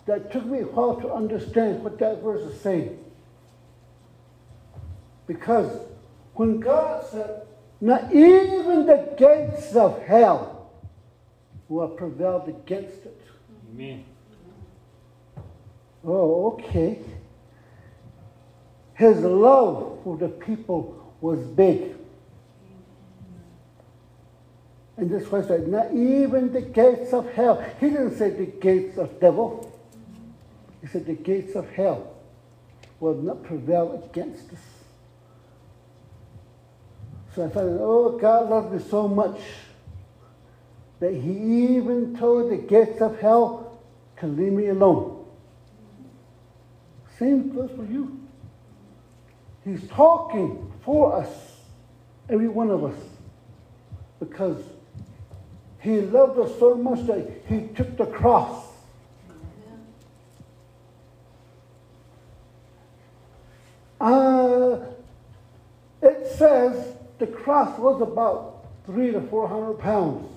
That 0.06 0.32
took 0.32 0.44
me 0.44 0.60
a 0.60 0.62
while 0.62 1.00
to 1.00 1.12
understand 1.12 1.82
what 1.82 1.98
that 1.98 2.22
verse 2.22 2.42
is 2.42 2.60
saying. 2.60 2.98
Because 5.26 5.80
when 6.34 6.60
God 6.60 7.04
said, 7.10 7.42
not 7.80 8.14
even 8.14 8.86
the 8.86 9.14
gates 9.18 9.74
of 9.74 10.00
hell 10.02 10.70
will 11.68 11.88
prevail 11.88 12.44
against 12.46 13.04
it. 13.04 13.20
Amen. 13.72 14.04
Oh, 16.04 16.52
okay. 16.52 17.00
His 18.94 19.18
love 19.18 19.98
for 20.04 20.16
the 20.16 20.28
people 20.28 21.12
was 21.20 21.40
big. 21.40 21.94
And 24.96 25.10
this 25.10 25.30
was 25.30 25.46
said, 25.48 25.68
not 25.68 25.92
even 25.92 26.52
the 26.52 26.62
gates 26.62 27.12
of 27.12 27.30
hell. 27.32 27.62
He 27.80 27.90
didn't 27.90 28.16
say 28.16 28.30
the 28.30 28.46
gates 28.46 28.96
of 28.96 29.20
devil. 29.20 29.72
He 30.86 30.92
said 30.92 31.06
the 31.06 31.14
gates 31.14 31.56
of 31.56 31.68
hell 31.70 32.14
will 33.00 33.16
not 33.16 33.42
prevail 33.42 34.08
against 34.08 34.52
us. 34.52 34.60
So 37.34 37.44
I 37.44 37.48
thought, 37.48 37.64
oh, 37.64 38.16
God 38.16 38.48
loves 38.48 38.72
me 38.72 38.88
so 38.88 39.08
much 39.08 39.40
that 41.00 41.12
he 41.12 41.76
even 41.76 42.16
told 42.16 42.52
the 42.52 42.56
gates 42.56 43.00
of 43.00 43.18
hell 43.18 43.80
to 44.20 44.28
leave 44.28 44.52
me 44.52 44.68
alone. 44.68 45.26
Same 47.18 47.52
goes 47.52 47.72
for 47.74 47.84
you. 47.84 48.20
He's 49.64 49.88
talking 49.88 50.72
for 50.84 51.16
us, 51.16 51.28
every 52.28 52.48
one 52.48 52.70
of 52.70 52.84
us, 52.84 52.96
because 54.20 54.62
he 55.80 56.00
loved 56.00 56.38
us 56.38 56.56
so 56.60 56.76
much 56.76 57.04
that 57.08 57.42
he 57.48 57.66
took 57.74 57.96
the 57.96 58.06
cross. 58.06 58.65
Uh, 64.06 64.78
it 66.00 66.28
says 66.36 66.94
the 67.18 67.26
cross 67.26 67.76
was 67.76 68.00
about 68.00 68.68
three 68.86 69.10
to 69.10 69.20
four 69.22 69.48
hundred 69.48 69.80
pounds 69.80 70.30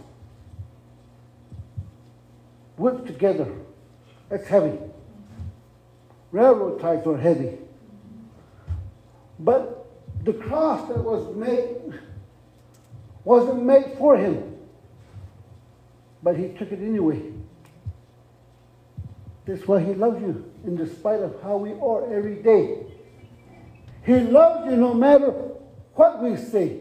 whipped 2.78 3.06
together. 3.06 3.48
That's 4.30 4.48
heavy. 4.48 4.76
Railroad 6.32 6.82
ties 6.82 7.06
are 7.06 7.16
heavy. 7.16 7.60
But 9.38 9.86
the 10.24 10.34
cross 10.34 10.88
that 10.88 11.04
was 11.04 11.36
made 11.36 12.00
wasn't 13.24 13.62
made 13.66 13.94
for 14.00 14.18
him. 14.18 14.58
But 16.24 16.38
he 16.38 16.48
took 16.54 16.72
it 16.72 16.80
anyway. 16.80 17.22
That's 19.46 19.68
why 19.68 19.80
he 19.84 19.94
loves 19.94 20.20
you 20.22 20.52
in 20.66 20.76
despite 20.76 21.20
of 21.20 21.40
how 21.44 21.58
we 21.58 21.74
are 21.74 22.12
every 22.12 22.42
day. 22.42 22.89
He 24.10 24.22
loves 24.22 24.66
you 24.66 24.76
no 24.76 24.96
matter 24.96 25.30
what 25.94 26.20
we 26.24 26.36
say. 26.36 26.80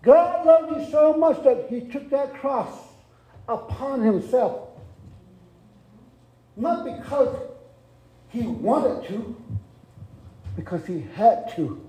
God 0.00 0.46
loved 0.46 0.80
you 0.80 0.90
so 0.90 1.12
much 1.12 1.44
that 1.44 1.66
he 1.68 1.82
took 1.82 2.08
that 2.08 2.32
cross 2.40 2.74
upon 3.46 4.00
himself. 4.00 4.70
Not 6.56 6.86
because 6.86 7.36
he 8.30 8.40
wanted 8.40 9.06
to, 9.08 9.36
because 10.56 10.86
he 10.86 11.04
had 11.14 11.54
to. 11.56 11.86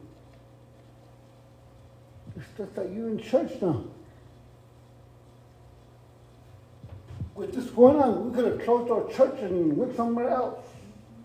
It's 2.35 2.45
just 2.57 2.75
like 2.75 2.91
you 2.93 3.07
in 3.07 3.19
church 3.19 3.53
now. 3.61 3.85
With 7.35 7.55
this 7.55 7.67
going 7.67 8.01
on, 8.01 8.29
we 8.29 8.35
could 8.35 8.51
have 8.51 8.61
closed 8.65 8.91
our 8.91 9.09
church 9.13 9.39
and 9.39 9.77
went 9.77 9.95
somewhere 9.95 10.27
else. 10.27 10.59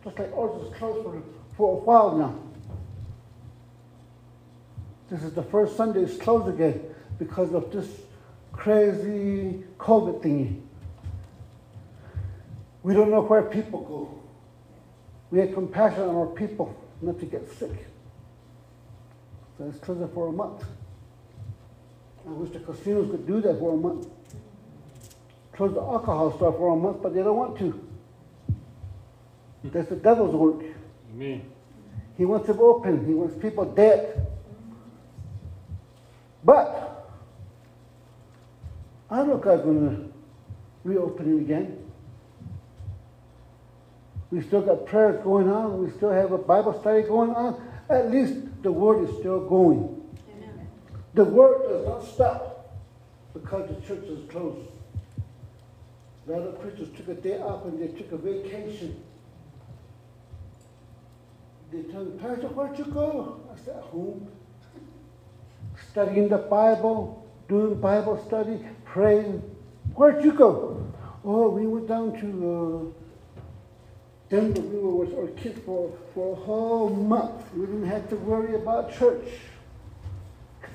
Just 0.05 0.17
like 0.17 0.33
ours 0.33 0.63
is 0.65 0.77
closed 0.77 1.03
for, 1.03 1.21
for 1.61 1.77
a 1.77 1.81
while 1.85 2.17
now. 2.17 2.35
This 5.11 5.23
is 5.23 5.35
the 5.35 5.43
first 5.43 5.77
Sunday 5.77 6.01
it's 6.01 6.17
closed 6.17 6.49
again 6.49 6.83
because 7.19 7.53
of 7.53 7.71
this 7.71 7.87
crazy 8.51 9.63
COVID 9.77 10.23
thingy. 10.23 10.59
We 12.83 12.95
don't 12.95 13.11
know 13.11 13.21
where 13.21 13.43
people 13.43 13.81
go. 13.81 14.23
We 15.31 15.41
had 15.41 15.53
compassion 15.53 16.05
on 16.05 16.17
our 16.17 16.29
people 16.29 16.75
not 17.03 17.21
to 17.21 17.27
get 17.27 17.47
sick. 17.59 17.87
So 19.59 19.69
it's 19.69 19.79
closed 19.81 20.15
for 20.15 20.29
a 20.29 20.33
month. 20.33 20.65
I 22.27 22.31
wish 22.31 22.53
the 22.53 22.61
casinos 22.61 23.11
could 23.11 23.27
do 23.27 23.43
that 23.43 23.59
for 23.59 23.75
a 23.75 23.77
month. 23.77 24.07
Close 25.53 25.75
the 25.75 25.81
alcohol 25.81 26.35
store 26.37 26.53
for 26.55 26.73
a 26.73 26.77
month, 26.77 27.03
but 27.03 27.13
they 27.15 27.23
don't 27.23 27.37
want 27.37 27.59
to. 27.59 27.87
That's 29.65 29.91
the 29.91 29.97
devil's 29.97 30.35
work. 30.35 30.70
Amen. 31.11 31.43
He 32.17 32.25
wants 32.25 32.47
them 32.47 32.61
open. 32.61 33.07
He 33.07 33.15
wants 33.15 33.35
people 33.41 33.65
dead. 33.65 34.27
But 36.45 37.09
I 39.11 39.17
don't 39.17 39.29
know 39.29 39.37
if 39.37 39.43
God's 39.43 39.63
going 39.63 39.91
to 39.91 40.13
reopen 40.85 41.39
it 41.39 41.43
again. 41.43 41.79
We 44.31 44.41
still 44.43 44.63
got 44.63 44.87
prayers 44.87 45.23
going 45.25 45.51
on. 45.51 45.83
We 45.83 45.91
still 45.91 46.13
have 46.13 46.31
a 46.33 46.39
Bible 46.39 46.79
study 46.81 47.03
going 47.03 47.31
on. 47.31 47.61
At 47.89 48.11
least 48.11 48.35
the 48.63 48.71
word 48.71 49.09
is 49.09 49.17
still 49.19 49.41
going. 49.49 50.01
Amen. 50.37 50.69
The 51.15 51.25
word 51.25 51.69
does 51.69 51.87
not 51.87 52.05
stop 52.05 52.77
because 53.35 53.69
the 53.69 53.81
church 53.87 54.05
is 54.05 54.31
closed. 54.31 54.69
A 56.29 56.31
lot 56.31 56.43
of 56.43 56.61
preachers 56.61 56.89
took 56.97 57.09
a 57.09 57.15
day 57.15 57.39
off 57.41 57.65
and 57.65 57.81
they 57.81 57.89
took 57.89 58.13
a 58.13 58.17
vacation. 58.17 59.03
They 61.73 61.83
told 61.83 62.15
me, 62.15 62.21
Pastor, 62.21 62.49
where'd 62.49 62.79
you 62.79 62.85
go? 62.87 63.41
I 63.53 63.65
said, 63.65 63.77
home. 63.77 64.29
Studying 65.91 66.29
the 66.29 66.39
Bible, 66.39 67.29
doing 67.49 67.81
Bible 67.81 68.23
study, 68.27 68.59
praying. 68.85 69.43
Where'd 69.95 70.25
you 70.25 70.33
go? 70.33 70.85
Oh, 71.25 71.51
we 71.51 71.67
went 71.67 71.87
down 71.87 72.19
to 72.21 72.93
uh, 72.97 73.41
Denver. 74.31 74.61
We 74.61 74.79
were 74.79 74.95
with 74.97 75.17
our 75.17 75.29
kids 75.29 75.61
for, 75.65 75.93
for 76.13 76.33
a 76.33 76.37
whole 76.37 76.91
month. 76.91 77.45
We 77.55 77.67
didn't 77.67 77.87
have 77.87 78.09
to 78.09 78.17
worry 78.17 78.57
about 78.57 78.93
church. 78.93 79.29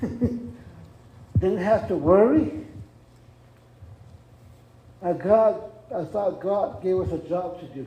didn't 0.00 1.58
have 1.58 1.88
to 1.88 1.96
worry. 1.96 2.66
I, 5.02 5.10
I 5.10 6.04
thought 6.04 6.40
God 6.40 6.82
gave 6.82 7.00
us 7.00 7.12
a 7.12 7.18
job 7.28 7.60
to 7.60 7.66
do. 7.66 7.86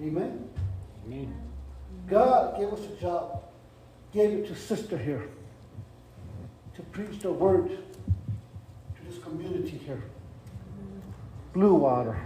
Amen. 0.00 0.48
Amen. 1.06 1.34
God 2.08 2.58
gave 2.58 2.68
us 2.68 2.80
a 2.80 3.00
job, 3.00 3.42
gave 4.12 4.30
it 4.30 4.48
to 4.48 4.54
sister 4.54 4.96
here 4.96 5.28
to 6.76 6.82
preach 6.82 7.20
the 7.20 7.32
word 7.32 7.68
to 7.68 9.10
this 9.10 9.22
community 9.22 9.78
here. 9.78 10.02
Blue 11.52 11.74
Water. 11.74 12.16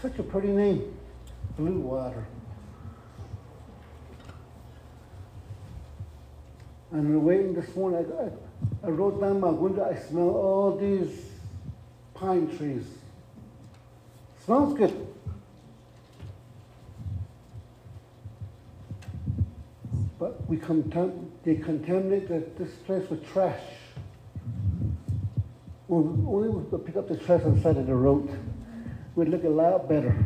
Such 0.00 0.18
a 0.18 0.22
pretty 0.22 0.48
name, 0.48 0.96
Blue 1.58 1.78
Water. 1.78 2.26
And 6.90 7.22
way 7.22 7.40
in 7.40 7.54
this 7.54 7.74
morning, 7.76 8.06
I, 8.18 8.86
I, 8.86 8.88
I 8.88 8.90
wrote 8.90 9.20
down 9.20 9.40
my 9.40 9.50
window, 9.50 9.84
I 9.84 9.94
smell 10.08 10.30
all 10.30 10.76
these 10.76 11.26
pine 12.14 12.56
trees. 12.56 12.84
Smells 14.44 14.72
good. 14.72 15.06
But 20.18 20.37
we 20.48 20.56
contam- 20.56 21.28
they 21.44 21.54
contaminate 21.56 22.28
the, 22.28 22.42
this 22.62 22.74
place 22.78 23.08
with 23.10 23.24
trash. 23.30 23.60
Well, 25.86 26.00
only 26.26 26.48
we 26.48 26.68
could 26.70 26.84
pick 26.84 26.96
up 26.96 27.08
the 27.08 27.16
trash 27.16 27.42
on 27.44 27.56
the 27.56 27.62
side 27.62 27.76
of 27.76 27.86
the 27.86 27.94
road. 27.94 28.28
We'd 29.14 29.28
look 29.28 29.44
a 29.44 29.48
lot 29.48 29.88
better. 29.88 30.16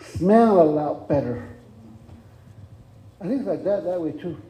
Smell 0.00 0.60
a 0.60 0.64
lot 0.64 1.08
better. 1.08 1.48
I 3.20 3.24
think 3.24 3.40
it's 3.40 3.48
like 3.48 3.64
that 3.64 3.84
that 3.84 4.00
way 4.00 4.12
too. 4.12 4.40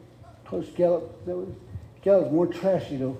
Towards 0.44 0.68
Gallup, 0.70 1.24
that 1.26 1.36
way. 1.36 1.54
Gallup's 2.02 2.32
more 2.32 2.46
trashy 2.46 2.96
though. 2.96 3.16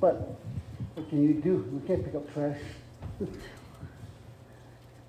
But 0.00 0.38
what 0.94 1.08
can 1.08 1.22
you 1.22 1.34
do? 1.34 1.56
We 1.72 1.86
can't 1.86 2.04
pick 2.04 2.14
up 2.14 2.32
trash. 2.32 2.58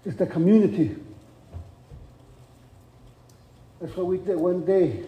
it's 0.06 0.18
the 0.18 0.28
community. 0.28 0.96
That's 3.82 3.98
what 3.98 4.06
we 4.06 4.18
did 4.18 4.38
one 4.38 4.64
day 4.64 5.06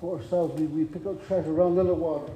for 0.00 0.18
ourselves. 0.18 0.60
We, 0.60 0.66
we 0.66 0.84
pick 0.84 1.06
up 1.06 1.26
trash 1.26 1.46
around 1.46 1.76
Little 1.76 1.94
Water. 1.96 2.30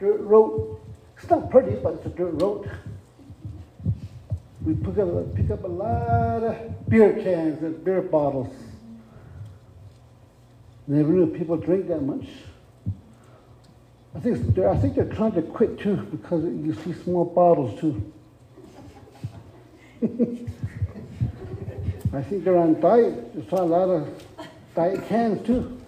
Dirt 0.00 0.20
road. 0.20 0.80
It's 1.16 1.30
not 1.30 1.48
pretty, 1.48 1.76
but 1.76 1.94
it's 1.94 2.06
a 2.06 2.08
dirt 2.08 2.42
road. 2.42 2.68
We 4.64 4.74
pick 4.74 4.98
up, 4.98 5.34
pick 5.36 5.50
up 5.52 5.62
a 5.62 5.68
lot 5.68 6.42
of 6.42 6.88
beer 6.88 7.12
cans 7.12 7.62
and 7.62 7.84
beer 7.84 8.02
bottles. 8.02 8.52
Never 10.88 11.12
knew 11.12 11.28
people 11.28 11.56
drink 11.56 11.86
that 11.86 12.02
much. 12.02 12.26
I 14.14 14.20
think, 14.20 14.58
I 14.58 14.76
think 14.76 14.96
they're 14.96 15.04
trying 15.04 15.32
to 15.32 15.42
quit 15.42 15.78
too 15.78 15.96
because 15.96 16.42
you 16.42 16.74
see 16.84 16.92
small 17.04 17.24
bottles 17.24 17.78
too. 17.78 18.12
I 22.14 22.22
think 22.22 22.44
they're 22.44 22.58
on 22.58 22.78
diet. 22.80 23.30
You 23.34 23.46
saw 23.48 23.62
a 23.62 23.64
lot 23.64 23.88
of 23.88 24.24
diet 24.74 25.06
cans 25.08 25.46
too. 25.46 25.80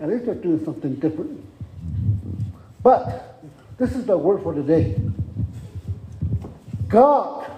At 0.00 0.08
least 0.08 0.26
they're 0.26 0.34
doing 0.34 0.64
something 0.64 0.96
different. 0.96 1.44
But 2.82 3.40
this 3.78 3.94
is 3.94 4.04
the 4.06 4.18
word 4.18 4.42
for 4.42 4.52
today. 4.52 4.96
God, 6.88 7.48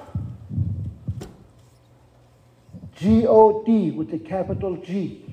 G 2.96 3.26
O 3.26 3.64
D 3.64 3.90
with 3.90 4.10
the 4.10 4.18
capital 4.18 4.76
G, 4.76 5.24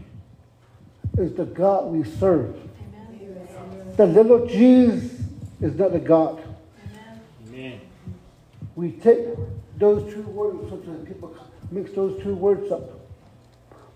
is 1.18 1.34
the 1.34 1.46
God 1.46 1.92
we 1.92 2.06
serve. 2.06 2.56
Amen. 2.94 3.94
The 3.98 4.08
little 4.08 4.48
G's 4.48 5.20
is 5.60 5.76
not 5.76 5.94
a 5.94 6.00
God. 6.00 6.42
Amen. 6.88 7.22
Amen. 7.50 7.82
We 8.76 8.92
take 8.94 9.20
those 9.78 10.12
two 10.14 10.24
words, 10.24 10.70
sometimes 10.70 11.08
people 11.08 11.36
mix 11.72 11.92
those 11.94 12.22
two 12.22 12.36
words 12.36 12.72
up. 12.72 12.90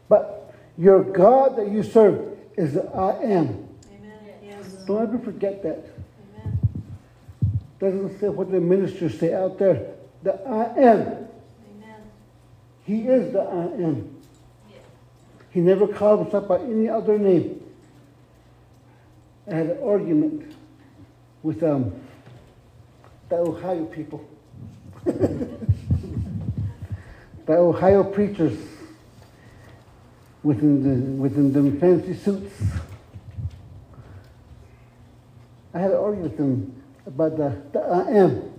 But 0.09 0.53
your 0.77 1.03
God 1.03 1.57
that 1.57 1.69
you 1.69 1.83
serve 1.83 2.37
is 2.57 2.73
the 2.73 2.85
I 2.85 3.21
am. 3.21 3.67
Amen. 3.91 4.19
Yes. 4.43 4.67
Don't 4.87 5.03
ever 5.03 5.19
forget 5.19 5.61
that. 5.63 5.85
Amen. 6.37 6.59
Doesn't 7.79 8.19
say 8.19 8.29
what 8.29 8.51
the 8.51 8.59
ministers 8.59 9.19
say 9.19 9.33
out 9.33 9.59
there. 9.59 9.93
The 10.23 10.33
I 10.47 10.65
am. 10.77 11.01
Amen. 11.01 12.01
He 12.85 13.01
is 13.01 13.33
the 13.33 13.41
I 13.41 13.83
am. 13.83 14.15
He 15.51 15.61
never 15.61 15.87
called 15.87 16.19
himself 16.19 16.49
by 16.49 16.59
any 16.59 16.89
other 16.89 17.17
name. 17.17 17.61
I 19.49 19.55
had 19.55 19.67
an 19.67 19.83
argument 19.83 20.53
with 21.43 21.63
um, 21.63 21.93
the 23.29 23.37
Ohio 23.37 23.85
people. 23.85 24.27
the 27.45 27.53
Ohio 27.53 28.03
preachers 28.03 28.57
within 30.43 30.83
the 30.83 31.21
within 31.21 31.53
them 31.53 31.79
fancy 31.79 32.13
suits. 32.13 32.53
I 35.73 35.79
had 35.79 35.91
an 35.91 35.97
argument 35.97 36.31
with 36.31 36.37
them 36.37 36.83
about 37.05 37.37
the, 37.37 37.61
the 37.73 37.79
I 37.79 38.11
am. 38.11 38.51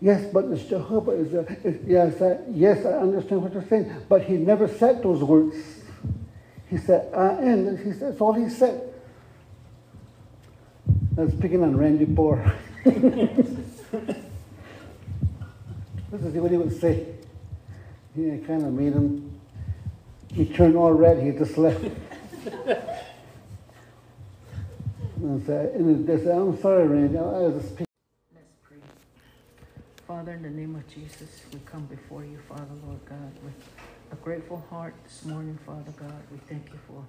Yes, 0.00 0.32
but 0.32 0.46
it's 0.46 0.64
Jehovah 0.64 1.10
is 1.10 1.34
a, 1.34 1.40
is, 1.62 1.78
yes, 1.86 2.22
I, 2.22 2.38
yes, 2.50 2.86
I 2.86 2.92
understand 2.92 3.42
what 3.42 3.52
you're 3.52 3.66
saying, 3.68 3.92
but 4.08 4.22
he 4.22 4.38
never 4.38 4.66
said 4.66 5.02
those 5.02 5.22
words. 5.22 5.56
He 6.70 6.78
said, 6.78 7.12
I 7.12 7.32
am. 7.32 7.76
He 7.76 7.92
said, 7.92 8.12
that's 8.12 8.20
all 8.20 8.32
he 8.32 8.48
said. 8.48 8.94
I 11.18 11.24
was 11.24 11.34
picking 11.34 11.62
on 11.62 11.76
Randy 11.76 12.06
Bohr. 12.06 12.54
This 16.10 16.22
is 16.22 16.34
what 16.34 16.50
he 16.50 16.56
would 16.56 16.80
say. 16.80 17.06
He 18.16 18.38
kind 18.38 18.64
of 18.64 18.72
made 18.72 18.92
him, 18.92 19.40
he 20.32 20.44
turned 20.44 20.74
all 20.76 20.92
red, 20.92 21.22
he 21.22 21.30
just 21.30 21.56
left. 21.56 21.80
and, 25.16 25.46
they 26.06 26.16
said, 26.18 26.36
I'm 26.36 26.60
sorry, 26.60 26.88
Randy, 26.88 27.16
I 27.16 27.22
was 27.22 27.62
just 27.62 27.76
picking. 27.76 27.86
Let's 28.34 28.46
pray. 28.64 28.78
Father, 30.08 30.32
in 30.32 30.42
the 30.42 30.50
name 30.50 30.74
of 30.74 30.88
Jesus, 30.92 31.42
we 31.52 31.60
come 31.60 31.86
before 31.86 32.24
you, 32.24 32.38
Father, 32.48 32.74
Lord 32.84 33.04
God, 33.08 33.32
with 33.44 33.54
a 34.10 34.16
grateful 34.16 34.64
heart 34.68 34.94
this 35.04 35.24
morning, 35.24 35.56
Father 35.64 35.92
God. 35.96 36.22
We 36.32 36.38
thank 36.48 36.70
you 36.72 36.78
for, 36.88 37.04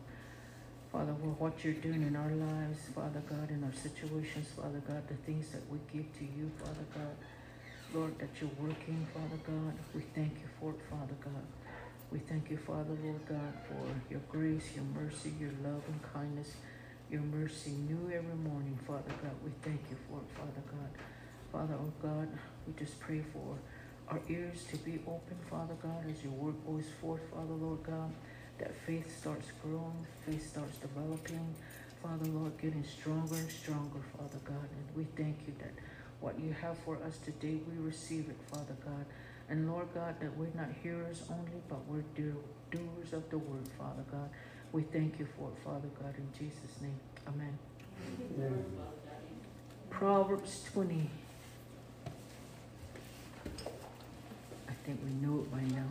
Father, 0.91 1.15
for 1.19 1.29
what 1.39 1.63
you're 1.63 1.73
doing 1.73 2.03
in 2.03 2.15
our 2.15 2.29
lives, 2.29 2.77
Father 2.93 3.23
God, 3.27 3.49
in 3.49 3.63
our 3.63 3.73
situations, 3.73 4.49
Father 4.55 4.83
God, 4.87 5.07
the 5.07 5.15
things 5.25 5.49
that 5.49 5.67
we 5.71 5.79
give 5.91 6.05
to 6.19 6.23
you, 6.23 6.51
Father 6.59 6.85
God. 6.93 7.15
Lord, 7.93 8.17
that 8.19 8.29
you're 8.39 8.49
working, 8.57 9.05
Father 9.13 9.41
God. 9.43 9.73
We 9.93 10.01
thank 10.15 10.31
you 10.39 10.47
for 10.59 10.71
it, 10.71 10.79
Father 10.89 11.15
God. 11.19 11.43
We 12.09 12.19
thank 12.19 12.49
you, 12.49 12.57
Father, 12.57 12.95
Lord 13.03 13.19
God, 13.27 13.53
for 13.67 13.83
your 14.09 14.21
grace, 14.29 14.63
your 14.75 14.85
mercy, 14.95 15.33
your 15.39 15.51
love 15.61 15.83
and 15.91 15.99
kindness, 16.13 16.55
your 17.09 17.21
mercy 17.21 17.71
new 17.71 18.07
every 18.07 18.35
morning, 18.35 18.79
Father 18.87 19.11
God. 19.21 19.35
We 19.43 19.51
thank 19.61 19.81
you 19.89 19.97
for 20.07 20.19
it, 20.19 20.29
Father 20.37 20.63
God. 20.71 20.91
Father, 21.51 21.75
oh 21.75 21.91
God, 22.01 22.29
we 22.65 22.73
just 22.79 22.97
pray 23.01 23.21
for 23.33 23.57
our 24.07 24.21
ears 24.29 24.63
to 24.71 24.77
be 24.77 24.99
open, 25.05 25.35
Father 25.49 25.75
God, 25.83 26.05
as 26.09 26.23
your 26.23 26.33
word 26.33 26.55
goes 26.65 26.85
forth, 27.01 27.21
Father, 27.33 27.53
Lord 27.53 27.83
God, 27.83 28.11
that 28.59 28.71
faith 28.85 29.19
starts 29.19 29.47
growing, 29.61 30.05
faith 30.25 30.49
starts 30.49 30.77
developing, 30.77 31.55
Father, 32.01 32.25
Lord, 32.31 32.57
getting 32.57 32.85
stronger 32.85 33.35
and 33.35 33.51
stronger, 33.51 33.99
Father 34.17 34.39
God. 34.45 34.67
And 34.71 34.95
we 34.95 35.03
thank 35.21 35.35
you 35.45 35.53
that 35.59 35.73
what 36.21 36.39
you 36.39 36.53
have 36.61 36.77
for 36.79 36.97
us 37.05 37.17
today, 37.17 37.59
we 37.67 37.83
receive 37.83 38.29
it, 38.29 38.37
Father 38.51 38.75
God. 38.85 39.05
And 39.49 39.69
Lord 39.69 39.87
God, 39.93 40.15
that 40.21 40.37
we're 40.37 40.53
not 40.55 40.69
hearers 40.81 41.23
only, 41.29 41.61
but 41.67 41.85
we're 41.87 42.03
do- 42.15 42.41
doers 42.69 43.11
of 43.11 43.29
the 43.29 43.37
word, 43.37 43.67
Father 43.77 44.03
God. 44.09 44.29
We 44.71 44.83
thank 44.83 45.19
you 45.19 45.27
for 45.37 45.49
it, 45.49 45.57
Father 45.65 45.89
God, 46.01 46.13
in 46.17 46.27
Jesus' 46.39 46.79
name. 46.81 46.99
Amen. 47.27 47.57
Proverbs 49.89 50.63
20. 50.73 51.09
I 54.69 54.73
think 54.85 54.99
we 55.03 55.11
know 55.27 55.41
it 55.41 55.51
by 55.51 55.61
now. 55.75 55.87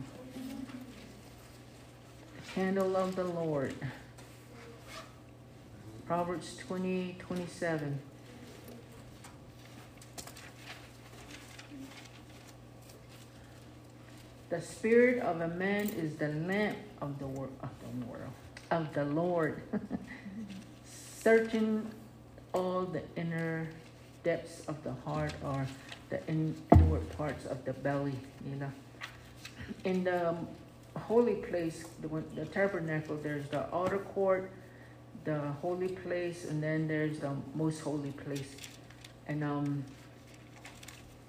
The 2.35 2.51
candle 2.53 2.97
of 2.97 3.15
the 3.15 3.23
Lord. 3.25 3.75
Proverbs 6.07 6.57
20, 6.57 7.17
27. 7.19 7.99
The 14.51 14.61
spirit 14.61 15.23
of 15.23 15.39
a 15.39 15.47
man 15.47 15.87
is 15.91 16.17
the 16.17 16.27
lamp 16.27 16.77
of 17.01 17.17
the 17.19 17.25
world 17.25 17.53
of 17.63 17.69
the 17.79 18.05
world 18.05 18.33
of 18.69 18.93
the 18.93 19.05
Lord, 19.05 19.61
searching 21.23 21.89
all 22.53 22.81
the 22.83 23.01
inner 23.15 23.69
depths 24.23 24.65
of 24.67 24.83
the 24.83 24.91
heart 25.05 25.33
or 25.41 25.65
the 26.09 26.19
in, 26.27 26.53
inward 26.73 27.09
parts 27.17 27.45
of 27.45 27.63
the 27.63 27.71
belly, 27.71 28.19
you 28.49 28.57
know. 28.57 28.71
In 29.85 30.03
the 30.03 30.35
holy 30.97 31.35
place, 31.35 31.85
the, 32.01 32.09
the 32.35 32.45
tabernacle, 32.45 33.17
there's 33.23 33.47
the 33.47 33.73
outer 33.73 33.99
court, 33.99 34.51
the 35.23 35.39
holy 35.61 35.87
place, 35.87 36.43
and 36.43 36.61
then 36.61 36.89
there's 36.89 37.19
the 37.19 37.31
most 37.55 37.79
holy 37.79 38.11
place. 38.11 38.55
And 39.27 39.45
um, 39.45 39.85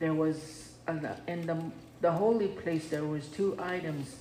there 0.01 0.15
was 0.15 0.73
uh, 0.89 0.99
in 1.29 1.47
the 1.47 1.63
the 2.03 2.11
holy 2.11 2.49
place 2.49 2.89
there 2.89 3.05
was 3.05 3.29
two 3.29 3.57
items. 3.59 4.17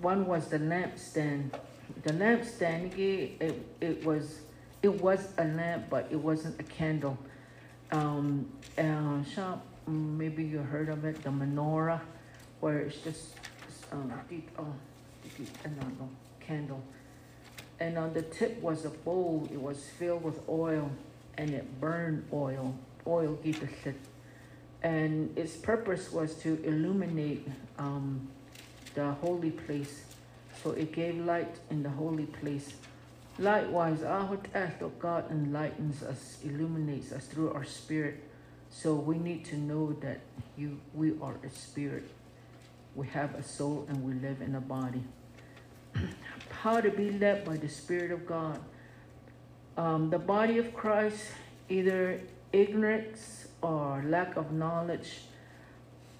One 0.00 0.26
was 0.26 0.48
the 0.48 0.58
lampstand. 0.58 1.52
The 2.02 2.12
lampstand, 2.12 2.98
it, 2.98 3.66
it 3.80 4.04
was 4.04 4.40
it 4.82 5.00
was 5.00 5.28
a 5.38 5.44
lamp, 5.44 5.86
but 5.88 6.08
it 6.10 6.16
wasn't 6.16 6.60
a 6.60 6.64
candle. 6.64 7.16
Um, 7.90 8.46
uh, 8.76 9.22
shop, 9.24 9.64
maybe 9.86 10.44
you 10.44 10.58
heard 10.58 10.90
of 10.90 11.06
it, 11.06 11.22
the 11.22 11.30
menorah, 11.30 12.00
where 12.60 12.80
it's 12.80 12.98
just 12.98 13.36
um, 13.92 14.12
deep, 14.28 14.50
oh, 14.58 14.66
deep, 15.38 15.48
no, 15.64 15.86
no, 15.98 16.08
candle. 16.40 16.82
And 17.80 17.96
on 17.96 18.12
the 18.12 18.22
tip 18.22 18.60
was 18.60 18.84
a 18.84 18.90
bowl. 18.90 19.48
It 19.50 19.60
was 19.60 19.88
filled 19.98 20.22
with 20.22 20.40
oil, 20.48 20.90
and 21.38 21.50
it 21.50 21.80
burned 21.80 22.26
oil. 22.32 22.74
Oil 23.06 23.38
gave 23.42 23.60
the 23.60 23.68
and 24.84 25.36
its 25.36 25.56
purpose 25.56 26.12
was 26.12 26.34
to 26.34 26.62
illuminate 26.62 27.48
um, 27.78 28.28
the 28.94 29.12
holy 29.12 29.50
place. 29.50 30.04
So 30.62 30.72
it 30.72 30.92
gave 30.92 31.16
light 31.24 31.56
in 31.70 31.82
the 31.82 31.88
holy 31.88 32.26
place. 32.26 32.74
Likewise, 33.38 34.02
our 34.04 34.38
of 34.80 34.98
God 34.98 35.30
enlightens 35.30 36.02
us, 36.02 36.38
illuminates 36.44 37.12
us 37.12 37.24
through 37.24 37.52
our 37.52 37.64
spirit. 37.64 38.22
So 38.70 38.94
we 38.94 39.18
need 39.18 39.46
to 39.46 39.56
know 39.56 39.94
that 40.02 40.20
you, 40.56 40.78
we 40.92 41.14
are 41.22 41.36
a 41.42 41.50
spirit. 41.50 42.04
We 42.94 43.06
have 43.08 43.34
a 43.34 43.42
soul 43.42 43.86
and 43.88 44.04
we 44.04 44.12
live 44.14 44.42
in 44.42 44.54
a 44.54 44.60
body. 44.60 45.02
How 46.50 46.80
to 46.80 46.90
be 46.90 47.10
led 47.10 47.44
by 47.44 47.56
the 47.56 47.68
Spirit 47.68 48.12
of 48.12 48.26
God. 48.26 48.60
Um, 49.76 50.10
the 50.10 50.18
body 50.18 50.58
of 50.58 50.74
Christ, 50.74 51.24
either 51.68 52.20
ignorance 52.52 53.48
or 53.64 54.04
lack 54.06 54.36
of 54.36 54.52
knowledge, 54.52 55.22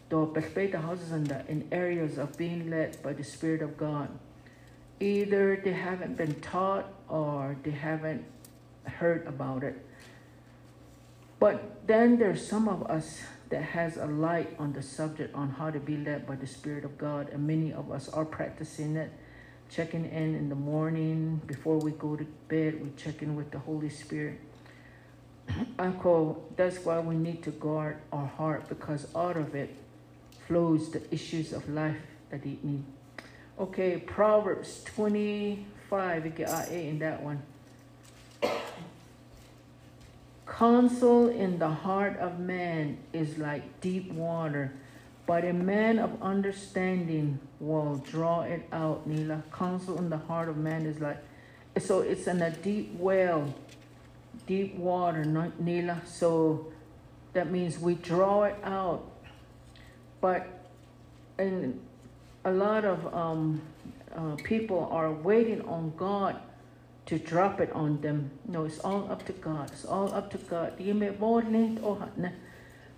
the 0.09 0.81
houses 0.81 1.13
in, 1.13 1.25
the, 1.25 1.45
in 1.47 1.69
areas 1.71 2.17
of 2.17 2.37
being 2.39 2.71
led 2.71 3.03
by 3.03 3.13
the 3.13 3.25
Spirit 3.25 3.61
of 3.61 3.77
God. 3.77 4.09
Either 5.01 5.61
they 5.63 5.73
haven't 5.73 6.17
been 6.17 6.35
taught 6.41 6.87
or 7.09 7.57
they 7.65 7.73
haven't 7.73 8.25
heard 8.85 9.27
about 9.27 9.63
it. 9.63 9.85
But 11.39 11.87
then 11.87 12.19
there's 12.19 12.47
some 12.47 12.69
of 12.69 12.85
us 12.85 13.21
that 13.51 13.63
has 13.63 13.97
a 13.97 14.07
light 14.07 14.55
on 14.59 14.73
the 14.73 14.83
subject 14.83 15.35
on 15.35 15.51
how 15.51 15.71
to 15.71 15.81
be 15.81 15.97
led 15.97 16.27
by 16.27 16.37
the 16.37 16.47
Spirit 16.47 16.85
of 16.85 16.97
God, 16.97 17.29
and 17.31 17.47
many 17.47 17.73
of 17.73 17.91
us 17.91 18.09
are 18.09 18.25
practicing 18.25 18.97
it, 18.97 19.11
checking 19.69 20.07
in 20.07 20.35
in 20.35 20.49
the 20.49 20.55
morning 20.55 21.43
before 21.47 21.79
we 21.79 21.91
go 21.91 22.17
to 22.17 22.25
bed. 22.49 22.83
We 22.83 22.91
check 22.97 23.21
in 23.21 23.37
with 23.37 23.51
the 23.51 23.59
Holy 23.59 23.91
Spirit. 23.91 24.41
Uncle, 25.79 26.49
that's 26.57 26.79
why 26.79 27.01
we 27.01 27.15
need 27.15 27.43
to 27.43 27.51
guard 27.51 27.99
our 28.13 28.27
heart 28.27 28.69
because 28.69 29.07
out 29.15 29.37
of 29.37 29.55
it 29.55 29.75
flows 30.47 30.91
the 30.91 31.03
issues 31.13 31.53
of 31.53 31.69
life 31.69 31.97
that 32.31 32.45
it 32.45 32.65
need. 32.65 32.85
Okay, 33.59 33.99
Proverbs 33.99 34.83
25, 34.85 36.25
we 36.25 36.31
get 36.31 36.49
our 36.49 36.65
A 36.65 36.89
in 36.89 36.99
that 37.01 37.23
one. 37.23 37.43
Counsel 40.47 41.29
in 41.29 41.59
the 41.59 41.69
heart 41.69 42.17
of 42.19 42.39
man 42.39 42.99
is 43.13 43.39
like 43.39 43.81
deep 43.81 44.13
water, 44.13 44.73
but 45.27 45.45
a 45.45 45.53
man 45.53 45.99
of 45.99 46.23
understanding 46.23 47.39
will 47.59 47.97
draw 47.97 48.43
it 48.43 48.67
out. 48.73 49.07
Nila, 49.07 49.43
counsel 49.53 49.99
in 49.99 50.11
the 50.11 50.19
heart 50.19 50.49
of 50.49 50.57
man 50.57 50.87
is 50.87 51.01
like, 51.01 51.19
so 51.79 52.01
it's 52.01 52.27
in 52.27 52.41
a 52.43 52.51
deep 52.51 52.95
well 52.99 53.53
deep 54.47 54.77
water, 54.77 55.25
Nila. 55.59 56.03
So 56.07 56.73
that 57.33 57.51
means 57.51 57.79
we 57.79 57.95
draw 57.95 58.45
it 58.45 58.57
out. 58.63 59.11
But 60.21 60.47
and 61.39 61.81
a 62.45 62.53
lot 62.53 62.85
of 62.85 63.13
um, 63.15 63.61
uh, 64.15 64.37
people 64.37 64.89
are 64.91 65.11
waiting 65.11 65.63
on 65.63 65.93
God 65.97 66.39
to 67.07 67.19
drop 67.19 67.61
it 67.61 67.71
on 67.73 68.01
them. 68.01 68.31
No, 68.47 68.65
it's 68.65 68.79
all 68.79 69.11
up 69.11 69.27
to 69.27 69.33
God. 69.33 69.71
It's 69.73 69.85
all 69.85 70.13
up 70.15 70.31
to 70.31 70.39
God. 70.39 70.75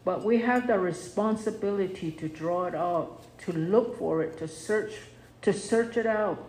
But 0.04 0.24
we 0.24 0.38
have 0.38 0.66
the 0.66 0.78
responsibility 0.78 2.12
to 2.12 2.28
draw 2.28 2.66
it 2.66 2.74
out, 2.74 3.38
to 3.40 3.52
look 3.52 3.98
for 3.98 4.22
it, 4.22 4.38
to 4.38 4.46
search, 4.46 4.92
to 5.42 5.52
search 5.52 5.96
it 5.96 6.06
out. 6.06 6.48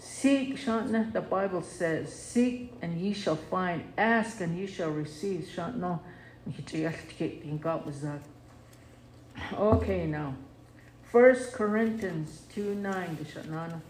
Seek, 0.00 0.56
Shantna, 0.56 1.12
the 1.12 1.20
Bible 1.20 1.62
says, 1.62 2.10
seek 2.10 2.72
and 2.80 2.98
ye 2.98 3.12
shall 3.12 3.36
find, 3.36 3.92
ask 3.98 4.40
and 4.40 4.58
ye 4.58 4.66
shall 4.66 4.90
receive. 4.90 5.46
Shantna, 5.54 6.00
Okay, 9.52 10.06
now. 10.06 10.34
First 11.12 11.52
Corinthians 11.52 12.42
2 12.54 12.76
9, 12.76 13.18
Shatnana. 13.30 13.80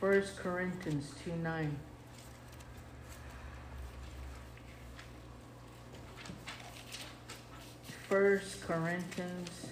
First 0.00 0.36
Corinthians 0.36 1.12
2 1.24 1.36
9. 1.36 1.76
First 8.08 8.66
Corinthians 8.66 9.66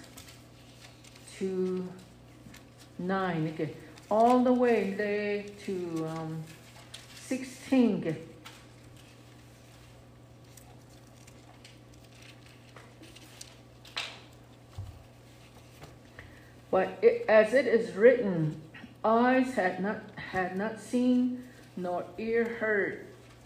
2 1.37 1.89
9 2.99 3.51
okay 3.53 3.73
all 4.09 4.43
the 4.43 4.53
way 4.53 4.91
there 4.91 5.43
to 5.65 6.07
um, 6.07 6.43
16 7.15 7.99
okay. 7.99 8.17
but 16.71 16.97
it, 17.01 17.25
as 17.27 17.53
it 17.53 17.67
is 17.67 17.95
written 17.95 18.61
eyes 19.03 19.53
had 19.53 19.81
not 19.81 20.01
had 20.15 20.57
not 20.57 20.79
seen 20.79 21.43
nor 21.75 22.05
ear 22.17 22.43
heard 22.59 23.05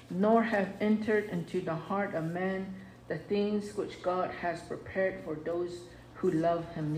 nor 0.09 0.43
have 0.43 0.69
entered 0.81 1.29
into 1.29 1.61
the 1.61 1.75
heart 1.75 2.13
of 2.15 2.25
man 2.25 2.73
the 3.07 3.17
things 3.17 3.75
which 3.75 4.01
God 4.01 4.31
has 4.41 4.61
prepared 4.61 5.23
for 5.23 5.35
those 5.35 5.79
who 6.15 6.31
love 6.31 6.65
Him. 6.75 6.95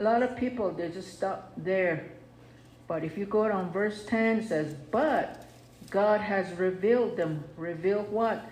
A 0.00 0.02
lot 0.02 0.22
of 0.22 0.34
people, 0.34 0.70
they 0.70 0.88
just 0.88 1.12
stop 1.12 1.52
there. 1.58 2.06
But 2.88 3.04
if 3.04 3.18
you 3.18 3.26
go 3.26 3.46
down 3.46 3.70
verse 3.70 4.02
10, 4.06 4.38
it 4.38 4.48
says, 4.48 4.74
But 4.90 5.46
God 5.90 6.22
has 6.22 6.50
revealed 6.58 7.18
them. 7.18 7.44
Revealed 7.58 8.10
what? 8.10 8.48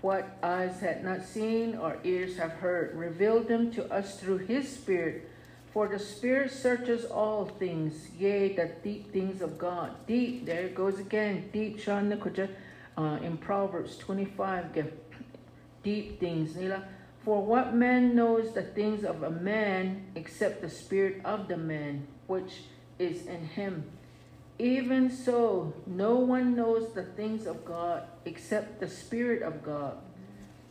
What 0.00 0.36
eyes 0.42 0.80
had 0.80 1.04
not 1.04 1.22
seen 1.24 1.76
or 1.76 1.98
ears 2.02 2.36
have 2.36 2.50
heard. 2.54 2.96
Revealed 2.96 3.46
them 3.46 3.70
to 3.74 3.84
us 3.94 4.18
through 4.18 4.38
His 4.38 4.68
Spirit. 4.68 5.30
For 5.72 5.86
the 5.86 6.00
Spirit 6.00 6.50
searches 6.50 7.04
all 7.04 7.46
things, 7.46 8.08
yea, 8.18 8.52
the 8.52 8.72
deep 8.82 9.12
things 9.12 9.40
of 9.40 9.58
God. 9.58 9.92
Deep, 10.08 10.44
there 10.46 10.66
it 10.66 10.74
goes 10.74 10.98
again. 10.98 11.48
Deep, 11.52 11.80
uh, 12.98 13.18
in 13.22 13.36
Proverbs 13.38 13.96
25, 13.98 14.74
ge- 14.74 14.92
deep 15.84 16.18
things. 16.18 16.56
Nila. 16.56 16.82
For 17.24 17.42
what 17.44 17.74
man 17.74 18.14
knows 18.16 18.52
the 18.52 18.62
things 18.62 19.04
of 19.04 19.22
a 19.22 19.30
man 19.30 20.06
except 20.14 20.60
the 20.60 20.70
spirit 20.70 21.20
of 21.24 21.48
the 21.48 21.56
man 21.56 22.06
which 22.26 22.62
is 22.98 23.26
in 23.26 23.46
him? 23.46 23.84
Even 24.58 25.10
so, 25.10 25.72
no 25.86 26.16
one 26.16 26.54
knows 26.54 26.92
the 26.92 27.02
things 27.02 27.46
of 27.46 27.64
God 27.64 28.04
except 28.24 28.80
the 28.80 28.88
Spirit 28.88 29.42
of 29.42 29.62
God. 29.64 29.98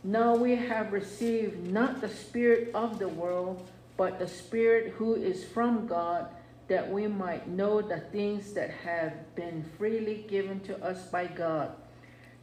Now 0.04 0.36
we 0.36 0.56
have 0.56 0.94
received 0.94 1.68
not 1.68 2.00
the 2.00 2.10
Spirit 2.10 2.72
of 2.74 3.00
the 3.00 3.08
world, 3.10 3.68
but 3.98 4.18
the 4.18 4.28
Spirit 4.28 4.94
who 4.94 5.16
is 5.16 5.44
from 5.44 5.88
God, 5.88 6.30
that 6.68 6.90
we 6.90 7.08
might 7.08 7.50
know 7.50 7.82
the 7.82 8.00
things 8.00 8.54
that 8.54 8.72
have 8.86 9.36
been 9.36 9.66
freely 9.78 10.26
given 10.30 10.62
to 10.62 10.84
us 10.84 11.04
by 11.08 11.26
God. 11.26 11.72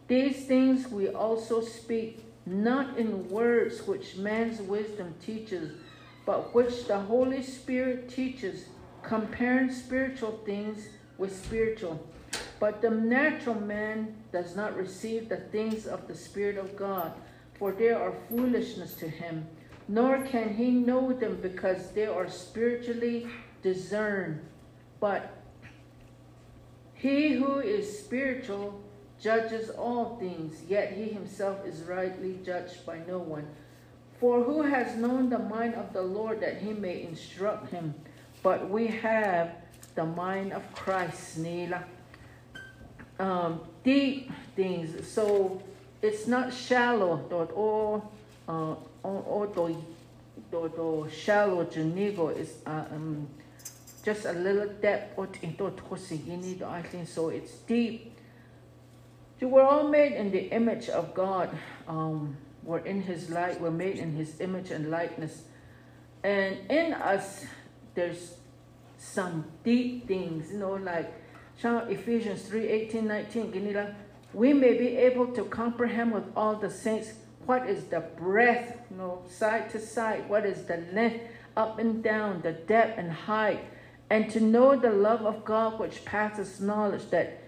These 0.06 0.46
things 0.46 0.88
we 0.88 1.08
also 1.08 1.62
speak, 1.62 2.24
not 2.48 2.98
in 2.98 3.28
words 3.28 3.86
which 3.86 4.16
man's 4.16 4.60
wisdom 4.60 5.14
teaches, 5.24 5.72
but 6.24 6.54
which 6.54 6.86
the 6.86 6.98
Holy 6.98 7.42
Spirit 7.42 8.08
teaches, 8.08 8.66
comparing 9.02 9.72
spiritual 9.72 10.40
things 10.44 10.88
with 11.16 11.34
spiritual. 11.34 12.06
But 12.60 12.82
the 12.82 12.90
natural 12.90 13.60
man 13.60 14.16
does 14.32 14.56
not 14.56 14.76
receive 14.76 15.28
the 15.28 15.36
things 15.36 15.86
of 15.86 16.08
the 16.08 16.14
Spirit 16.14 16.58
of 16.58 16.76
God, 16.76 17.12
for 17.58 17.72
they 17.72 17.90
are 17.90 18.14
foolishness 18.28 18.94
to 18.94 19.08
him, 19.08 19.46
nor 19.86 20.22
can 20.22 20.54
he 20.54 20.70
know 20.70 21.12
them 21.12 21.38
because 21.40 21.90
they 21.92 22.06
are 22.06 22.28
spiritually 22.28 23.28
discerned. 23.62 24.40
But 25.00 25.42
he 26.94 27.34
who 27.34 27.60
is 27.60 28.00
spiritual 28.00 28.80
judges 29.20 29.70
all 29.70 30.16
things, 30.18 30.62
yet 30.68 30.92
he 30.92 31.04
himself 31.04 31.66
is 31.66 31.82
rightly 31.82 32.38
judged 32.44 32.84
by 32.86 33.00
no 33.06 33.18
one. 33.18 33.46
For 34.20 34.42
who 34.42 34.62
has 34.62 34.96
known 34.96 35.30
the 35.30 35.38
mind 35.38 35.74
of 35.74 35.92
the 35.92 36.02
Lord 36.02 36.40
that 36.40 36.58
he 36.58 36.72
may 36.72 37.02
instruct 37.02 37.70
him? 37.70 37.94
But 38.42 38.68
we 38.68 38.88
have 38.88 39.52
the 39.94 40.04
mind 40.04 40.52
of 40.52 40.62
Christ, 40.74 41.38
Nila. 41.38 41.84
Um, 43.18 43.60
deep 43.84 44.30
things. 44.54 45.08
So 45.08 45.62
it's 46.02 46.26
not 46.26 46.52
shallow. 46.52 47.20
Or 47.54 48.02
uh 48.48 48.74
or 49.02 49.46
shallow 51.10 51.64
junigo 51.64 52.36
is 52.36 52.54
uh, 52.66 52.84
um 52.92 53.28
just 54.04 54.24
a 54.24 54.32
little 54.32 54.68
depth 54.80 55.18
or 55.18 55.26
I 55.26 56.82
think 56.82 57.08
so. 57.08 57.28
It's 57.28 57.52
deep. 57.66 58.17
So 59.40 59.46
we're 59.46 59.62
all 59.62 59.86
made 59.86 60.12
in 60.12 60.32
the 60.32 60.50
image 60.50 60.88
of 60.88 61.14
God. 61.14 61.56
Um, 61.86 62.36
we're 62.64 62.80
in 62.80 63.02
His 63.02 63.30
light. 63.30 63.60
We're 63.60 63.70
made 63.70 63.98
in 63.98 64.16
His 64.16 64.40
image 64.40 64.72
and 64.72 64.90
likeness, 64.90 65.42
and 66.24 66.58
in 66.68 66.92
us 66.92 67.44
there's 67.94 68.34
some 68.98 69.44
deep 69.62 70.08
things, 70.08 70.50
you 70.50 70.58
know, 70.58 70.74
like 70.74 71.12
Ephesians 71.62 72.42
3 72.42 72.66
18, 72.66 73.06
19. 73.06 73.52
Ginila, 73.52 73.94
we 74.34 74.52
may 74.52 74.76
be 74.76 74.96
able 74.96 75.28
to 75.28 75.44
comprehend 75.44 76.12
with 76.12 76.24
all 76.36 76.56
the 76.56 76.70
saints 76.70 77.12
what 77.46 77.68
is 77.68 77.84
the 77.84 78.00
breadth, 78.00 78.76
you 78.90 78.96
know, 78.96 79.22
side 79.30 79.70
to 79.70 79.80
side, 79.80 80.28
what 80.28 80.44
is 80.44 80.64
the 80.64 80.84
length, 80.92 81.24
up 81.56 81.78
and 81.78 82.02
down, 82.02 82.42
the 82.42 82.52
depth 82.52 82.98
and 82.98 83.10
height, 83.10 83.60
and 84.10 84.28
to 84.30 84.40
know 84.40 84.76
the 84.76 84.90
love 84.90 85.22
of 85.22 85.44
God 85.44 85.78
which 85.78 86.04
passes 86.04 86.60
knowledge, 86.60 87.08
that 87.10 87.47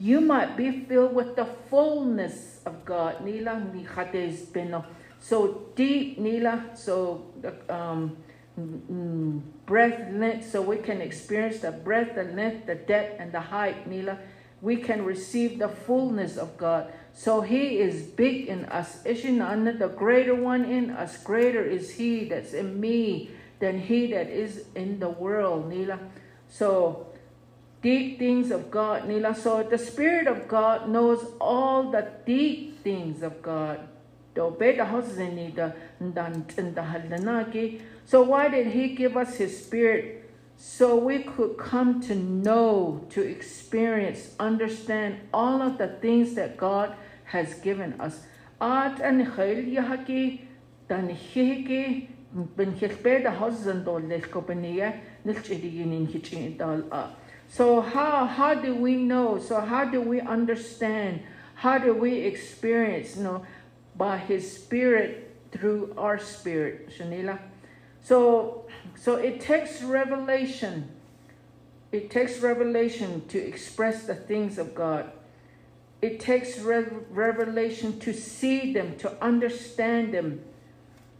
you 0.00 0.20
might 0.20 0.56
be 0.56 0.84
filled 0.84 1.14
with 1.14 1.34
the 1.34 1.46
fullness 1.68 2.60
of 2.64 2.84
God. 2.84 3.24
Nila 3.24 3.60
beno. 3.72 4.84
So 5.20 5.66
deep, 5.74 6.18
Nila. 6.18 6.70
So 6.74 7.26
the 7.40 7.54
um, 7.74 8.16
breadth, 9.66 10.12
length, 10.12 10.50
so 10.50 10.62
we 10.62 10.78
can 10.78 11.00
experience 11.00 11.60
the 11.60 11.72
breadth, 11.72 12.14
the 12.14 12.24
length, 12.24 12.66
the 12.66 12.76
depth, 12.76 13.20
and 13.20 13.32
the 13.32 13.40
height, 13.40 13.88
Nila. 13.88 14.18
We 14.60 14.76
can 14.76 15.04
receive 15.04 15.58
the 15.58 15.68
fullness 15.68 16.36
of 16.36 16.56
God. 16.56 16.92
So 17.12 17.40
He 17.40 17.78
is 17.78 18.02
big 18.02 18.46
in 18.46 18.64
us. 18.66 19.02
Ishinana, 19.04 19.78
the 19.78 19.88
greater 19.88 20.34
one 20.34 20.64
in 20.64 20.90
us, 20.90 21.16
greater 21.22 21.64
is 21.64 21.90
He 21.90 22.24
that's 22.24 22.52
in 22.52 22.80
me 22.80 23.30
than 23.58 23.80
He 23.80 24.06
that 24.08 24.28
is 24.28 24.64
in 24.74 25.00
the 25.00 25.08
world, 25.08 25.68
Nila. 25.68 25.98
So 26.48 27.07
deep 27.88 28.18
things 28.18 28.50
of 28.50 28.70
God, 28.70 29.08
Nila. 29.08 29.34
So 29.34 29.62
the 29.62 29.78
Spirit 29.78 30.26
of 30.26 30.46
God 30.46 30.90
knows 30.90 31.24
all 31.40 31.90
the 31.90 32.06
deep 32.26 32.82
things 32.82 33.22
of 33.22 33.40
God. 33.40 33.80
So 34.36 34.48
why 38.22 38.48
did 38.48 38.66
he 38.66 38.94
give 38.94 39.16
us 39.16 39.36
his 39.36 39.64
spirit? 39.64 40.30
So 40.58 40.96
we 40.96 41.22
could 41.22 41.56
come 41.56 42.02
to 42.02 42.14
know, 42.14 43.06
to 43.10 43.22
experience, 43.22 44.34
understand 44.38 45.20
all 45.32 45.62
of 45.62 45.78
the 45.78 45.88
things 45.88 46.34
that 46.34 46.58
God 46.58 46.94
has 47.24 47.54
given 47.54 47.98
us. 47.98 48.20
At 48.60 49.00
an 49.00 49.24
yahaki 49.24 50.42
dan 50.88 51.08
hiki 51.08 52.10
ben 52.56 52.78
hilpe 52.78 53.22
the 53.22 53.30
husband 53.30 53.88
or 53.88 54.00
leskopania 54.00 55.00
nilchidinin 55.24 56.12
hitchin 56.12 56.58
dal 56.58 56.82
So 57.48 57.80
how 57.80 58.26
how 58.26 58.54
do 58.54 58.74
we 58.74 58.96
know? 58.96 59.38
So 59.38 59.60
how 59.60 59.84
do 59.84 60.00
we 60.00 60.20
understand? 60.20 61.22
How 61.54 61.78
do 61.78 61.92
we 61.92 62.18
experience, 62.18 63.16
you 63.16 63.24
know, 63.24 63.44
by 63.96 64.18
his 64.18 64.50
spirit 64.50 65.34
through 65.50 65.92
our 65.98 66.18
spirit, 66.18 66.90
Shanila? 66.96 67.40
So, 68.00 68.66
so 68.96 69.16
it 69.16 69.40
takes 69.40 69.82
revelation. 69.82 70.88
It 71.90 72.10
takes 72.10 72.40
revelation 72.40 73.26
to 73.28 73.38
express 73.38 74.04
the 74.04 74.14
things 74.14 74.56
of 74.56 74.74
God. 74.74 75.10
It 76.00 76.20
takes 76.20 76.58
re- 76.60 76.86
revelation 77.10 77.98
to 78.00 78.12
see 78.12 78.72
them, 78.72 78.96
to 78.98 79.22
understand 79.22 80.14
them. 80.14 80.40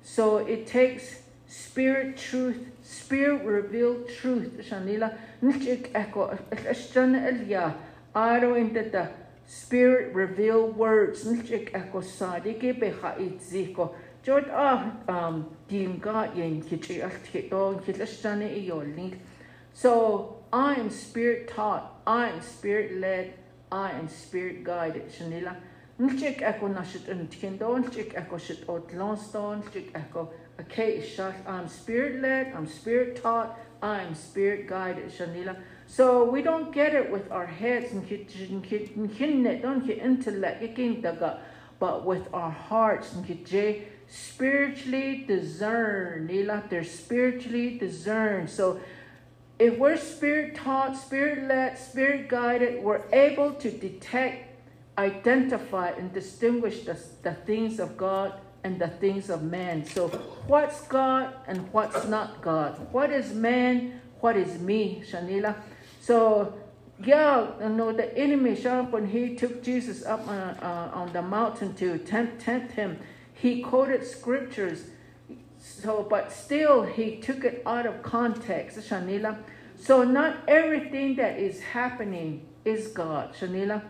So 0.03 0.37
it 0.39 0.67
takes 0.67 1.17
spirit 1.49 2.17
truth, 2.17 2.65
spirit 2.89 3.45
revealed 3.45 4.09
truth. 4.09 4.53
Shanila, 4.61 5.17
nchik 5.43 5.91
echo, 5.95 6.39
ashtan 6.51 7.15
elia, 7.15 7.75
aro 8.15 8.59
into 8.59 8.89
the 8.89 9.11
spirit 9.47 10.15
revealed 10.15 10.77
words. 10.77 11.25
Nchik 11.25 11.75
echo 11.75 12.01
sadike 12.01 12.81
beha 12.81 13.15
itziko. 13.19 13.95
Jod 14.25 14.49
ah 14.51 14.93
um 15.09 15.47
dim 15.69 15.99
ga 15.99 16.33
yin 16.35 16.63
kichi 16.63 17.03
al 17.03 17.11
kito 17.11 17.81
kitashane 17.85 18.67
iyolink. 18.67 19.19
So 19.75 20.39
I 20.53 20.75
am 20.75 20.91
spirit 20.91 21.49
taught, 21.49 22.01
I 22.07 22.31
am 22.31 22.41
spirit 22.41 22.99
led, 23.01 23.35
I 23.71 23.91
am 23.93 24.09
spirit 24.09 24.65
guided. 24.65 25.11
Shanila. 25.13 25.57
Nchik 26.01 26.43
echo 26.43 26.69
nashit 26.69 27.07
untindo, 27.09 27.77
nchik 27.85 28.17
echo 28.17 28.39
shit 28.39 28.65
ot 28.69 28.89
lonston, 28.95 29.63
nchik 29.63 29.95
echo 29.95 30.31
shot. 31.05 31.35
I'm 31.47 31.69
spirit 31.69 32.21
led, 32.21 32.53
I'm 32.55 32.67
spirit 32.67 33.23
taught, 33.23 33.59
I'm 33.83 34.15
spirit 34.15 34.67
guided. 34.67 35.11
Shanila. 35.11 35.57
So 35.87 36.25
we 36.25 36.43
don't 36.43 36.73
get 36.73 36.95
it 36.95 37.11
with 37.11 37.31
our 37.31 37.47
heads 37.47 37.93
and 37.93 38.07
intellect, 40.01 40.63
but 41.79 42.05
with 42.05 42.29
our 42.35 42.51
hearts 42.51 43.15
and 43.15 43.25
spiritually 44.09 45.25
discern. 45.27 46.27
Nila, 46.27 46.65
they're 46.69 46.85
spiritually 46.85 47.79
discerned. 47.79 48.51
So 48.51 48.81
if 49.59 49.79
we're 49.79 49.97
spirit 49.97 50.55
taught, 50.57 50.97
spirit 50.97 51.49
led, 51.49 51.79
spirit 51.79 52.29
guided, 52.29 52.83
we're 52.83 53.03
able 53.13 53.55
to 53.55 53.71
detect, 53.71 54.61
identify, 54.99 55.91
and 55.91 56.13
distinguish 56.13 56.85
the, 56.85 57.01
the 57.23 57.35
things 57.35 57.81
of 57.81 57.97
God 57.97 58.35
and 58.69 58.79
the 58.79 58.89
things 58.89 59.31
of 59.31 59.43
man. 59.43 59.85
So 59.85 60.09
what's 60.47 60.83
God 60.83 61.35
and 61.47 61.73
what's 61.73 62.07
not 62.07 62.43
God? 62.43 62.79
What 62.93 63.11
is 63.11 63.33
man? 63.33 64.01
What 64.21 64.37
is 64.37 64.61
me, 64.61 65.03
Shanila? 65.11 65.55
So 66.01 66.53
yeah, 67.03 67.47
you 67.61 67.71
know, 67.71 67.93
the 67.93 68.17
enemy, 68.19 68.55
when 68.91 69.07
he 69.09 69.37
took 69.37 69.63
Jesus 69.63 70.05
up 70.05 70.27
uh, 70.29 70.33
uh, 70.61 70.91
on 70.93 71.13
the 71.13 71.23
mountain 71.23 71.75
to 71.77 71.97
tempt, 71.99 72.43
tempt 72.43 72.73
him, 72.73 72.99
he 73.33 73.63
quoted 73.63 74.05
scriptures. 74.05 74.85
So, 75.61 76.07
but 76.09 76.33
still, 76.33 76.83
he 76.83 77.17
took 77.17 77.45
it 77.45 77.63
out 77.65 77.87
of 77.87 78.03
context, 78.03 78.79
Shanila. 78.79 79.39
So, 79.81 80.03
not 80.03 80.39
everything 80.49 81.17
that 81.17 81.39
is 81.39 81.61
happening 81.61 82.47
is 82.65 82.89
God, 82.89 83.35
Shanila. 83.35 83.83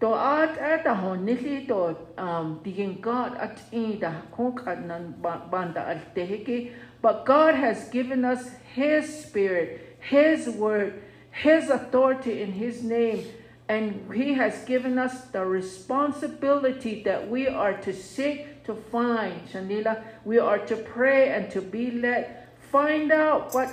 To 0.00 0.14
at 0.14 0.58
at 0.58 0.84
the 0.84 0.90
honili 0.90 1.66
to 1.68 1.96
um, 2.18 2.60
digin 2.64 3.00
God 3.00 3.36
at 3.36 3.60
ida 3.72 4.22
kong 4.32 4.58
nan 4.86 5.14
banda 5.20 5.80
at 5.80 6.14
tehiki. 6.14 6.72
But 7.00 7.24
God 7.24 7.54
has 7.54 7.88
given 7.88 8.24
us 8.24 8.50
His 8.74 9.24
Spirit, 9.24 9.96
His 10.00 10.48
Word, 10.48 11.02
His 11.30 11.70
authority 11.70 12.42
in 12.42 12.52
His 12.52 12.82
name. 12.82 13.26
And 13.68 14.12
He 14.12 14.34
has 14.34 14.64
given 14.64 14.98
us 14.98 15.24
the 15.32 15.44
responsibility 15.44 17.02
that 17.04 17.30
we 17.30 17.46
are 17.48 17.74
to 17.82 17.94
seek 17.94 18.64
to 18.64 18.74
find, 18.74 19.48
Shanila. 19.48 20.02
We 20.24 20.38
are 20.38 20.58
to 20.66 20.76
pray 20.76 21.30
and 21.30 21.50
to 21.52 21.62
be 21.62 21.90
led. 21.90 22.48
Find 22.72 23.12
out 23.12 23.54
what 23.54 23.70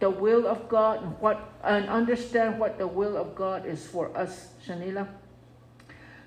the 0.00 0.10
will 0.10 0.46
of 0.46 0.68
God 0.68 1.02
and 1.02 1.18
what 1.20 1.50
and 1.64 1.88
understand 1.88 2.58
what 2.58 2.78
the 2.78 2.86
will 2.86 3.16
of 3.16 3.34
God 3.34 3.66
is 3.66 3.86
for 3.86 4.16
us, 4.16 4.48
Shanila. 4.66 5.08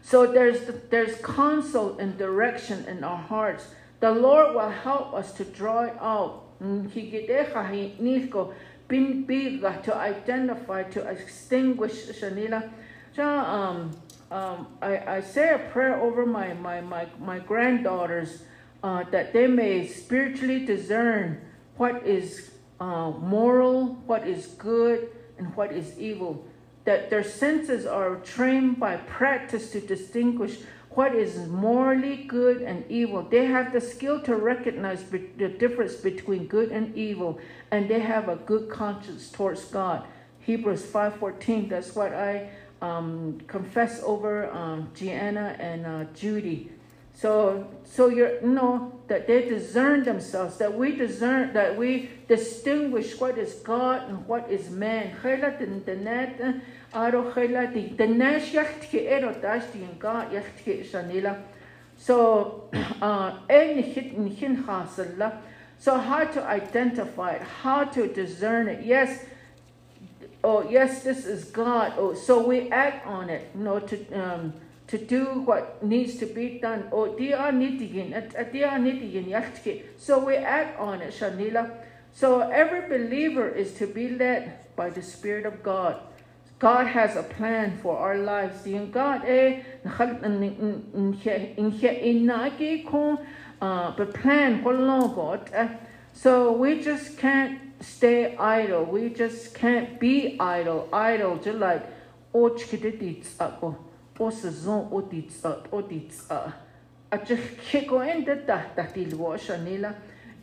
So 0.03 0.31
there's 0.31 0.59
there's 0.89 1.21
counsel 1.21 1.97
and 1.99 2.17
direction 2.17 2.85
in 2.85 3.03
our 3.03 3.17
hearts. 3.17 3.67
The 3.99 4.11
Lord 4.11 4.55
will 4.55 4.69
help 4.69 5.13
us 5.13 5.31
to 5.33 5.45
draw 5.45 5.83
it 5.83 5.95
out. 6.01 6.43
To 9.83 9.95
identify, 9.95 10.83
to 10.83 11.07
extinguish, 11.07 12.07
Shanila. 12.07 12.69
Um, 13.17 13.91
um, 14.31 14.67
I, 14.81 15.17
I 15.17 15.21
say 15.21 15.53
a 15.53 15.59
prayer 15.71 15.99
over 16.01 16.25
my, 16.25 16.53
my, 16.53 16.81
my, 16.81 17.07
my 17.19 17.39
granddaughters 17.39 18.43
uh, 18.81 19.03
that 19.11 19.33
they 19.33 19.47
may 19.47 19.87
spiritually 19.87 20.65
discern 20.65 21.41
what 21.77 22.07
is 22.07 22.51
uh, 22.79 23.11
moral, 23.11 23.95
what 24.07 24.27
is 24.27 24.47
good, 24.57 25.09
and 25.37 25.55
what 25.55 25.71
is 25.71 25.99
evil. 25.99 26.45
That 26.85 27.09
their 27.09 27.23
senses 27.23 27.85
are 27.85 28.15
trained 28.17 28.79
by 28.79 28.97
practice 28.97 29.71
to 29.71 29.79
distinguish 29.79 30.59
what 30.91 31.15
is 31.15 31.47
morally 31.47 32.17
good 32.17 32.61
and 32.61 32.83
evil. 32.89 33.21
They 33.21 33.45
have 33.45 33.71
the 33.71 33.79
skill 33.79 34.21
to 34.23 34.35
recognize 34.35 35.03
be- 35.03 35.29
the 35.37 35.47
difference 35.47 35.95
between 35.95 36.47
good 36.47 36.71
and 36.71 36.95
evil, 36.97 37.39
and 37.71 37.87
they 37.87 37.99
have 37.99 38.27
a 38.27 38.35
good 38.35 38.69
conscience 38.69 39.29
towards 39.29 39.63
God. 39.65 40.05
Hebrews 40.39 40.83
5:14. 40.83 41.69
That's 41.69 41.95
what 41.95 42.13
I 42.13 42.49
um, 42.81 43.39
confess 43.47 44.01
over 44.03 44.51
um, 44.51 44.89
Gianna 44.95 45.55
and 45.59 45.85
uh, 45.85 46.05
Judy. 46.13 46.71
So, 47.21 47.67
so 47.83 48.07
you're 48.07 48.41
you 48.41 48.47
know 48.47 48.99
that 49.07 49.27
they 49.27 49.47
discern 49.47 50.03
themselves, 50.03 50.57
that 50.57 50.73
we 50.73 50.95
discern, 50.95 51.53
that 51.53 51.77
we 51.77 52.09
distinguish 52.27 53.19
what 53.19 53.37
is 53.37 53.53
God 53.61 54.09
and 54.09 54.25
what 54.25 54.49
is 54.49 54.71
man. 54.71 55.15
So, 61.97 62.69
uh, 63.01 63.37
so 65.77 65.97
how 65.99 66.23
to 66.23 66.43
identify 66.43 67.31
it, 67.33 67.41
how 67.43 67.83
to 67.83 68.07
discern 68.07 68.67
it. 68.67 68.83
Yes, 68.83 69.25
oh 70.43 70.67
yes, 70.67 71.03
this 71.03 71.27
is 71.27 71.45
God. 71.45 71.93
Oh, 71.97 72.15
so 72.15 72.43
we 72.43 72.71
act 72.71 73.05
on 73.05 73.29
it, 73.29 73.51
you 73.53 73.63
know, 73.63 73.77
to 73.77 74.11
um, 74.13 74.53
to 74.91 74.97
do 74.97 75.41
what 75.47 75.81
needs 75.81 76.17
to 76.17 76.25
be 76.25 76.59
done. 76.59 76.91
They 77.17 77.31
are 77.31 77.53
needing 77.53 78.11
it. 78.11 78.35
They 78.51 78.63
are 78.63 78.77
needing. 78.77 79.33
So 79.97 80.19
we 80.19 80.35
act 80.35 80.77
on 80.77 81.01
it, 81.01 81.13
Shanila. 81.13 81.71
So 82.11 82.41
every 82.41 82.81
believer 82.89 83.47
is 83.47 83.71
to 83.75 83.87
be 83.87 84.09
led 84.09 84.59
by 84.75 84.89
the 84.89 85.01
Spirit 85.01 85.45
of 85.45 85.63
God. 85.63 85.95
God 86.59 86.87
has 86.87 87.15
a 87.15 87.23
plan 87.23 87.79
for 87.81 87.97
our 87.97 88.17
lives. 88.17 88.67
Yung 88.67 88.91
God 88.91 89.23
eh 89.25 89.63
kung 92.83 93.17
the 93.97 94.05
plan 94.13 94.61
long 94.61 95.39
So 96.13 96.51
we 96.51 96.83
just 96.83 97.17
can't 97.17 97.61
stay 97.79 98.35
idle. 98.35 98.83
We 98.83 99.07
just 99.09 99.55
can't 99.55 99.97
be 100.01 100.35
idle. 100.37 100.89
Idle 100.91 101.37
just 101.37 101.57
like 101.57 101.87
oh 102.35 102.49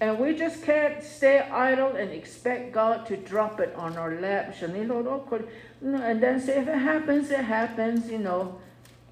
And 0.00 0.18
we 0.18 0.36
just 0.36 0.62
can't 0.62 1.02
stay 1.02 1.40
idle 1.40 1.96
and 1.96 2.12
expect 2.12 2.72
God 2.72 3.06
to 3.06 3.16
drop 3.16 3.58
it 3.60 3.74
on 3.74 3.96
our 3.96 4.20
lap. 4.20 4.54
And 4.60 6.22
then 6.22 6.40
say, 6.40 6.60
if 6.60 6.68
it 6.68 6.78
happens, 6.78 7.30
it 7.30 7.44
happens, 7.44 8.10
you 8.10 8.18
know. 8.18 8.60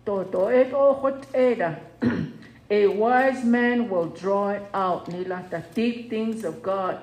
A 2.69 2.89
wise 2.89 3.45
man 3.45 3.89
will 3.89 4.07
draw 4.07 4.51
it 4.51 4.63
out, 4.75 5.09
nila, 5.09 5.45
the 5.51 5.63
deep 5.75 6.11
things 6.11 6.45
of 6.45 6.63
God. 6.63 7.01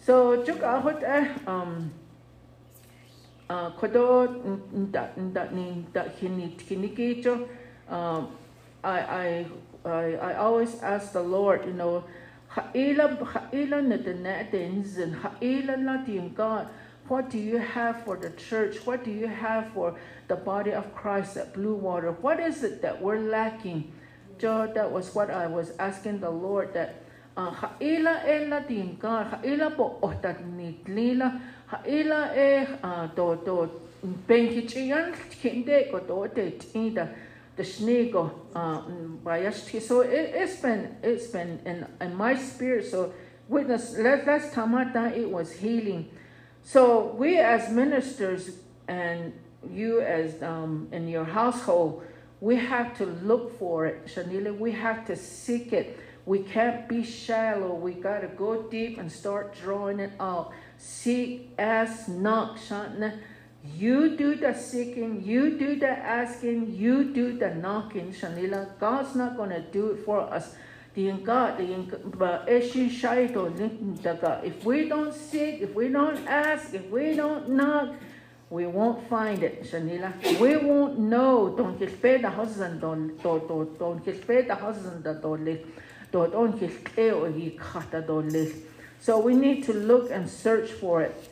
So, 0.00 0.42
eh, 0.42 1.28
um, 1.46 1.92
kodo 3.48 4.26
nda 4.72 5.10
nda 5.16 5.48
ni 5.52 5.86
nda 5.90 6.04
kini 6.20 6.48
kinikicho. 6.48 7.48
Um, 7.90 8.28
I 8.82 8.98
I 9.00 9.46
I 9.84 10.04
I 10.14 10.34
always 10.34 10.82
ask 10.82 11.12
the 11.12 11.22
Lord, 11.22 11.66
you 11.66 11.72
know, 11.72 12.04
ha'ila 12.48 13.16
ha'ila 13.24 13.82
na 13.82 13.96
denatins 13.96 14.96
and 14.98 15.16
ha'ila 15.16 15.76
latin 15.76 16.32
God. 16.34 16.68
What 17.08 17.28
do 17.28 17.38
you 17.38 17.58
have 17.58 18.02
for 18.04 18.16
the 18.16 18.30
church? 18.30 18.86
What 18.86 19.04
do 19.04 19.10
you 19.10 19.26
have 19.28 19.72
for 19.74 19.94
the 20.28 20.36
body 20.36 20.72
of 20.72 20.94
Christ 20.94 21.36
at 21.36 21.52
Blue 21.52 21.74
Water? 21.74 22.12
What 22.12 22.40
is 22.40 22.64
it 22.64 22.80
that 22.80 23.02
we're 23.02 23.20
lacking? 23.20 23.92
Joe, 24.38 24.72
that 24.74 24.90
was 24.90 25.14
what 25.14 25.30
I 25.30 25.46
was 25.46 25.72
asking 25.78 26.20
the 26.20 26.30
Lord 26.30 26.72
that 26.72 27.04
haila 27.36 28.24
e 28.26 28.46
latin 28.48 28.96
ka 28.96 29.24
haila 29.24 29.76
po 29.76 29.98
otat 30.02 30.38
nitlila 30.40 31.40
haila 31.82 32.36
e 32.36 32.66
to 33.16 33.36
to 33.44 33.70
penki 34.28 34.68
chiyan 34.68 35.14
kinde 35.42 35.90
ko 35.90 35.98
to 36.00 36.28
te 36.34 36.50
tinda 36.58 37.08
the 37.56 37.62
snego 37.62 38.30
bayashti 39.24 39.80
so 39.80 40.00
it, 40.00 40.32
it's 40.34 40.56
been 40.60 40.96
it's 41.02 41.26
been 41.28 41.60
in, 41.64 41.86
in 42.00 42.14
my 42.14 42.34
spirit. 42.34 42.90
So 42.90 43.12
witness 43.48 43.96
last 43.96 44.52
tamata 44.52 45.16
it 45.16 45.30
was 45.30 45.52
healing. 45.52 46.10
So 46.62 47.14
we 47.18 47.38
as 47.38 47.70
ministers 47.70 48.50
and 48.88 49.32
you 49.70 50.00
as 50.00 50.42
um, 50.42 50.88
in 50.92 51.08
your 51.08 51.24
household 51.24 52.04
we 52.40 52.56
have 52.56 52.96
to 52.98 53.06
look 53.06 53.58
for 53.58 53.86
it. 53.86 54.06
Shanila 54.06 54.58
we 54.58 54.72
have 54.72 55.06
to 55.06 55.16
seek 55.16 55.72
it. 55.72 55.98
We 56.26 56.38
can't 56.40 56.88
be 56.88 57.04
shallow. 57.04 57.74
We 57.74 57.92
got 57.92 58.20
to 58.20 58.28
go 58.28 58.62
deep 58.62 58.98
and 58.98 59.12
start 59.12 59.54
drawing 59.54 60.00
it 60.00 60.12
out. 60.18 60.52
Seek, 60.84 61.54
ask, 61.58 62.08
knock, 62.08 62.58
Shantana. 62.58 63.18
You 63.74 64.16
do 64.18 64.34
the 64.34 64.52
seeking, 64.52 65.24
you 65.24 65.58
do 65.58 65.76
the 65.78 65.88
asking, 65.88 66.74
you 66.74 67.04
do 67.04 67.38
the 67.38 67.54
knocking, 67.54 68.12
Shanila. 68.12 68.78
God's 68.78 69.16
not 69.16 69.38
going 69.38 69.48
to 69.48 69.62
do 69.62 69.92
it 69.92 70.04
for 70.04 70.20
us. 70.20 70.54
If 70.94 71.26
we 74.64 74.88
don't 74.88 75.14
seek, 75.14 75.62
if 75.62 75.74
we 75.74 75.88
don't 75.88 76.26
ask, 76.28 76.74
if 76.74 76.90
we 76.90 77.16
don't 77.16 77.48
knock, 77.48 77.94
we 78.50 78.66
won't 78.66 79.08
find 79.08 79.42
it, 79.42 79.62
Shanila. 79.62 80.38
We 80.38 80.56
won't 80.58 80.98
know. 80.98 81.54
Don't 81.56 81.78
fed 81.90 82.22
the 82.22 82.30
husband, 82.30 82.82
don't, 82.82 83.16
don't, 83.22 83.78
don't 83.78 84.04
get 84.04 84.22
fed 84.22 84.48
the 84.48 84.54
husband, 84.54 85.02
don't 85.02 85.44
so 89.04 89.18
we 89.18 89.34
need 89.34 89.62
to 89.64 89.74
look 89.74 90.10
and 90.10 90.30
search 90.30 90.70
for 90.70 91.02
it. 91.02 91.30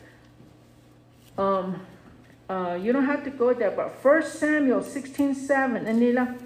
Um, 1.39 1.81
uh, 2.47 2.79
you 2.79 2.93
don't 2.93 3.07
have 3.07 3.25
to 3.25 3.31
go 3.31 3.55
there, 3.55 3.71
but 3.71 4.05
1 4.05 4.25
Samuel 4.25 4.83
16 4.83 5.35
7, 5.35 5.87
Anila. 5.87 6.39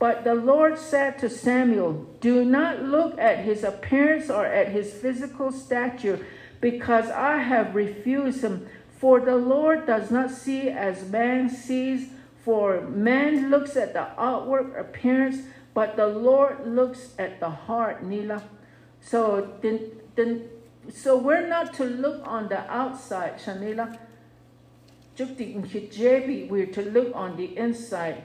But 0.00 0.24
the 0.24 0.34
Lord 0.34 0.76
said 0.76 1.16
to 1.20 1.30
Samuel, 1.30 2.08
Do 2.20 2.44
not 2.44 2.82
look 2.82 3.16
at 3.20 3.44
his 3.44 3.62
appearance 3.62 4.28
or 4.28 4.44
at 4.46 4.70
his 4.70 4.92
physical 4.92 5.52
stature, 5.52 6.26
because 6.60 7.08
I 7.08 7.38
have 7.38 7.76
refused 7.76 8.42
him. 8.42 8.66
For 8.98 9.20
the 9.20 9.36
Lord 9.36 9.86
does 9.86 10.10
not 10.10 10.32
see 10.32 10.70
as 10.70 11.08
man 11.08 11.50
sees, 11.50 12.08
for 12.44 12.80
man 12.80 13.48
looks 13.48 13.76
at 13.76 13.92
the 13.92 14.08
outward 14.20 14.74
appearance, 14.74 15.46
but 15.72 15.94
the 15.94 16.08
Lord 16.08 16.66
looks 16.66 17.10
at 17.16 17.38
the 17.38 17.50
heart, 17.50 18.02
Nila. 18.02 18.42
So 19.00 19.56
then, 19.62 19.92
then 20.16 20.48
so 20.92 21.16
we're 21.16 21.46
not 21.46 21.74
to 21.74 21.84
look 21.84 22.26
on 22.26 22.48
the 22.48 22.60
outside, 22.70 23.38
Shanila. 23.38 23.98
We're 25.18 26.66
to 26.66 26.82
look 26.82 27.14
on 27.14 27.36
the 27.36 27.56
inside. 27.56 28.24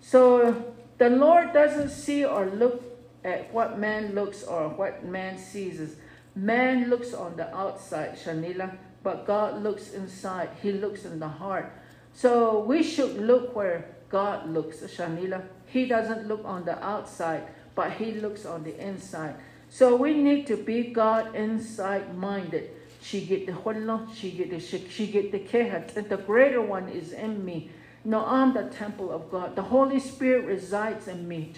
So 0.00 0.74
the 0.98 1.10
Lord 1.10 1.52
doesn't 1.52 1.90
see 1.90 2.24
or 2.24 2.46
look 2.46 2.82
at 3.24 3.52
what 3.52 3.78
man 3.78 4.14
looks 4.14 4.42
or 4.42 4.68
what 4.68 5.04
man 5.04 5.38
sees. 5.38 5.96
Man 6.34 6.90
looks 6.90 7.14
on 7.14 7.36
the 7.36 7.54
outside, 7.54 8.18
Shanila, 8.18 8.76
but 9.02 9.26
God 9.26 9.62
looks 9.62 9.92
inside. 9.92 10.50
He 10.62 10.72
looks 10.72 11.04
in 11.04 11.18
the 11.20 11.28
heart. 11.28 11.72
So 12.12 12.60
we 12.60 12.82
should 12.82 13.16
look 13.16 13.54
where 13.54 13.86
God 14.08 14.48
looks, 14.48 14.78
Shanila. 14.78 15.42
He 15.66 15.86
doesn't 15.86 16.26
look 16.28 16.44
on 16.44 16.64
the 16.64 16.82
outside, 16.84 17.48
but 17.74 17.92
he 17.92 18.12
looks 18.12 18.46
on 18.46 18.62
the 18.62 18.78
inside. 18.78 19.36
So 19.74 19.96
we 19.96 20.14
need 20.14 20.46
to 20.46 20.56
be 20.56 20.84
God 20.84 21.34
inside 21.34 22.16
minded. 22.16 22.70
She 23.02 23.26
get 23.26 23.44
the 23.46 23.52
hullo, 23.54 24.06
she 24.14 24.30
get 24.30 24.50
the 24.50 24.60
she, 24.60 24.86
she 24.88 25.08
get 25.08 25.32
the 25.32 25.40
kehat, 25.40 25.96
and 25.96 26.08
the 26.08 26.16
greater 26.16 26.62
one 26.62 26.88
is 26.88 27.10
in 27.10 27.44
me. 27.44 27.72
No, 28.04 28.24
I'm 28.24 28.54
the 28.54 28.66
temple 28.70 29.10
of 29.10 29.32
God. 29.32 29.56
The 29.56 29.62
Holy 29.62 29.98
Spirit 29.98 30.44
resides 30.44 31.08
in 31.08 31.26
me. 31.26 31.52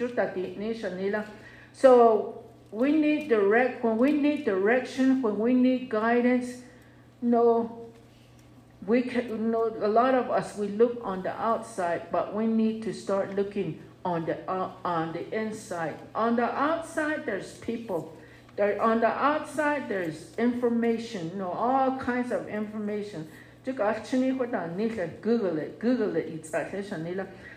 So 1.73 2.43
we 2.71 2.91
need 2.91 3.29
direct 3.29 3.83
when 3.83 3.97
we 3.97 4.13
need 4.13 4.45
direction, 4.45 5.21
when 5.21 5.37
we 5.37 5.53
need 5.53 5.87
guidance. 5.87 6.63
No, 7.21 7.85
we 8.87 9.03
can 9.03 9.29
you 9.29 9.37
know 9.37 9.71
a 9.79 9.87
lot 9.87 10.15
of 10.15 10.31
us 10.31 10.57
we 10.57 10.69
look 10.69 10.99
on 11.03 11.21
the 11.21 11.39
outside, 11.39 12.11
but 12.11 12.33
we 12.33 12.47
need 12.47 12.81
to 12.81 12.93
start 12.93 13.35
looking 13.35 13.83
on 14.07 14.25
the, 14.25 14.37
uh, 14.49 14.71
on 14.85 15.11
the 15.11 15.23
inside. 15.37 15.99
On 16.15 16.37
the 16.37 16.45
outside, 16.45 17.25
there's 17.25 17.55
people. 17.57 18.15
There, 18.55 18.81
on 18.81 19.01
the 19.01 19.07
outside, 19.07 19.89
there's 19.89 20.33
information, 20.37 21.31
you 21.31 21.39
know, 21.39 21.51
all 21.51 21.97
kinds 21.97 22.31
of 22.31 22.47
information. 22.47 23.27
Google 23.65 25.57
it, 25.57 25.79
Google 25.79 26.15
it. 26.15 26.45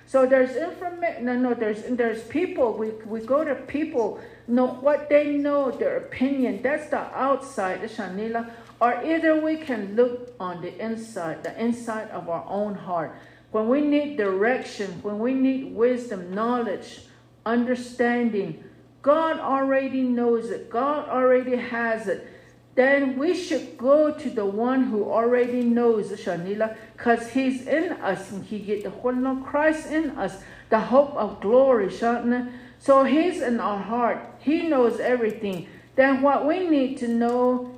So 0.06 0.26
there's 0.26 0.56
information, 0.56 1.24
no, 1.24 1.36
no, 1.36 1.54
there's, 1.54 1.84
there's 1.84 2.22
people, 2.24 2.76
we, 2.76 2.88
we 3.06 3.20
go 3.20 3.44
to 3.44 3.54
people, 3.54 4.20
you 4.48 4.54
know 4.54 4.66
what 4.66 5.08
they 5.08 5.36
know, 5.36 5.70
their 5.70 5.98
opinion, 5.98 6.62
that's 6.62 6.90
the 6.90 6.98
outside, 7.16 7.82
Shanila. 7.82 8.50
Or 8.80 8.94
either 9.04 9.40
we 9.40 9.56
can 9.58 9.94
look 9.94 10.34
on 10.40 10.62
the 10.62 10.76
inside, 10.84 11.44
the 11.44 11.54
inside 11.62 12.10
of 12.10 12.28
our 12.28 12.44
own 12.48 12.74
heart. 12.74 13.14
When 13.52 13.68
we 13.68 13.80
need 13.80 14.16
direction, 14.16 15.00
when 15.02 15.18
we 15.18 15.34
need 15.34 15.74
wisdom, 15.74 16.32
knowledge, 16.34 17.00
understanding, 17.44 18.62
God 19.02 19.40
already 19.40 20.02
knows 20.02 20.50
it. 20.50 20.70
God 20.70 21.08
already 21.08 21.56
has 21.56 22.06
it. 22.06 22.28
Then 22.74 23.18
we 23.18 23.34
should 23.34 23.76
go 23.76 24.12
to 24.12 24.30
the 24.30 24.44
one 24.44 24.84
who 24.84 25.04
already 25.04 25.62
knows, 25.62 26.10
Shanila, 26.12 26.76
because 26.96 27.30
he's 27.30 27.66
in 27.66 27.92
us 27.94 28.30
and 28.30 28.44
he 28.44 28.60
get 28.60 28.84
the 28.84 28.90
whole 28.90 29.26
of 29.26 29.44
Christ 29.44 29.90
in 29.90 30.10
us, 30.10 30.42
the 30.68 30.78
hope 30.78 31.14
of 31.14 31.40
glory, 31.40 31.88
Shanila. 31.88 32.52
So 32.78 33.04
he's 33.04 33.42
in 33.42 33.58
our 33.58 33.78
heart. 33.78 34.18
He 34.38 34.68
knows 34.68 35.00
everything. 35.00 35.68
Then 35.96 36.22
what 36.22 36.46
we 36.46 36.68
need 36.68 36.98
to 36.98 37.08
know 37.08 37.74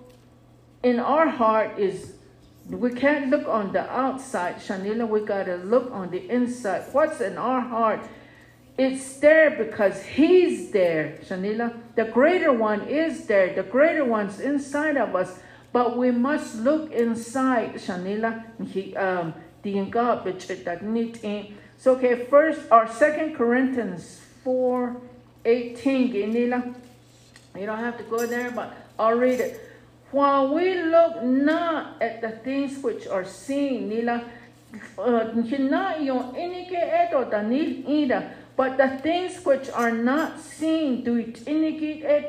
in 0.82 1.00
our 1.00 1.28
heart 1.28 1.78
is 1.78 2.12
we 2.68 2.92
can't 2.92 3.30
look 3.30 3.46
on 3.48 3.72
the 3.72 3.90
outside, 3.90 4.56
Shanila. 4.56 5.08
We 5.08 5.20
got 5.20 5.44
to 5.44 5.56
look 5.56 5.90
on 5.92 6.10
the 6.10 6.28
inside. 6.28 6.84
What's 6.92 7.20
in 7.20 7.36
our 7.36 7.60
heart? 7.60 8.00
It's 8.78 9.18
there 9.18 9.50
because 9.50 10.02
He's 10.02 10.70
there, 10.70 11.18
Shanila. 11.24 11.74
The 11.96 12.04
greater 12.04 12.52
one 12.52 12.82
is 12.88 13.26
there. 13.26 13.54
The 13.54 13.62
greater 13.62 14.04
one's 14.04 14.40
inside 14.40 14.96
of 14.96 15.14
us. 15.14 15.40
But 15.72 15.96
we 15.96 16.10
must 16.10 16.56
look 16.56 16.90
inside, 16.92 17.74
Shanila. 17.74 18.44
He 18.68 18.94
um 18.96 19.34
So 21.78 21.96
okay, 21.96 22.26
first 22.26 22.60
our 22.70 22.88
second 22.88 23.36
Corinthians 23.36 24.20
4 24.44 24.96
18, 25.44 26.12
Ginila. 26.12 26.74
You 27.58 27.66
don't 27.66 27.78
have 27.78 27.98
to 27.98 28.04
go 28.04 28.26
there, 28.26 28.50
but 28.50 28.74
I'll 28.98 29.18
read 29.18 29.40
it. 29.40 29.71
While 30.12 30.54
we 30.54 30.74
look 30.82 31.22
not 31.22 32.00
at 32.02 32.20
the 32.20 32.30
things 32.30 32.82
which 32.82 33.06
are 33.06 33.24
seen, 33.24 33.88
Nila, 33.88 34.24
uh, 34.98 35.32
but 38.54 38.76
the 38.76 38.98
things 39.02 39.44
which 39.44 39.70
are 39.70 39.90
not 39.90 40.38
seen 40.38 41.02
do 41.02 41.16
it 41.16 41.48
indicate 41.48 42.28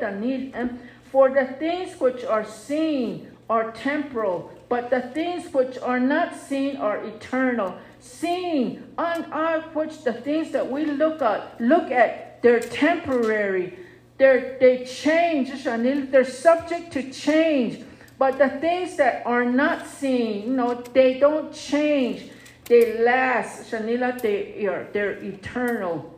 for 1.12 1.28
the 1.28 1.44
things 1.58 2.00
which 2.00 2.24
are 2.24 2.46
seen 2.46 3.30
are 3.50 3.70
temporal, 3.72 4.50
but 4.70 4.88
the 4.88 5.02
things 5.02 5.52
which 5.52 5.76
are 5.78 6.00
not 6.00 6.34
seen 6.34 6.78
are 6.78 7.04
eternal. 7.04 7.76
Seen 8.00 8.82
on 8.96 9.24
our 9.30 9.60
which 9.74 10.02
the 10.04 10.12
things 10.14 10.50
that 10.52 10.70
we 10.70 10.86
look 10.86 11.20
at 11.20 11.60
look 11.60 11.90
at, 11.90 12.40
they're 12.42 12.60
temporary. 12.60 13.78
They're, 14.16 14.56
they 14.60 14.84
change, 14.84 15.50
they're 15.64 16.24
subject 16.24 16.92
to 16.92 17.10
change. 17.10 17.84
But 18.18 18.38
the 18.38 18.48
things 18.48 18.96
that 18.96 19.26
are 19.26 19.44
not 19.44 19.86
seen, 19.86 20.46
you 20.46 20.56
know, 20.56 20.74
they 20.92 21.18
don't 21.18 21.52
change. 21.52 22.30
They 22.66 23.02
last, 23.02 23.70
Shanila, 23.70 24.20
they 24.22 24.66
are 24.66 24.88
they're 24.92 25.22
eternal. 25.22 26.14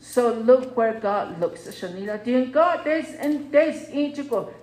So 0.00 0.34
look 0.34 0.76
where 0.76 1.00
God 1.00 1.40
looks, 1.40 1.62
Shanila. 1.62 2.24
Din 2.24 2.50
God, 2.50 2.80
there's 2.84 3.14
and 3.14 3.52
there's 3.52 3.88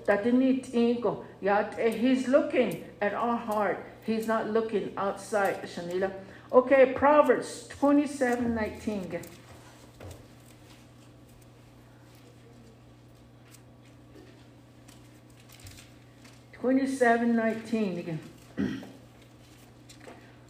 that 0.06 0.26
need 0.34 0.68
ego. 0.74 1.26
Yeah, 1.40 1.90
He's 1.90 2.28
looking 2.28 2.84
at 3.02 3.14
our 3.14 3.38
heart. 3.38 3.86
He's 4.06 4.28
not 4.28 4.50
looking 4.50 4.92
outside, 4.98 5.62
Shanila. 5.64 6.12
Okay, 6.52 6.94
Proverbs 6.94 7.68
27, 7.70 8.54
19. 8.54 9.22
2719 16.62 17.98
again. 17.98 18.84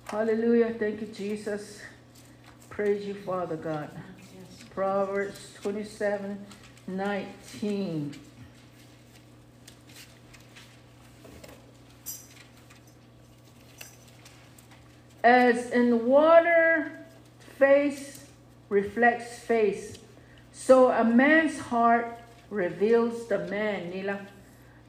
Hallelujah. 0.03 0.73
Thank 0.77 0.99
you, 0.99 1.07
Jesus. 1.07 1.79
Praise 2.69 3.05
you, 3.05 3.13
Father 3.13 3.55
God. 3.55 3.89
Proverbs 4.75 5.53
27 5.61 6.45
19. 6.87 8.15
As 15.23 15.69
in 15.69 16.05
water, 16.05 17.05
face 17.57 18.25
reflects 18.67 19.39
face, 19.39 19.97
so 20.51 20.91
a 20.91 21.05
man's 21.05 21.57
heart 21.57 22.19
reveals 22.49 23.27
the 23.27 23.39
man. 23.47 23.91
Nila. 23.91 24.19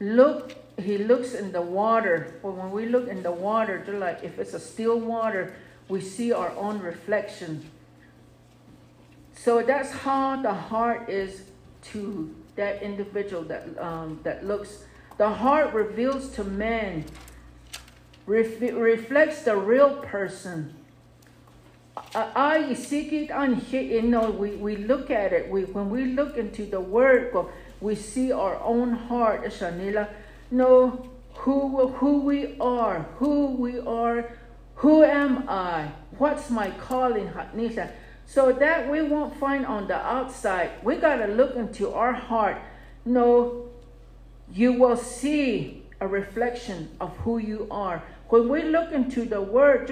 Look 0.01 0.62
he 0.81 0.97
looks 0.97 1.33
in 1.33 1.51
the 1.51 1.61
water. 1.61 2.33
But 2.41 2.51
when 2.53 2.71
we 2.71 2.85
look 2.87 3.07
in 3.07 3.23
the 3.23 3.31
water, 3.31 3.83
just 3.85 3.97
like 3.97 4.23
if 4.23 4.39
it's 4.39 4.53
a 4.53 4.59
still 4.59 4.99
water, 4.99 5.53
we 5.87 6.01
see 6.01 6.31
our 6.31 6.51
own 6.51 6.79
reflection. 6.79 7.69
So 9.35 9.61
that's 9.61 9.91
how 9.91 10.41
the 10.41 10.53
heart 10.53 11.09
is 11.09 11.43
to 11.91 12.33
that 12.55 12.81
individual 12.81 13.43
that 13.43 13.77
um, 13.77 14.19
that 14.23 14.45
looks. 14.45 14.83
The 15.17 15.29
heart 15.29 15.73
reveals 15.73 16.29
to 16.35 16.43
man, 16.43 17.05
ref- 18.25 18.61
reflects 18.61 19.43
the 19.43 19.55
real 19.55 19.97
person. 19.97 20.73
I 22.15 22.73
seek 22.73 23.13
it 23.13 23.29
on 23.29 23.63
you 23.69 24.01
know 24.01 24.31
we, 24.31 24.51
we 24.51 24.77
look 24.77 25.11
at 25.11 25.33
it. 25.33 25.49
We 25.49 25.65
when 25.65 25.89
we 25.89 26.05
look 26.05 26.37
into 26.37 26.65
the 26.65 26.79
word, 26.79 27.35
we 27.81 27.95
see 27.95 28.31
our 28.31 28.59
own 28.63 28.93
heart, 28.93 29.43
Shanila 29.45 30.09
know 30.51 31.09
who, 31.35 31.87
who 31.87 32.21
we 32.21 32.57
are, 32.59 33.01
who 33.17 33.47
we 33.47 33.79
are, 33.79 34.31
who 34.75 35.03
am 35.03 35.47
I, 35.49 35.91
what's 36.17 36.49
my 36.49 36.71
calling, 36.71 37.27
Nisha. 37.55 37.91
So 38.25 38.51
that 38.53 38.89
we 38.89 39.01
won't 39.01 39.35
find 39.37 39.65
on 39.65 39.87
the 39.87 39.97
outside. 39.97 40.71
We 40.81 40.95
got 40.95 41.17
to 41.17 41.27
look 41.27 41.55
into 41.55 41.91
our 41.91 42.13
heart. 42.13 42.57
No, 43.05 43.67
you 44.53 44.73
will 44.73 44.97
see 44.97 45.83
a 45.99 46.07
reflection 46.07 46.89
of 46.99 47.15
who 47.17 47.37
you 47.37 47.67
are. 47.69 48.03
When 48.29 48.49
we 48.49 48.63
look 48.63 48.91
into 48.91 49.25
the 49.25 49.41
word, 49.41 49.89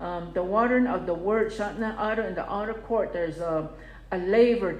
um, 0.00 0.30
the 0.34 0.42
watering 0.42 0.86
of 0.86 1.06
the 1.06 1.14
word, 1.14 1.52
in 1.52 1.80
the 1.80 2.46
outer 2.48 2.74
court, 2.74 3.12
there's 3.12 3.38
a 3.38 3.70
a 4.12 4.18
laver 4.18 4.72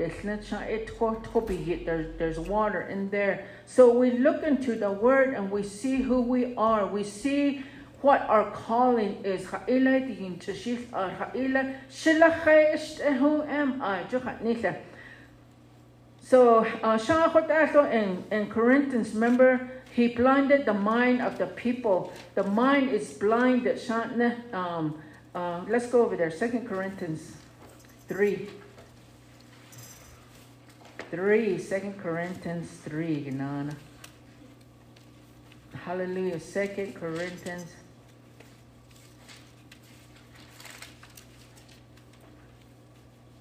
there's, 1.85 2.19
there's 2.19 2.39
water 2.39 2.83
in 2.83 3.11
there. 3.11 3.47
So 3.67 3.93
we 3.97 4.11
look 4.13 4.43
into 4.43 4.75
the 4.75 4.91
word 4.91 5.35
and 5.35 5.51
we 5.51 5.63
see 5.63 6.03
who 6.03 6.21
we 6.21 6.55
are. 6.57 6.87
We 6.87 7.05
see 7.05 7.63
what 8.01 8.23
our 8.23 8.51
calling 8.51 9.25
is. 9.25 9.47
Who 13.01 13.43
am 13.43 13.83
I? 13.83 14.05
So 16.23 16.67
uh, 16.83 16.99
in, 17.85 18.25
in 18.31 18.49
Corinthians, 18.49 19.13
remember, 19.15 19.71
he 19.93 20.09
blinded 20.09 20.65
the 20.65 20.75
mind 20.75 21.21
of 21.21 21.39
the 21.39 21.47
people. 21.47 22.13
The 22.35 22.45
mind 22.45 22.91
is 22.91 23.13
blinded. 23.13 23.81
Um, 24.53 25.01
uh, 25.35 25.65
let's 25.69 25.87
go 25.89 26.05
over 26.05 26.17
there. 26.17 26.31
Second 26.31 26.67
Corinthians 26.69 27.33
3. 28.09 28.49
3, 31.11 31.59
2 31.59 31.95
Corinthians 32.01 32.71
3, 32.85 33.25
ginana. 33.25 33.75
Hallelujah. 35.85 36.39
2 36.39 36.93
Corinthians. 36.95 37.73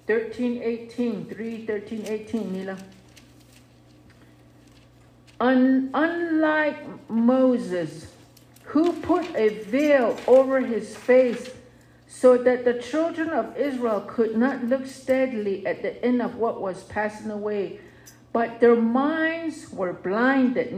Thirteen 0.06 0.60
eighteen, 0.60 1.24
three 1.26 1.64
thirteen 1.64 2.04
eighteen, 2.06 2.52
Nila. 2.52 2.76
Un, 5.38 5.90
unlike 5.94 7.08
Moses, 7.08 8.12
who 8.64 8.92
put 8.94 9.24
a 9.36 9.60
veil 9.64 10.18
over 10.26 10.60
his 10.60 10.96
face 10.96 11.50
so 12.12 12.36
that 12.36 12.64
the 12.64 12.74
children 12.74 13.30
of 13.30 13.56
Israel 13.56 14.00
could 14.00 14.36
not 14.36 14.64
look 14.64 14.84
steadily 14.84 15.64
at 15.64 15.80
the 15.80 16.04
end 16.04 16.20
of 16.20 16.34
what 16.34 16.60
was 16.60 16.82
passing 16.82 17.30
away, 17.30 17.78
but 18.32 18.58
their 18.58 18.74
minds 18.74 19.70
were 19.70 19.92
blinded. 19.92 20.70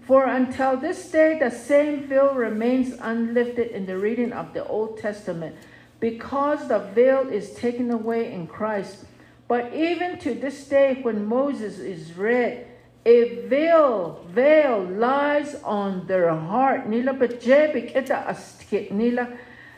For 0.00 0.24
until 0.24 0.76
this 0.78 1.10
day, 1.12 1.38
the 1.38 1.50
same 1.50 2.08
veil 2.08 2.32
remains 2.32 2.94
unlifted 2.98 3.72
in 3.72 3.84
the 3.84 3.98
reading 3.98 4.32
of 4.32 4.54
the 4.54 4.64
Old 4.66 4.98
Testament, 4.98 5.54
because 6.00 6.66
the 6.68 6.78
veil 6.78 7.28
is 7.28 7.52
taken 7.52 7.90
away 7.90 8.32
in 8.32 8.46
Christ. 8.46 9.04
But 9.48 9.74
even 9.74 10.18
to 10.20 10.34
this 10.34 10.66
day, 10.66 11.00
when 11.02 11.26
Moses 11.26 11.78
is 11.78 12.14
read, 12.14 12.66
a 13.06 13.46
veil, 13.46 14.20
veil 14.28 14.82
lies 14.82 15.54
on 15.62 16.08
their 16.08 16.34
heart. 16.34 16.88
Nila 16.88 17.14
nila. 18.90 19.28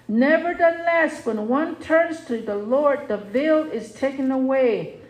Nevertheless, 0.08 1.26
when 1.26 1.46
one 1.46 1.76
turns 1.76 2.24
to 2.24 2.40
the 2.40 2.56
Lord, 2.56 3.06
the 3.06 3.18
veil 3.18 3.70
is 3.70 3.92
taken 3.92 4.32
away. 4.32 5.00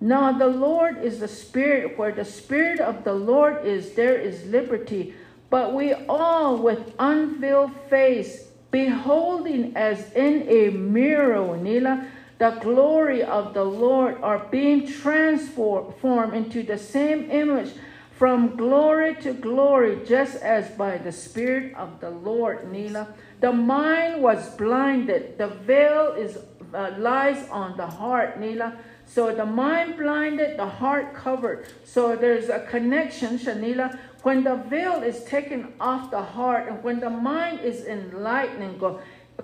Now 0.00 0.30
the 0.30 0.46
Lord 0.46 1.02
is 1.02 1.18
the 1.18 1.26
Spirit. 1.26 1.98
Where 1.98 2.12
the 2.12 2.24
Spirit 2.24 2.78
of 2.78 3.02
the 3.02 3.14
Lord 3.14 3.66
is, 3.66 3.94
there 3.94 4.16
is 4.16 4.46
liberty. 4.46 5.14
But 5.50 5.74
we 5.74 5.94
all, 5.94 6.56
with 6.56 6.94
unveiled 7.00 7.74
face, 7.90 8.46
beholding 8.70 9.76
as 9.76 10.12
in 10.12 10.48
a 10.48 10.70
mirror, 10.70 11.56
Nila, 11.56 12.06
the 12.38 12.50
glory 12.60 13.22
of 13.22 13.54
the 13.54 13.64
Lord, 13.64 14.20
are 14.22 14.46
being 14.50 14.86
transformed 14.86 16.34
into 16.34 16.62
the 16.62 16.78
same 16.78 17.30
image 17.30 17.72
from 18.16 18.56
glory 18.56 19.14
to 19.16 19.32
glory, 19.32 20.00
just 20.06 20.36
as 20.42 20.70
by 20.70 20.98
the 20.98 21.12
Spirit 21.12 21.74
of 21.74 22.00
the 22.00 22.10
Lord, 22.10 22.70
Nila. 22.70 23.08
The 23.40 23.52
mind 23.52 24.22
was 24.22 24.54
blinded. 24.56 25.36
The 25.36 25.48
veil 25.48 26.14
is 26.16 26.38
uh, 26.72 26.92
lies 26.98 27.48
on 27.50 27.76
the 27.76 27.86
heart, 27.86 28.38
Nila. 28.40 28.76
So 29.06 29.34
the 29.34 29.46
mind 29.46 29.96
blinded, 29.96 30.58
the 30.58 30.66
heart 30.66 31.14
covered. 31.14 31.66
So 31.84 32.16
there's 32.16 32.48
a 32.48 32.60
connection, 32.60 33.38
Shanila. 33.38 33.98
When 34.22 34.42
the 34.44 34.56
veil 34.56 35.02
is 35.02 35.24
taken 35.24 35.74
off 35.78 36.10
the 36.10 36.22
heart 36.22 36.68
and 36.68 36.82
when 36.82 37.00
the 37.00 37.10
mind 37.10 37.60
is 37.60 37.84
enlightened, 37.84 38.80
go, 38.80 39.00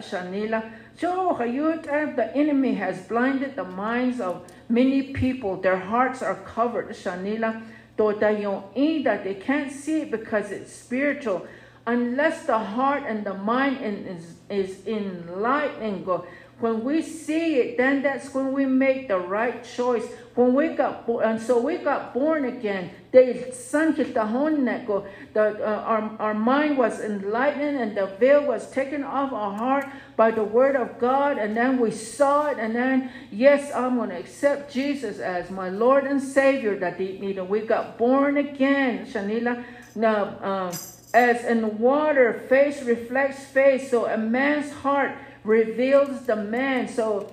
Shanila. 0.00 0.72
So 0.98 1.30
uh, 1.30 1.44
the 2.16 2.30
enemy 2.34 2.74
has 2.74 3.02
blinded 3.02 3.56
the 3.56 3.64
minds 3.64 4.20
of 4.20 4.46
many 4.68 5.12
people. 5.12 5.60
Their 5.60 5.78
hearts 5.78 6.22
are 6.22 6.36
covered, 6.36 6.88
Shanila. 6.90 7.62
that 7.98 9.24
they 9.24 9.34
can't 9.34 9.72
see 9.72 10.02
it 10.02 10.10
because 10.10 10.50
it's 10.50 10.72
spiritual. 10.72 11.46
Unless 11.86 12.46
the 12.46 12.58
heart 12.58 13.04
and 13.06 13.24
the 13.24 13.34
mind 13.34 13.78
is, 13.82 14.34
is 14.48 14.86
enlightened. 14.86 16.08
When 16.60 16.82
we 16.82 17.02
see 17.02 17.56
it, 17.56 17.76
then 17.76 18.02
that's 18.02 18.32
when 18.32 18.52
we 18.52 18.64
make 18.64 19.08
the 19.08 19.18
right 19.18 19.62
choice. 19.62 20.06
When 20.36 20.52
we 20.52 20.68
got 20.68 21.06
born, 21.06 21.24
and 21.24 21.40
so 21.40 21.58
we 21.58 21.78
got 21.78 22.12
born 22.12 22.44
again. 22.44 22.90
The 23.10 23.50
son 23.52 23.94
the 23.94 24.20
uh, 24.20 25.64
our, 25.64 26.16
our 26.18 26.34
mind 26.34 26.76
was 26.76 27.00
enlightened 27.00 27.78
and 27.78 27.96
the 27.96 28.04
veil 28.20 28.44
was 28.44 28.70
taken 28.70 29.02
off 29.02 29.32
our 29.32 29.56
heart 29.56 29.86
by 30.14 30.30
the 30.30 30.44
word 30.44 30.76
of 30.76 30.98
God. 30.98 31.38
And 31.38 31.56
then 31.56 31.80
we 31.80 31.90
saw 31.90 32.48
it. 32.50 32.58
And 32.58 32.76
then, 32.76 33.10
yes, 33.32 33.72
I'm 33.74 33.96
going 33.96 34.10
to 34.10 34.18
accept 34.18 34.70
Jesus 34.70 35.20
as 35.20 35.50
my 35.50 35.70
Lord 35.70 36.04
and 36.04 36.22
Savior. 36.22 36.78
That 36.78 36.98
we 36.98 37.60
got 37.60 37.96
born 37.96 38.36
again, 38.36 39.06
Shanila. 39.06 39.64
Now, 39.94 40.38
um, 40.42 40.72
as 41.14 41.46
in 41.46 41.78
water, 41.78 42.44
face 42.50 42.82
reflects 42.82 43.42
face. 43.46 43.90
So 43.90 44.04
a 44.04 44.18
man's 44.18 44.70
heart 44.70 45.12
reveals 45.44 46.26
the 46.26 46.36
man. 46.36 46.88
So 46.88 47.32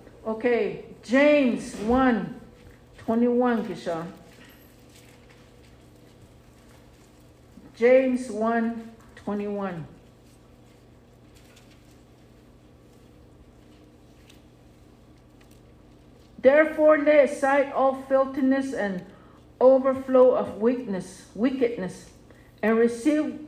okay 0.25 0.85
james 1.03 1.75
1 1.75 2.41
21 2.99 3.65
kisha 3.65 4.05
james 7.75 8.29
1 8.29 8.91
21 9.15 9.85
Therefore 16.41 16.97
lay 16.97 17.19
aside 17.23 17.71
all 17.71 18.01
filthiness 18.09 18.73
and 18.73 19.05
overflow 19.59 20.31
of 20.31 20.59
weakness, 20.59 21.27
wickedness, 21.35 22.09
and 22.63 22.77
receive 22.77 23.39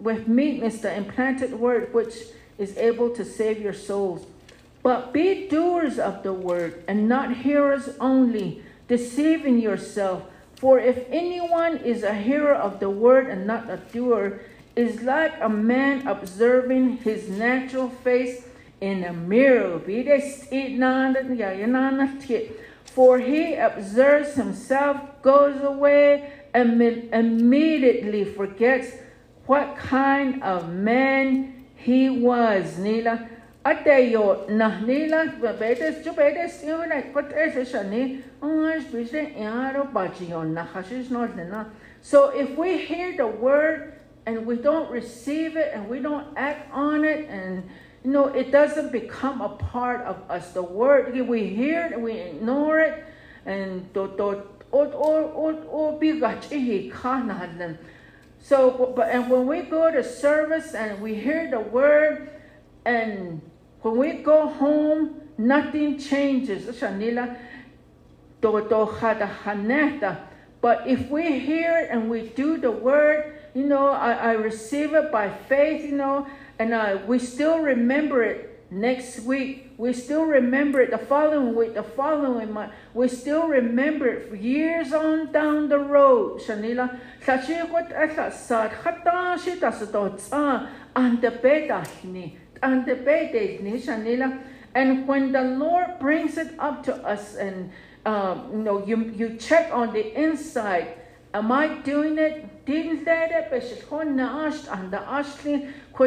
with 0.00 0.26
meekness 0.26 0.80
the 0.80 0.92
implanted 0.92 1.52
word 1.52 1.94
which 1.94 2.14
is 2.58 2.76
able 2.76 3.10
to 3.10 3.24
save 3.24 3.60
your 3.60 3.72
souls. 3.72 4.26
But 4.82 5.12
be 5.12 5.46
doers 5.48 5.98
of 5.98 6.22
the 6.22 6.32
word 6.32 6.82
and 6.88 7.08
not 7.08 7.38
hearers 7.38 7.90
only, 8.00 8.62
deceiving 8.88 9.58
yourself. 9.58 10.24
For 10.56 10.78
if 10.78 11.06
anyone 11.10 11.78
is 11.78 12.02
a 12.02 12.14
hearer 12.14 12.54
of 12.54 12.80
the 12.80 12.90
word 12.90 13.28
and 13.28 13.46
not 13.46 13.68
a 13.68 13.78
doer, 13.92 14.40
is 14.76 15.02
like 15.02 15.34
a 15.40 15.48
man 15.48 16.06
observing 16.06 16.98
his 16.98 17.28
natural 17.28 17.88
face 17.88 18.46
in 18.80 19.04
a 19.04 19.12
mirror. 19.12 19.78
For 22.84 23.18
he 23.18 23.54
observes 23.54 24.34
himself, 24.34 25.22
goes 25.22 25.62
away, 25.62 26.32
and 26.54 26.80
immediately 27.12 28.24
forgets 28.24 28.92
what 29.46 29.76
kind 29.76 30.42
of 30.42 30.72
man 30.72 31.66
he 31.76 32.10
was. 32.10 32.78
Bise 38.90 39.34
yaro 39.36 39.92
bachion 39.92 40.54
na 40.54 40.64
hashish 40.64 41.10
no 41.10 41.26
na. 41.26 41.66
So 42.00 42.30
if 42.30 42.56
we 42.56 42.78
hear 42.78 43.16
the 43.16 43.26
word 43.26 44.00
and 44.24 44.46
we 44.46 44.56
don't 44.56 44.90
receive 44.90 45.56
it 45.56 45.72
and 45.74 45.90
we 45.90 46.00
don't 46.00 46.28
act 46.38 46.72
on 46.72 47.04
it 47.04 47.28
and 47.28 47.68
you 48.02 48.10
know 48.12 48.28
it 48.28 48.50
doesn't 48.50 48.92
become 48.92 49.42
a 49.42 49.50
part 49.50 50.06
of 50.06 50.16
us. 50.30 50.52
The 50.52 50.62
word 50.62 51.14
we 51.28 51.46
hear 51.46 51.90
it, 51.92 52.00
we 52.00 52.12
ignore 52.12 52.80
it, 52.80 53.04
and 53.44 53.92
to 53.92 54.08
to 54.16 54.42
or 54.72 54.86
or 54.86 55.52
or 55.68 56.00
bigachi 56.00 56.90
kana 56.90 57.76
so, 58.42 58.94
but 58.96 59.10
and 59.10 59.28
when 59.28 59.46
we 59.46 59.60
go 59.60 59.90
to 59.90 60.02
service 60.02 60.74
and 60.74 61.02
we 61.02 61.14
hear 61.14 61.50
the 61.50 61.60
word, 61.60 62.30
and 62.86 63.42
when 63.82 63.96
we 63.96 64.12
go 64.22 64.48
home, 64.48 65.20
nothing 65.38 65.98
changes. 65.98 66.64
Shanila, 66.76 67.36
but 70.60 70.86
if 70.86 71.10
we 71.10 71.38
hear 71.38 71.78
it 71.78 71.90
and 71.90 72.10
we 72.10 72.28
do 72.28 72.58
the 72.58 72.70
word, 72.70 73.38
you 73.54 73.64
know, 73.64 73.88
I, 73.88 74.12
I 74.12 74.32
receive 74.32 74.94
it 74.94 75.10
by 75.10 75.30
faith, 75.30 75.84
you 75.84 75.96
know, 75.96 76.26
and 76.58 76.74
I, 76.74 76.94
we 76.96 77.18
still 77.18 77.58
remember 77.58 78.22
it 78.22 78.50
next 78.70 79.20
week. 79.20 79.72
We 79.76 79.92
still 79.92 80.24
remember 80.24 80.80
it 80.80 80.90
the 80.90 80.98
following 80.98 81.54
week, 81.54 81.74
the 81.74 81.82
following 81.82 82.52
month. 82.52 82.72
We 82.94 83.08
still 83.08 83.48
remember 83.48 84.06
it 84.06 84.28
for 84.28 84.36
years 84.36 84.92
on 84.92 85.32
down 85.32 85.68
the 85.68 85.78
road. 85.78 86.40
Shanila, 86.40 86.98
and 90.96 91.22
the 91.22 91.30
and 92.62 92.86
the 92.86 92.94
Bedahni, 92.94 93.80
Shanila. 93.80 94.42
And 94.74 95.06
when 95.08 95.32
the 95.32 95.42
Lord 95.42 95.98
brings 95.98 96.38
it 96.38 96.54
up 96.58 96.84
to 96.84 96.94
us, 96.94 97.34
and 97.34 97.72
um, 98.06 98.50
you 98.52 98.58
know, 98.58 98.86
you 98.86 99.12
you 99.16 99.36
check 99.36 99.72
on 99.72 99.92
the 99.92 100.14
inside. 100.18 100.94
Am 101.32 101.52
I 101.52 101.78
doing 101.82 102.18
it? 102.18 102.66
She's 102.66 103.82
going 103.84 104.16
to 104.16 104.22
ask 104.22 104.66
and 104.70 104.92
the 104.92 105.00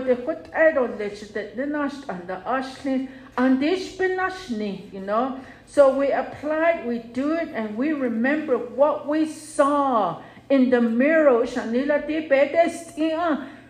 it 0.07 0.25
put 0.25 0.49
this? 0.97 1.29
That 1.31 1.55
the 1.55 1.75
ask 1.75 2.07
and 2.09 2.27
the 2.27 2.45
asking. 2.47 3.09
And 3.37 3.61
this 3.61 3.95
been 3.95 4.19
asking, 4.19 4.89
you 4.93 4.99
know. 5.01 5.39
So 5.65 5.97
we 5.97 6.11
applied, 6.11 6.85
we 6.85 6.99
do 6.99 7.33
it, 7.33 7.49
and 7.53 7.75
we 7.77 7.93
remember 7.93 8.57
what 8.57 9.07
we 9.07 9.25
saw 9.25 10.21
in 10.49 10.69
the 10.69 10.81
mirror. 10.81 11.43
Shanila 11.43 12.05
di 12.07 12.27
bedes 12.27 12.93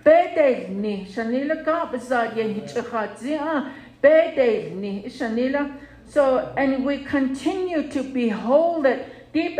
ia 0.05 0.11
bedel 0.35 0.69
ni. 0.69 1.05
Shanila 1.05 1.63
ka 1.63 1.85
bezad 1.91 2.35
ye 2.35 2.53
hichakadzia 2.53 3.71
bedel. 4.01 5.05
Shanila. 5.05 5.71
So 6.05 6.53
and 6.57 6.85
we 6.85 7.03
continue 7.03 7.89
to 7.89 8.03
behold 8.03 8.85
it. 8.85 9.07
We 9.33 9.55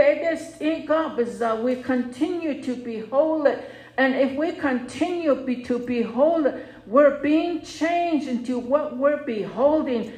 continue 1.81 2.61
to 2.63 2.75
behold 2.75 3.47
it. 3.47 3.69
And 3.97 4.15
if 4.15 4.37
we 4.37 4.51
continue 4.53 5.63
to 5.65 5.79
behold 5.79 6.45
it, 6.45 6.65
we're 6.85 7.19
being 7.21 7.61
changed 7.61 8.27
into 8.27 8.59
what 8.59 8.97
we're 8.97 9.23
beholding. 9.23 10.11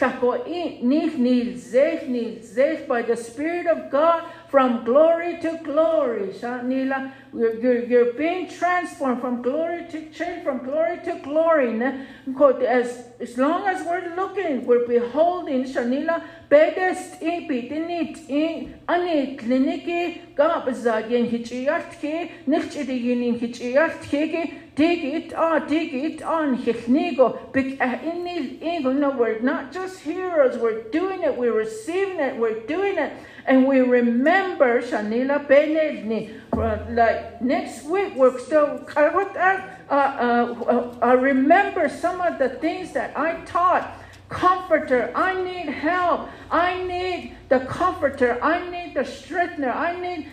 By 0.00 0.08
the 3.02 3.16
Spirit 3.16 3.66
of 3.66 3.90
God 3.90 4.24
from 4.48 4.84
glory 4.84 5.40
to 5.40 5.60
glory. 5.62 6.34
You're, 6.40 7.12
you're, 7.32 7.84
you're 7.84 8.12
being 8.14 8.48
transformed 8.48 9.20
from 9.20 9.42
glory 9.42 9.86
to 9.90 10.10
change, 10.10 10.44
from 10.44 10.64
glory 10.64 10.98
to 11.04 11.20
glory. 11.22 11.80
As, 12.66 13.08
as 13.20 13.38
long 13.38 13.66
as 13.66 13.86
we're 13.86 14.14
looking, 14.16 14.66
we're 14.66 14.86
beholding. 14.86 15.64
Shanila, 15.64 16.22
bedest 16.48 17.22
in 17.22 17.48
bidinit 17.48 18.28
in 18.28 18.74
anit 18.88 19.40
liniki 19.40 20.34
gabazad 20.34 21.10
yen 21.10 21.26
hichiyat 21.26 22.00
ke, 22.00 22.30
nichidi 22.46 23.04
yin 23.04 23.38
hichiyat 23.38 24.00
ke, 24.74 24.76
dig 24.76 25.04
it 25.04 25.34
on, 25.34 25.66
dig 25.68 25.94
it 25.94 26.22
on, 26.22 26.56
hichnigo, 26.58 27.52
big 27.52 27.78
inil 27.78 28.62
ego. 28.62 28.92
No, 28.92 29.10
we're 29.10 29.40
not 29.40 29.72
just 29.72 30.00
heroes, 30.00 30.58
we're 30.58 30.82
doing 30.90 31.22
it, 31.22 31.36
we're 31.36 31.52
receiving 31.52 32.20
it, 32.20 32.36
we're 32.36 32.60
doing 32.66 32.98
it. 32.98 33.12
And 33.46 33.66
we 33.66 33.80
remember 33.80 34.80
Shanila 34.80 35.46
Benedni. 35.46 36.40
Like 36.54 37.42
next 37.42 37.84
week, 37.84 38.14
we're 38.16 38.38
still. 38.38 38.86
Uh, 38.96 39.22
uh, 39.90 39.92
uh, 39.92 40.98
I 41.02 41.12
remember 41.12 41.88
some 41.88 42.20
of 42.20 42.38
the 42.38 42.48
things 42.48 42.92
that 42.92 43.16
I 43.18 43.44
taught. 43.44 44.00
Comforter, 44.34 45.12
I 45.14 45.40
need 45.40 45.68
help. 45.72 46.28
I 46.50 46.82
need 46.82 47.36
the 47.48 47.60
comforter. 47.60 48.42
I 48.42 48.68
need 48.68 48.94
the 48.94 49.04
strengthener. 49.04 49.70
I 49.70 49.94
need, 49.96 50.28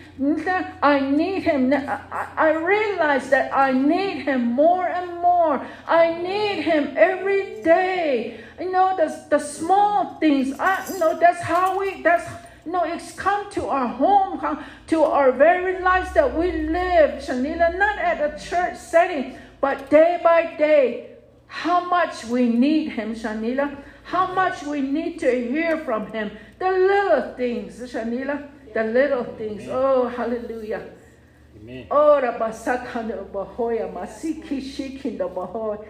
I 0.82 0.98
need 0.98 1.44
him. 1.44 1.72
I, 1.72 2.50
realize 2.50 3.30
that 3.30 3.54
I 3.54 3.70
need 3.70 4.24
him 4.24 4.42
more 4.46 4.88
and 4.88 5.08
more. 5.22 5.64
I 5.86 6.20
need 6.20 6.62
him 6.62 6.94
every 6.96 7.62
day. 7.62 8.40
You 8.58 8.72
know, 8.72 8.96
the, 8.96 9.08
the 9.30 9.38
small 9.38 10.18
things. 10.18 10.58
I 10.58 10.84
you 10.92 10.98
know 10.98 11.16
that's 11.16 11.40
how 11.40 11.78
we. 11.78 12.02
That's 12.02 12.28
no, 12.66 12.82
it's 12.82 13.12
come 13.12 13.50
to 13.52 13.66
our 13.68 13.86
home, 13.86 14.64
to 14.88 15.02
our 15.04 15.30
very 15.30 15.80
lives 15.80 16.12
that 16.14 16.36
we 16.36 16.50
live, 16.50 17.22
Shanila, 17.22 17.78
not 17.78 17.98
at 17.98 18.18
a 18.18 18.38
church 18.38 18.78
setting, 18.78 19.38
but 19.60 19.90
day 19.90 20.20
by 20.24 20.56
day. 20.56 21.08
How 21.46 21.84
much 21.84 22.24
we 22.24 22.48
need 22.48 22.92
Him, 22.92 23.14
Shanila. 23.14 23.76
How 24.04 24.32
much 24.34 24.62
we 24.64 24.80
need 24.80 25.18
to 25.20 25.30
hear 25.30 25.78
from 25.78 26.06
Him. 26.12 26.30
The 26.58 26.70
little 26.70 27.34
things, 27.34 27.78
Shanila. 27.80 28.48
The 28.74 28.84
little 28.84 29.24
things. 29.24 29.64
Oh, 29.68 30.08
hallelujah. 30.08 30.90
Amen. 31.56 31.86
Oh, 31.90 32.20
Rabasakana 32.22 33.26
Bahoya, 33.26 33.92
Masiki 33.92 34.60
Shikinda 34.60 35.32
Bahoy. 35.32 35.84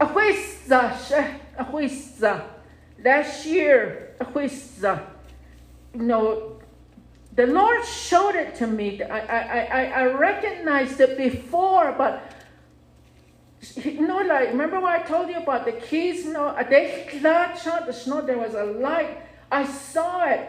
Ahwisa, 0.00 1.38
Ahwisa. 1.58 2.44
Last 3.02 3.46
year, 3.46 4.14
Ahwisa 4.20 5.06
you 5.94 6.02
know, 6.02 6.58
the 7.34 7.46
Lord 7.46 7.84
showed 7.84 8.34
it 8.34 8.54
to 8.56 8.66
me. 8.66 9.02
I, 9.02 9.18
I, 9.18 9.60
I, 9.64 9.84
I 9.84 10.04
recognized 10.12 11.00
it 11.00 11.16
before, 11.16 11.92
but 11.92 12.22
you 13.76 14.06
know, 14.06 14.18
like 14.18 14.48
remember 14.48 14.80
what 14.80 15.00
I 15.00 15.02
told 15.02 15.28
you 15.28 15.36
about 15.36 15.64
the 15.64 15.72
keys? 15.72 16.24
You 16.24 16.32
know, 16.32 16.46
uh, 16.46 16.62
they 16.62 17.08
shot 17.10 17.86
the 17.86 17.92
snow. 17.92 18.20
There 18.20 18.38
was 18.38 18.54
a 18.54 18.64
light. 18.64 19.18
I 19.52 19.66
saw 19.66 20.24
it, 20.24 20.48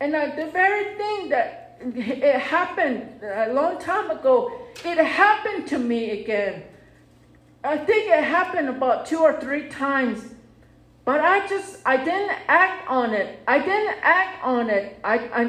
and 0.00 0.16
I, 0.16 0.34
the 0.34 0.50
very 0.50 0.96
thing 0.96 1.28
that 1.30 1.78
it 1.80 2.40
happened 2.40 3.22
a 3.22 3.52
long 3.52 3.78
time 3.78 4.10
ago, 4.10 4.52
it 4.84 4.98
happened 4.98 5.66
to 5.68 5.78
me 5.78 6.22
again. 6.22 6.62
I 7.62 7.76
think 7.78 8.10
it 8.10 8.24
happened 8.24 8.68
about 8.68 9.06
two 9.06 9.18
or 9.18 9.40
three 9.40 9.68
times. 9.68 10.32
But 11.04 11.20
I 11.20 11.46
just, 11.46 11.78
I 11.86 11.96
didn't 11.98 12.36
act 12.48 12.88
on 12.88 13.14
it. 13.14 13.38
I 13.46 13.58
didn't 13.58 13.96
act 14.02 14.42
on 14.42 14.70
it. 14.70 14.98
I, 15.04 15.18
I, 15.18 15.42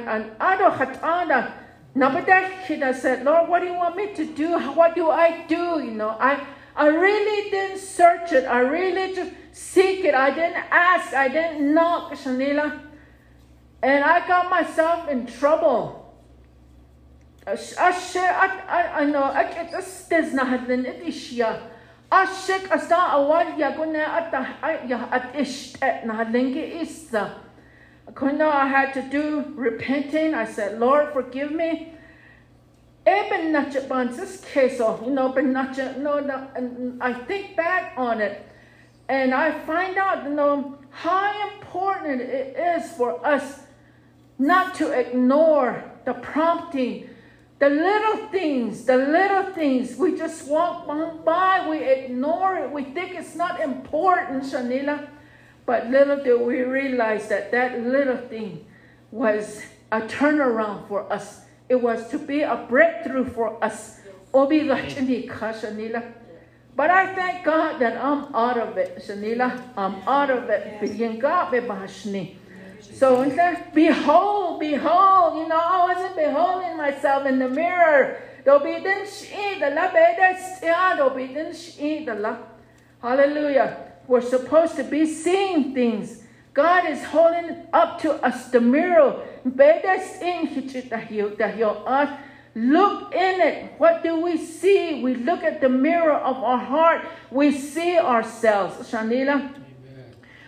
I 2.83 2.91
said, 2.91 3.25
Lord, 3.25 3.49
what 3.49 3.61
do 3.61 3.65
you 3.65 3.73
want 3.73 3.95
me 3.95 4.13
to 4.13 4.25
do? 4.25 4.59
What 4.59 4.93
do 4.93 5.09
I 5.09 5.45
do? 5.47 5.81
You 5.83 5.91
know, 5.91 6.09
I, 6.09 6.45
I 6.77 6.87
really 6.89 7.49
didn't 7.49 7.79
search 7.79 8.31
it. 8.31 8.45
I 8.45 8.59
really 8.59 9.15
just 9.15 9.31
seek 9.51 10.05
it. 10.05 10.13
I 10.13 10.29
didn't 10.29 10.63
ask. 10.69 11.11
I 11.13 11.27
didn't 11.27 11.73
knock, 11.73 12.13
Shanila. 12.13 12.79
And 13.81 14.03
I 14.03 14.27
got 14.27 14.49
myself 14.49 15.09
in 15.09 15.25
trouble. 15.25 16.13
There's 17.45 17.75
not 20.33 20.69
an 20.69 20.85
issue. 20.85 21.43
Ashik 22.11 22.71
asta 22.71 22.95
awal 22.95 23.57
ya 23.57 23.75
guna 23.75 23.99
at 23.99 24.31
ya 24.87 25.09
at 25.11 25.35
ish 25.35 25.73
na 26.05 26.23
lingi 26.23 26.81
isa. 26.81 27.35
Kuna 28.15 28.47
I 28.47 28.67
had 28.67 28.93
to 28.93 29.01
do 29.01 29.43
repenting. 29.55 30.33
I 30.33 30.45
said, 30.45 30.79
Lord, 30.79 31.11
forgive 31.11 31.51
me. 31.51 31.96
Eben 33.07 33.53
nachaban 33.53 34.15
this 34.15 34.43
case 34.53 34.81
of 34.81 35.01
you 35.03 35.11
know, 35.11 35.29
but 35.29 35.45
nacha 35.45 35.97
no, 35.97 36.19
no, 36.19 36.47
and 36.55 37.01
I 37.01 37.13
think 37.13 37.55
back 37.55 37.93
on 37.95 38.19
it, 38.21 38.45
and 39.07 39.33
I 39.33 39.51
find 39.65 39.97
out 39.97 40.25
you 40.25 40.35
know 40.35 40.77
how 40.89 41.49
important 41.49 42.21
it 42.21 42.57
is 42.57 42.91
for 42.91 43.25
us 43.25 43.61
not 44.37 44.75
to 44.75 44.91
ignore 44.91 45.83
the 46.05 46.13
prompting 46.13 47.09
the 47.59 47.69
little 47.69 48.27
things, 48.27 48.85
the 48.85 48.97
little 48.97 49.51
things, 49.53 49.95
we 49.95 50.15
just 50.15 50.47
walk 50.47 50.85
by, 51.25 51.67
we 51.67 51.83
ignore 51.83 52.55
it, 52.57 52.71
we 52.71 52.83
think 52.83 53.15
it's 53.15 53.35
not 53.35 53.59
important, 53.59 54.43
Shanila. 54.43 55.07
But 55.65 55.89
little 55.89 56.23
do 56.23 56.39
we 56.39 56.61
realize 56.61 57.27
that 57.29 57.51
that 57.51 57.81
little 57.81 58.17
thing 58.17 58.65
was 59.11 59.63
a 59.91 60.01
turnaround 60.01 60.87
for 60.87 61.11
us. 61.11 61.41
It 61.69 61.81
was 61.81 62.09
to 62.09 62.19
be 62.19 62.41
a 62.41 62.65
breakthrough 62.69 63.25
for 63.25 63.63
us. 63.63 63.99
Obi 64.33 64.61
mm. 64.61 65.29
Shanila. 65.29 66.13
But 66.75 66.91
I 66.91 67.15
thank 67.15 67.43
God 67.43 67.79
that 67.79 67.97
I'm 67.97 68.35
out 68.35 68.57
of 68.57 68.77
it, 68.77 69.03
Shanila. 69.03 69.73
I'm 69.75 69.95
out 70.07 70.29
of 70.29 70.47
it. 70.49 70.79
So 72.93 73.21
instead, 73.23 73.73
behold, 73.73 74.59
behold, 74.59 75.37
you 75.39 75.47
know, 75.47 75.59
I 75.59 75.93
wasn't 75.93 76.15
beholding 76.15 76.77
myself 76.77 77.25
in 77.25 77.39
the 77.39 77.49
mirror. 77.49 78.21
Hallelujah. 83.01 83.77
We're 84.07 84.21
supposed 84.21 84.75
to 84.75 84.83
be 84.83 85.05
seeing 85.05 85.73
things. 85.73 86.23
God 86.53 86.89
is 86.89 87.03
holding 87.03 87.67
up 87.73 87.99
to 88.01 88.13
us 88.23 88.49
the 88.49 88.61
mirror. 88.61 89.23
Look 92.57 93.13
in 93.13 93.41
it. 93.41 93.73
What 93.77 94.01
do 94.01 94.19
we 94.19 94.35
see? 94.35 95.03
We 95.03 95.13
look 95.13 95.43
at 95.43 95.61
the 95.61 95.69
mirror 95.69 96.13
of 96.13 96.37
our 96.37 96.57
heart. 96.57 97.05
We 97.29 97.51
see 97.51 97.99
ourselves. 97.99 98.89
Shanila. 98.89 99.53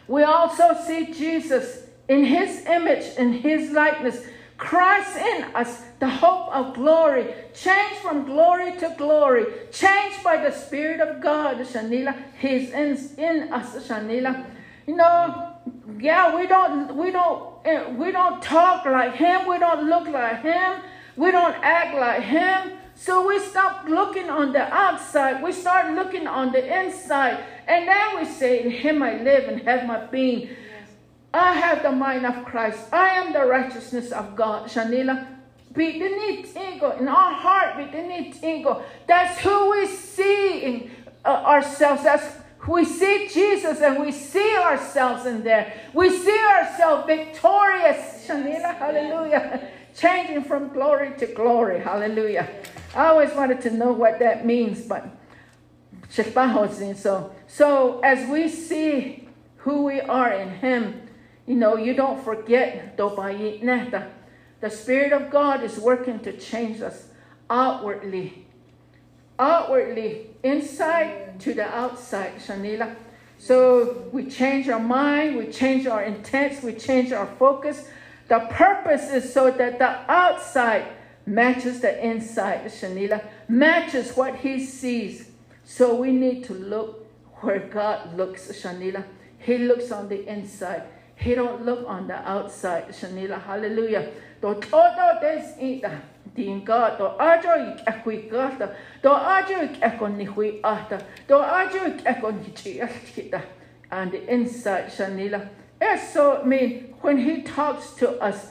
We 0.07 0.23
also 0.23 0.75
see 0.87 1.13
Jesus 1.13 1.83
in 2.07 2.25
his 2.25 2.65
image, 2.65 3.15
in 3.17 3.33
his 3.33 3.69
likeness. 3.71 4.25
Christ 4.57 5.15
in 5.17 5.43
us, 5.55 5.83
the 5.99 6.09
hope 6.09 6.49
of 6.53 6.73
glory. 6.73 7.31
Change 7.53 7.97
from 7.99 8.25
glory 8.25 8.71
to 8.79 8.95
glory. 8.97 9.45
Changed 9.71 10.23
by 10.23 10.37
the 10.37 10.51
Spirit 10.51 10.99
of 10.99 11.21
God, 11.21 11.57
Shanila. 11.57 12.15
He's 12.39 12.71
in, 12.71 12.97
in 13.19 13.53
us, 13.53 13.87
Shanila. 13.87 14.47
You 14.87 14.95
know, 14.95 15.48
yeah, 15.99 16.35
we 16.35 16.47
don't, 16.47 16.95
we 16.95 17.11
don't, 17.11 17.53
eh, 17.65 17.89
we 17.91 18.11
don't 18.11 18.41
talk 18.41 18.85
like 18.85 19.15
him. 19.15 19.47
We 19.47 19.59
don't 19.59 19.89
look 19.89 20.07
like 20.07 20.41
him. 20.41 20.81
We 21.15 21.31
don't 21.31 21.55
act 21.61 21.95
like 21.97 22.23
him. 22.23 22.77
So 22.95 23.27
we 23.27 23.39
stop 23.39 23.87
looking 23.87 24.29
on 24.29 24.51
the 24.51 24.61
outside. 24.73 25.41
We 25.41 25.53
start 25.53 25.93
looking 25.93 26.27
on 26.27 26.51
the 26.51 26.63
inside. 26.81 27.43
And 27.67 27.87
then 27.87 28.17
we 28.17 28.25
say, 28.25 28.63
In 28.63 28.71
him 28.71 29.01
I 29.01 29.21
live 29.21 29.47
and 29.47 29.61
have 29.61 29.85
my 29.85 30.05
being. 30.05 30.49
I 31.33 31.53
have 31.53 31.83
the 31.83 31.91
mind 31.91 32.25
of 32.25 32.43
Christ. 32.43 32.91
I 32.91 33.09
am 33.09 33.33
the 33.33 33.45
righteousness 33.45 34.11
of 34.11 34.35
God. 34.35 34.69
Shanila, 34.69 35.27
beneath 35.73 36.57
ego, 36.57 36.97
in 36.99 37.07
our 37.07 37.33
heart, 37.33 37.77
beneath 37.91 38.43
ego. 38.43 38.83
That's 39.07 39.39
who 39.39 39.71
we 39.71 39.85
see 39.87 40.59
in 40.61 40.91
uh, 41.23 41.29
ourselves. 41.29 42.03
That's 42.03 42.25
we 42.67 42.85
see 42.85 43.27
Jesus 43.31 43.81
and 43.81 43.99
we 43.99 44.11
see 44.11 44.55
ourselves 44.57 45.25
in 45.25 45.43
there. 45.43 45.73
We 45.93 46.09
see 46.09 46.39
ourselves 46.39 47.07
victorious. 47.07 48.27
Shanila, 48.27 48.75
hallelujah. 48.77 49.69
Changing 49.95 50.43
from 50.43 50.69
glory 50.69 51.17
to 51.17 51.25
glory. 51.27 51.79
Hallelujah. 51.79 52.49
I 52.95 53.07
always 53.07 53.33
wanted 53.33 53.61
to 53.61 53.71
know 53.71 53.91
what 53.91 54.19
that 54.19 54.45
means, 54.45 54.81
but 54.81 55.07
so 56.09 57.33
so 57.47 57.99
as 58.03 58.29
we 58.29 58.49
see 58.49 59.27
who 59.57 59.83
we 59.83 60.01
are 60.01 60.33
in 60.33 60.49
Him, 60.49 61.01
you 61.45 61.55
know, 61.55 61.77
you 61.77 61.93
don't 61.93 62.23
forget 62.23 62.97
the 62.97 64.69
Spirit 64.69 65.13
of 65.13 65.29
God 65.29 65.63
is 65.63 65.77
working 65.77 66.19
to 66.21 66.37
change 66.37 66.81
us 66.81 67.07
outwardly. 67.49 68.45
Outwardly, 69.37 70.31
inside 70.43 71.28
to 71.39 71.53
the 71.53 71.65
outside, 71.65 72.35
Shanila. 72.37 72.95
So 73.37 74.09
we 74.11 74.29
change 74.29 74.67
our 74.67 74.79
mind, 74.79 75.37
we 75.37 75.47
change 75.47 75.87
our 75.87 76.03
intents, 76.03 76.61
we 76.61 76.73
change 76.73 77.11
our 77.11 77.25
focus. 77.25 77.87
The 78.27 78.39
purpose 78.51 79.09
is 79.11 79.33
so 79.33 79.49
that 79.51 79.79
the 79.79 80.11
outside 80.11 80.85
matches 81.25 81.79
the 81.79 82.05
inside, 82.05 82.65
Shanila, 82.65 83.23
matches 83.47 84.15
what 84.15 84.35
he 84.37 84.63
sees. 84.65 85.29
So 85.63 85.95
we 85.95 86.11
need 86.11 86.43
to 86.45 86.53
look 86.53 87.07
where 87.41 87.59
God 87.59 88.17
looks, 88.17 88.51
Shanila. 88.51 89.03
He 89.37 89.57
looks 89.57 89.91
on 89.91 90.09
the 90.09 90.27
inside. 90.27 90.83
He 91.15 91.35
don't 91.35 91.65
look 91.65 91.87
on 91.87 92.07
the 92.07 92.15
outside, 92.15 92.89
Shanila. 92.89 93.41
Hallelujah. 93.41 94.11
God, 96.65 96.97
to 96.97 97.05
ajo 97.19 97.73
ik 97.73 97.85
akui 97.85 98.29
gata. 98.29 98.75
To 99.01 99.09
ajo 99.09 99.61
ik 99.63 99.81
akon 99.81 100.61
ata. 100.63 101.01
To 101.27 101.37
ajo 101.37 101.85
ik 101.85 102.03
akon 102.05 102.41
ni 102.41 103.31
And 103.91 104.13
inside, 104.13 104.85
Shanila. 104.85 105.49
And 105.81 105.99
so, 105.99 106.41
I 106.41 106.45
mean, 106.45 106.95
when 107.01 107.17
he 107.17 107.41
talks 107.41 107.93
to 107.95 108.11
us, 108.21 108.47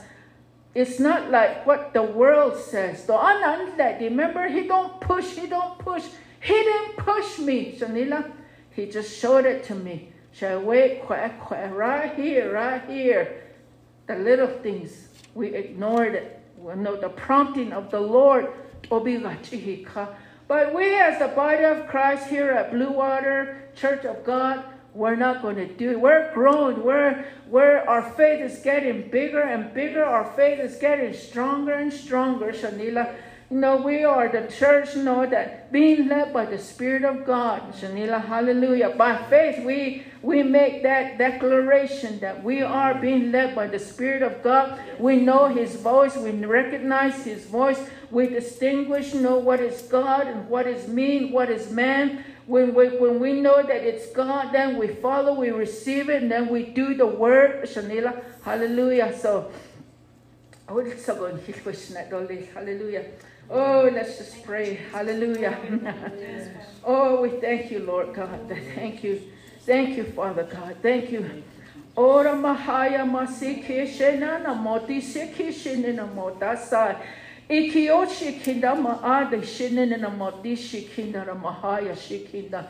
it's 0.75 0.99
not 0.99 1.31
like 1.31 1.65
what 1.65 1.93
the 1.93 2.03
world 2.03 2.57
says. 2.57 3.05
So 3.05 3.17
remember, 3.19 4.47
he 4.47 4.67
don't 4.67 4.99
push, 5.01 5.35
he 5.35 5.47
don't 5.47 5.79
push. 5.79 6.03
He 6.41 6.53
didn't 6.53 6.97
push 6.97 7.39
me, 7.39 7.75
Shanila. 7.77 8.31
He 8.71 8.85
just 8.85 9.17
showed 9.17 9.45
it 9.45 9.63
to 9.65 9.75
me. 9.75 10.13
Shall 10.31 10.61
wait, 10.61 11.01
right 11.09 12.13
here, 12.15 12.53
right 12.53 12.83
here. 12.87 13.43
The 14.07 14.15
little 14.15 14.47
things, 14.47 15.09
we 15.33 15.53
ignored 15.53 16.15
it. 16.15 16.38
Know 16.63 16.95
the 16.95 17.09
prompting 17.09 17.73
of 17.73 17.89
the 17.91 17.99
Lord. 17.99 18.47
But 18.89 20.73
we 20.73 20.99
as 20.99 21.19
the 21.19 21.27
body 21.35 21.63
of 21.63 21.87
Christ 21.87 22.27
here 22.27 22.51
at 22.51 22.71
Blue 22.71 22.91
Water 22.91 23.69
Church 23.75 24.05
of 24.05 24.23
God, 24.23 24.63
we're 24.93 25.15
not 25.15 25.41
going 25.41 25.55
to 25.55 25.67
do 25.67 25.91
it. 25.91 25.99
We're 25.99 26.33
growing. 26.33 26.83
We're, 26.83 27.25
we're, 27.47 27.77
our 27.79 28.01
faith 28.01 28.41
is 28.41 28.59
getting 28.59 29.09
bigger 29.09 29.41
and 29.41 29.73
bigger. 29.73 30.03
Our 30.03 30.25
faith 30.33 30.59
is 30.59 30.75
getting 30.77 31.13
stronger 31.13 31.73
and 31.73 31.93
stronger, 31.93 32.51
Shanila. 32.51 33.15
Know, 33.51 33.77
we 33.77 34.03
are 34.03 34.29
the 34.29 34.47
church, 34.47 34.95
know, 34.95 35.25
that 35.25 35.71
being 35.71 36.07
led 36.07 36.31
by 36.31 36.45
the 36.45 36.59
Spirit 36.59 37.03
of 37.03 37.25
God. 37.25 37.73
Shanila, 37.73 38.23
hallelujah. 38.23 38.91
By 38.91 39.23
faith, 39.23 39.65
we, 39.65 40.03
we 40.21 40.43
make 40.43 40.83
that 40.83 41.17
declaration 41.17 42.19
that 42.19 42.43
we 42.43 42.61
are 42.61 42.93
being 42.93 43.31
led 43.31 43.55
by 43.55 43.65
the 43.65 43.79
Spirit 43.79 44.21
of 44.21 44.43
God. 44.43 44.79
We 44.99 45.15
know 45.15 45.47
His 45.47 45.75
voice. 45.77 46.15
We 46.15 46.29
recognize 46.29 47.23
His 47.23 47.45
voice. 47.45 47.79
We 48.11 48.27
distinguish, 48.27 49.15
know 49.15 49.39
what 49.39 49.61
is 49.61 49.81
God 49.81 50.27
and 50.27 50.47
what 50.47 50.67
is 50.67 50.87
me, 50.87 51.31
what 51.31 51.49
is 51.49 51.71
man. 51.71 52.23
When 52.45 52.75
we, 52.75 52.89
when 52.97 53.19
we 53.19 53.41
know 53.41 53.63
that 53.63 53.77
it's 53.77 54.11
God, 54.11 54.53
then 54.53 54.77
we 54.77 54.89
follow, 54.89 55.33
we 55.33 55.49
receive 55.49 56.09
it, 56.09 56.21
and 56.21 56.31
then 56.31 56.49
we 56.49 56.65
do 56.65 56.93
the 56.93 57.07
word. 57.07 57.63
Shanila, 57.63 58.21
hallelujah. 58.43 59.17
So, 59.17 59.51
hallelujah. 62.53 63.05
Oh, 63.49 63.89
let's 63.91 64.17
just 64.17 64.43
pray. 64.43 64.75
Hallelujah. 64.91 65.57
oh, 66.83 67.21
we 67.21 67.29
thank 67.41 67.71
you, 67.71 67.79
Lord 67.79 68.13
God. 68.13 68.47
Thank 68.75 69.03
you. 69.03 69.21
Thank 69.61 69.97
you, 69.97 70.03
Father 70.03 70.43
God. 70.43 70.75
Thank 70.83 71.11
you. 71.11 71.43
Ora 71.95 72.33
mahaya 72.33 73.09
masike 73.09 73.87
shena 73.87 74.43
na 74.43 74.53
moti 74.53 75.01
sike 75.01 75.51
shene 75.51 75.95
na 75.95 76.05
motasai. 76.07 76.97
Ikioshi 77.49 78.39
kinda 78.43 78.75
maade 78.75 79.43
shene 79.43 79.99
na 79.99 80.09
moti 80.09 80.55
shikinda 80.55 81.25
mahaya 81.25 81.95
shikinda. 81.95 82.67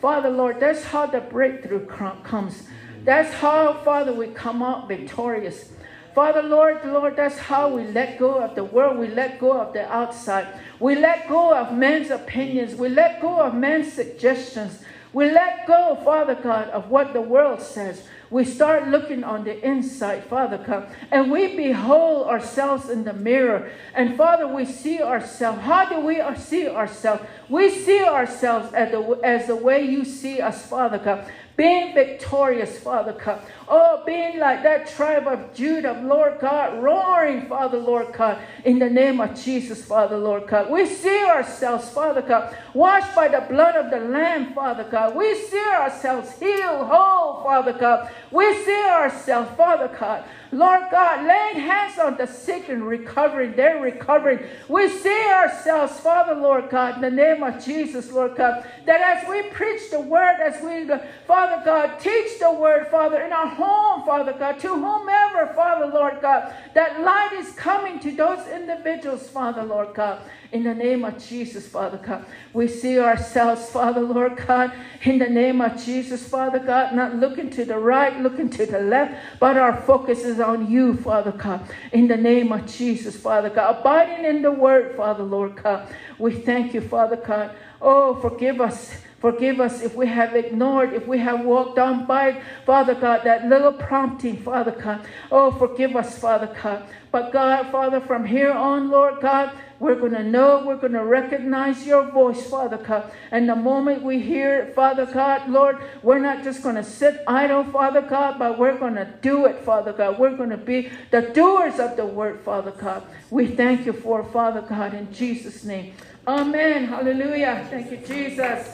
Father, 0.00 0.30
Lord, 0.30 0.60
that's 0.60 0.84
how 0.84 1.06
the 1.06 1.20
breakthrough 1.20 1.86
comes. 1.86 2.68
That's 3.04 3.34
how, 3.34 3.74
Father, 3.84 4.12
we 4.12 4.28
come 4.28 4.62
out 4.62 4.86
victorious. 4.86 5.72
Father, 6.14 6.42
Lord, 6.42 6.84
Lord, 6.84 7.16
that's 7.16 7.38
how 7.38 7.68
we 7.68 7.84
let 7.84 8.18
go 8.18 8.42
of 8.42 8.54
the 8.54 8.64
world. 8.64 8.98
We 8.98 9.08
let 9.08 9.38
go 9.38 9.60
of 9.60 9.72
the 9.72 9.90
outside. 9.92 10.48
We 10.80 10.96
let 10.96 11.28
go 11.28 11.54
of 11.54 11.72
men's 11.72 12.10
opinions. 12.10 12.74
We 12.74 12.88
let 12.88 13.20
go 13.20 13.40
of 13.40 13.54
men's 13.54 13.92
suggestions. 13.92 14.82
We 15.12 15.30
let 15.30 15.66
go, 15.66 15.98
Father 16.04 16.34
God, 16.34 16.68
of 16.70 16.88
what 16.88 17.12
the 17.12 17.20
world 17.20 17.60
says. 17.60 18.06
We 18.30 18.44
start 18.44 18.88
looking 18.88 19.24
on 19.24 19.42
the 19.42 19.60
inside, 19.66 20.24
Father 20.26 20.58
God, 20.58 20.94
and 21.10 21.32
we 21.32 21.56
behold 21.56 22.28
ourselves 22.28 22.88
in 22.88 23.02
the 23.02 23.12
mirror. 23.12 23.72
And 23.92 24.16
Father, 24.16 24.46
we 24.46 24.64
see 24.66 25.02
ourselves. 25.02 25.62
How 25.62 25.88
do 25.88 25.98
we 25.98 26.22
see 26.36 26.68
ourselves? 26.68 27.24
We 27.48 27.70
see 27.70 28.04
ourselves 28.04 28.72
as 28.72 28.92
the, 28.92 29.20
as 29.24 29.48
the 29.48 29.56
way 29.56 29.84
you 29.84 30.04
see 30.04 30.40
us, 30.40 30.64
Father 30.66 30.98
God 30.98 31.28
being 31.60 31.92
victorious, 31.92 32.78
Father 32.78 33.12
God. 33.12 33.42
Oh, 33.68 34.02
being 34.06 34.38
like 34.38 34.62
that 34.62 34.88
tribe 34.88 35.26
of 35.26 35.52
Judah, 35.52 36.00
Lord 36.02 36.40
God, 36.40 36.82
roaring, 36.82 37.48
Father, 37.48 37.76
Lord 37.76 38.14
God, 38.14 38.38
in 38.64 38.78
the 38.78 38.88
name 38.88 39.20
of 39.20 39.38
Jesus, 39.38 39.84
Father, 39.84 40.16
Lord 40.16 40.46
God. 40.46 40.70
We 40.70 40.86
see 40.86 41.22
ourselves, 41.22 41.90
Father 41.90 42.22
God, 42.22 42.56
washed 42.72 43.14
by 43.14 43.28
the 43.28 43.42
blood 43.42 43.76
of 43.76 43.90
the 43.90 44.00
Lamb, 44.00 44.54
Father 44.54 44.84
God. 44.84 45.14
We 45.14 45.34
see 45.34 45.62
ourselves 45.68 46.32
healed, 46.38 46.86
whole, 46.86 47.42
Father 47.42 47.74
God. 47.74 48.10
We 48.30 48.64
see 48.64 48.82
ourselves, 48.88 49.54
Father 49.54 49.94
God, 50.00 50.24
Lord 50.52 50.82
God, 50.90 51.26
laying 51.26 51.64
hands 51.64 51.98
on 51.98 52.16
the 52.16 52.26
sick 52.26 52.68
and 52.68 52.84
recovering. 52.86 53.52
They're 53.52 53.80
recovering. 53.80 54.40
We 54.68 54.88
see 54.88 55.26
ourselves, 55.26 56.00
Father, 56.00 56.34
Lord 56.34 56.70
God, 56.70 56.96
in 56.96 57.00
the 57.02 57.10
name 57.10 57.42
of 57.42 57.64
Jesus, 57.64 58.10
Lord 58.10 58.36
God, 58.36 58.66
that 58.84 59.00
as 59.00 59.28
we 59.28 59.42
preach 59.50 59.90
the 59.90 60.00
word, 60.00 60.40
as 60.40 60.60
we, 60.62 60.88
Father 61.26 61.62
God, 61.64 62.00
teach 62.00 62.40
the 62.40 62.52
word, 62.52 62.88
Father, 62.88 63.22
in 63.22 63.32
our 63.32 63.46
home, 63.46 64.04
Father 64.04 64.32
God, 64.32 64.58
to 64.60 64.68
whomever, 64.68 65.52
Father, 65.54 65.86
Lord 65.86 66.18
God, 66.20 66.52
that 66.74 67.00
light 67.00 67.32
is 67.34 67.52
coming 67.52 68.00
to 68.00 68.10
those 68.10 68.46
individuals, 68.48 69.28
Father, 69.28 69.62
Lord 69.62 69.94
God. 69.94 70.20
In 70.52 70.64
the 70.64 70.74
name 70.74 71.04
of 71.04 71.24
Jesus, 71.24 71.68
Father 71.68 71.98
God, 71.98 72.24
we 72.52 72.66
see 72.66 72.98
ourselves, 72.98 73.70
Father, 73.70 74.00
Lord 74.00 74.36
God, 74.48 74.72
in 75.02 75.20
the 75.20 75.28
name 75.28 75.60
of 75.60 75.80
Jesus, 75.80 76.28
Father 76.28 76.58
God, 76.58 76.92
not 76.92 77.14
looking 77.14 77.50
to 77.50 77.64
the 77.64 77.78
right, 77.78 78.18
looking 78.18 78.50
to 78.50 78.66
the 78.66 78.80
left, 78.80 79.14
but 79.38 79.56
our 79.56 79.80
focus 79.82 80.24
is 80.24 80.40
on 80.40 80.68
you, 80.68 80.96
Father 80.96 81.30
God. 81.30 81.70
In 81.92 82.08
the 82.08 82.16
name 82.16 82.50
of 82.50 82.66
Jesus, 82.66 83.16
Father 83.16 83.48
God, 83.48 83.78
abiding 83.78 84.24
in 84.24 84.42
the 84.42 84.50
word, 84.50 84.96
Father, 84.96 85.22
Lord 85.22 85.54
God. 85.62 85.86
We 86.18 86.32
thank 86.32 86.74
you, 86.74 86.80
Father 86.80 87.16
God. 87.16 87.54
Oh, 87.80 88.16
forgive 88.16 88.60
us. 88.60 88.92
Forgive 89.20 89.60
us 89.60 89.82
if 89.82 89.94
we 89.94 90.06
have 90.06 90.34
ignored, 90.34 90.94
if 90.94 91.06
we 91.06 91.18
have 91.18 91.44
walked 91.44 91.78
on 91.78 92.06
by, 92.06 92.42
Father 92.64 92.94
God, 92.94 93.22
that 93.24 93.46
little 93.46 93.72
prompting, 93.72 94.38
Father 94.38 94.70
God. 94.70 95.06
Oh, 95.30 95.50
forgive 95.50 95.94
us, 95.94 96.18
Father 96.18 96.50
God. 96.62 96.86
But 97.12 97.30
God, 97.30 97.70
Father, 97.70 98.00
from 98.00 98.24
here 98.24 98.50
on, 98.50 98.88
Lord 98.88 99.20
God, 99.20 99.52
we're 99.80 99.96
going 99.96 100.12
to 100.12 100.22
know, 100.22 100.62
we're 100.64 100.76
going 100.76 100.92
to 100.92 101.04
recognize 101.04 101.86
your 101.86 102.04
voice, 102.10 102.48
Father 102.48 102.76
God. 102.76 103.10
And 103.30 103.48
the 103.48 103.56
moment 103.56 104.02
we 104.02 104.20
hear 104.20 104.60
it, 104.60 104.74
Father 104.74 105.06
God, 105.06 105.48
Lord, 105.48 105.78
we're 106.02 106.18
not 106.18 106.44
just 106.44 106.62
going 106.62 106.76
to 106.76 106.84
sit 106.84 107.22
idle, 107.26 107.64
Father 107.64 108.02
God, 108.02 108.38
but 108.38 108.58
we're 108.58 108.76
going 108.76 108.94
to 108.94 109.06
do 109.22 109.46
it, 109.46 109.60
Father 109.64 109.94
God. 109.94 110.18
We're 110.18 110.36
going 110.36 110.50
to 110.50 110.58
be 110.58 110.90
the 111.10 111.22
doers 111.22 111.80
of 111.80 111.96
the 111.96 112.04
word, 112.04 112.40
Father 112.40 112.72
God. 112.72 113.02
We 113.30 113.46
thank 113.48 113.86
you 113.86 113.94
for, 113.94 114.22
Father 114.22 114.60
God, 114.60 114.92
in 114.92 115.12
Jesus' 115.14 115.64
name. 115.64 115.94
Amen. 116.28 116.84
Hallelujah. 116.84 117.66
Thank 117.70 117.90
you, 117.90 117.96
Jesus. 118.06 118.70